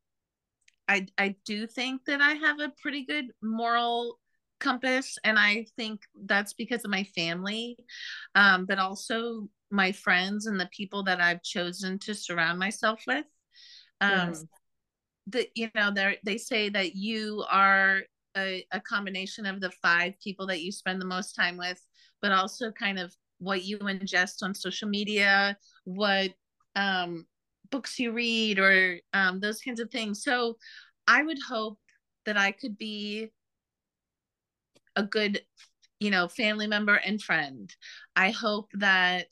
I 0.87 1.07
I 1.17 1.35
do 1.45 1.67
think 1.67 2.05
that 2.05 2.21
I 2.21 2.33
have 2.33 2.59
a 2.59 2.73
pretty 2.81 3.05
good 3.05 3.25
moral 3.41 4.19
compass 4.59 5.17
and 5.23 5.37
I 5.37 5.65
think 5.75 6.01
that's 6.25 6.53
because 6.53 6.85
of 6.85 6.91
my 6.91 7.03
family 7.15 7.77
um 8.35 8.65
but 8.65 8.79
also 8.79 9.49
my 9.71 9.91
friends 9.91 10.45
and 10.45 10.59
the 10.59 10.69
people 10.71 11.03
that 11.03 11.19
I've 11.19 11.43
chosen 11.43 11.99
to 11.99 12.13
surround 12.15 12.59
myself 12.59 13.01
with. 13.07 13.25
Um 14.01 14.29
yes. 14.29 14.45
that 15.27 15.47
you 15.55 15.69
know 15.75 15.91
they 15.91 16.17
they 16.23 16.37
say 16.37 16.69
that 16.69 16.95
you 16.95 17.45
are 17.49 18.01
a, 18.35 18.65
a 18.71 18.79
combination 18.81 19.45
of 19.45 19.61
the 19.61 19.71
five 19.81 20.13
people 20.23 20.47
that 20.47 20.61
you 20.61 20.71
spend 20.71 20.99
the 20.99 21.05
most 21.05 21.33
time 21.33 21.57
with 21.57 21.79
but 22.21 22.31
also 22.31 22.71
kind 22.71 22.97
of 22.99 23.13
what 23.39 23.63
you 23.65 23.77
ingest 23.79 24.41
on 24.41 24.55
social 24.55 24.87
media, 24.87 25.57
what 25.83 26.31
um, 26.75 27.25
books 27.69 27.99
you 27.99 28.11
read, 28.11 28.59
or 28.59 28.99
um, 29.13 29.39
those 29.39 29.61
kinds 29.61 29.79
of 29.79 29.91
things. 29.91 30.23
So 30.23 30.57
I 31.07 31.23
would 31.23 31.39
hope 31.47 31.79
that 32.25 32.37
I 32.37 32.51
could 32.51 32.77
be 32.77 33.31
a 34.95 35.03
good, 35.03 35.41
you 35.99 36.11
know, 36.11 36.27
family 36.27 36.67
member 36.67 36.95
and 36.95 37.21
friend. 37.21 37.73
I 38.15 38.31
hope 38.31 38.69
that 38.73 39.27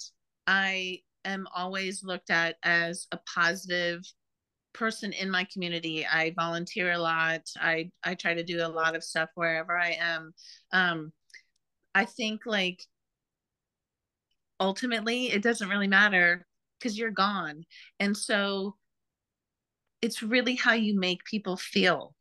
I 0.48 1.00
am 1.24 1.48
always 1.56 2.04
looked 2.04 2.30
at 2.30 2.56
as 2.64 3.08
a 3.12 3.20
positive 3.34 4.02
person 4.74 5.14
in 5.14 5.30
my 5.30 5.46
community. 5.52 6.06
I 6.06 6.34
volunteer 6.36 6.94
a 6.94 6.98
lot. 6.98 7.42
I 7.60 7.92
I 8.04 8.16
try 8.16 8.34
to 8.34 8.44
do 8.44 8.66
a 8.66 8.68
lot 8.68 8.96
of 8.96 9.04
stuff 9.04 9.30
wherever 9.36 9.78
I 9.78 9.98
am. 10.00 10.34
Um, 10.72 11.12
I 11.94 12.06
think 12.06 12.46
like 12.46 12.84
ultimately 14.62 15.32
it 15.32 15.42
doesn't 15.42 15.68
really 15.68 15.88
matter 15.88 16.46
because 16.80 16.98
you're 16.98 17.12
gone. 17.12 17.66
And 18.00 18.16
so 18.16 18.76
it's 20.02 20.24
really 20.24 20.56
how 20.56 20.74
you 20.74 20.98
make 20.98 21.26
people 21.26 21.58
feel. 21.58 22.16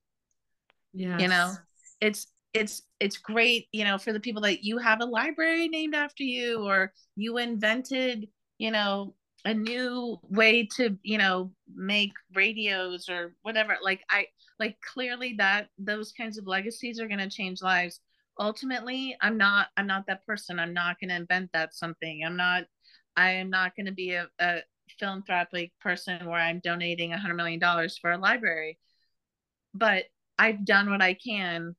Yeah 0.93 1.19
you 1.19 1.29
know? 1.29 1.53
It's 2.01 2.27
it's 2.53 2.83
it's 2.99 3.17
great 3.19 3.69
you 3.71 3.85
know 3.85 3.97
for 3.97 4.13
the 4.13 4.19
people 4.19 4.43
that 4.43 4.65
you 4.65 4.79
have 4.79 5.01
a 5.01 5.05
library 5.05 5.69
named 5.69 5.95
after 5.95 6.25
you 6.25 6.65
or 6.65 6.93
you 7.15 7.39
invented 7.39 8.27
you 8.59 8.73
know 8.73 9.15
a 9.45 9.55
new 9.55 10.19
way 10.29 10.67
to 10.77 10.99
you 11.05 11.17
know 11.17 11.53
make 11.75 12.13
radios 12.35 13.09
or 13.09 13.35
whatever. 13.43 13.77
Like 13.83 14.03
i 14.11 14.27
like 14.59 14.79
clearly 14.81 15.35
that 15.39 15.69
those 15.79 16.13
kinds 16.13 16.39
of 16.39 16.47
legacies 16.47 16.99
are 17.01 17.07
going 17.07 17.21
to 17.21 17.31
change 17.31 17.63
lives 17.63 18.01
ultimately 18.41 19.17
i'm 19.21 19.37
not 19.37 19.69
i'm 19.77 19.87
not 19.87 20.07
that 20.07 20.27
person. 20.27 20.59
I'm 20.59 20.75
not 20.75 20.99
going 20.99 21.11
to 21.11 21.17
invent 21.17 21.51
that 21.53 21.75
something. 21.75 22.23
I'm 22.25 22.37
not 22.37 22.65
i 23.17 23.33
am 23.33 23.51
not 23.51 23.77
going 23.77 23.87
to 23.87 23.93
be 23.93 24.13
a, 24.15 24.27
a 24.41 24.61
philanthropic 24.99 25.73
person 25.81 26.27
where 26.27 26.41
i'm 26.41 26.61
donating 26.65 27.13
a 27.13 27.19
hundred 27.19 27.35
million 27.35 27.61
dollars 27.61 27.99
for 27.99 28.11
a 28.11 28.19
library. 28.19 28.79
But 29.75 30.05
i've 30.39 30.65
done 30.65 30.91
what 30.91 31.03
i 31.03 31.15
can 31.15 31.77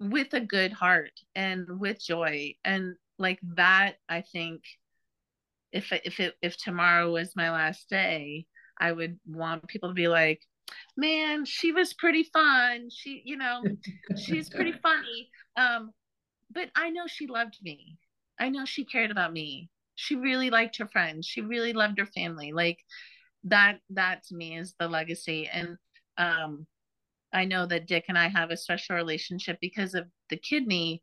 with 0.00 0.32
a 0.32 0.40
good 0.40 0.72
heart 0.72 1.12
and 1.34 1.78
with 1.78 2.04
joy. 2.04 2.54
And 2.64 2.96
like 3.18 3.38
that 3.56 3.94
i 4.08 4.22
think 4.22 4.62
if 5.72 5.92
if 5.92 6.20
it 6.20 6.34
if 6.42 6.56
tomorrow 6.56 7.12
was 7.12 7.36
my 7.36 7.50
last 7.50 7.88
day 7.88 8.46
i 8.80 8.90
would 8.90 9.18
want 9.26 9.66
people 9.68 9.88
to 9.90 9.94
be 9.94 10.08
like 10.08 10.40
man 10.96 11.44
she 11.44 11.72
was 11.72 11.92
pretty 11.94 12.22
fun 12.32 12.88
she 12.90 13.22
you 13.24 13.36
know 13.36 13.62
she's 14.16 14.48
pretty 14.48 14.72
funny 14.82 15.28
um, 15.56 15.92
but 16.50 16.70
I 16.74 16.90
know 16.90 17.06
she 17.06 17.26
loved 17.26 17.58
me. 17.62 17.96
I 18.38 18.48
know 18.48 18.64
she 18.64 18.84
cared 18.84 19.10
about 19.10 19.32
me. 19.32 19.70
She 19.96 20.16
really 20.16 20.50
liked 20.50 20.78
her 20.78 20.88
friends. 20.88 21.26
She 21.26 21.40
really 21.40 21.72
loved 21.72 21.98
her 21.98 22.06
family. 22.06 22.52
Like 22.52 22.78
that 23.44 23.78
that 23.90 24.24
to 24.28 24.34
me 24.34 24.56
is 24.58 24.74
the 24.78 24.88
legacy. 24.88 25.48
And 25.52 25.76
um 26.18 26.66
I 27.32 27.44
know 27.44 27.66
that 27.66 27.86
Dick 27.86 28.04
and 28.08 28.16
I 28.16 28.28
have 28.28 28.50
a 28.50 28.56
special 28.56 28.94
relationship 28.94 29.58
because 29.60 29.94
of 29.94 30.06
the 30.30 30.36
kidney, 30.36 31.02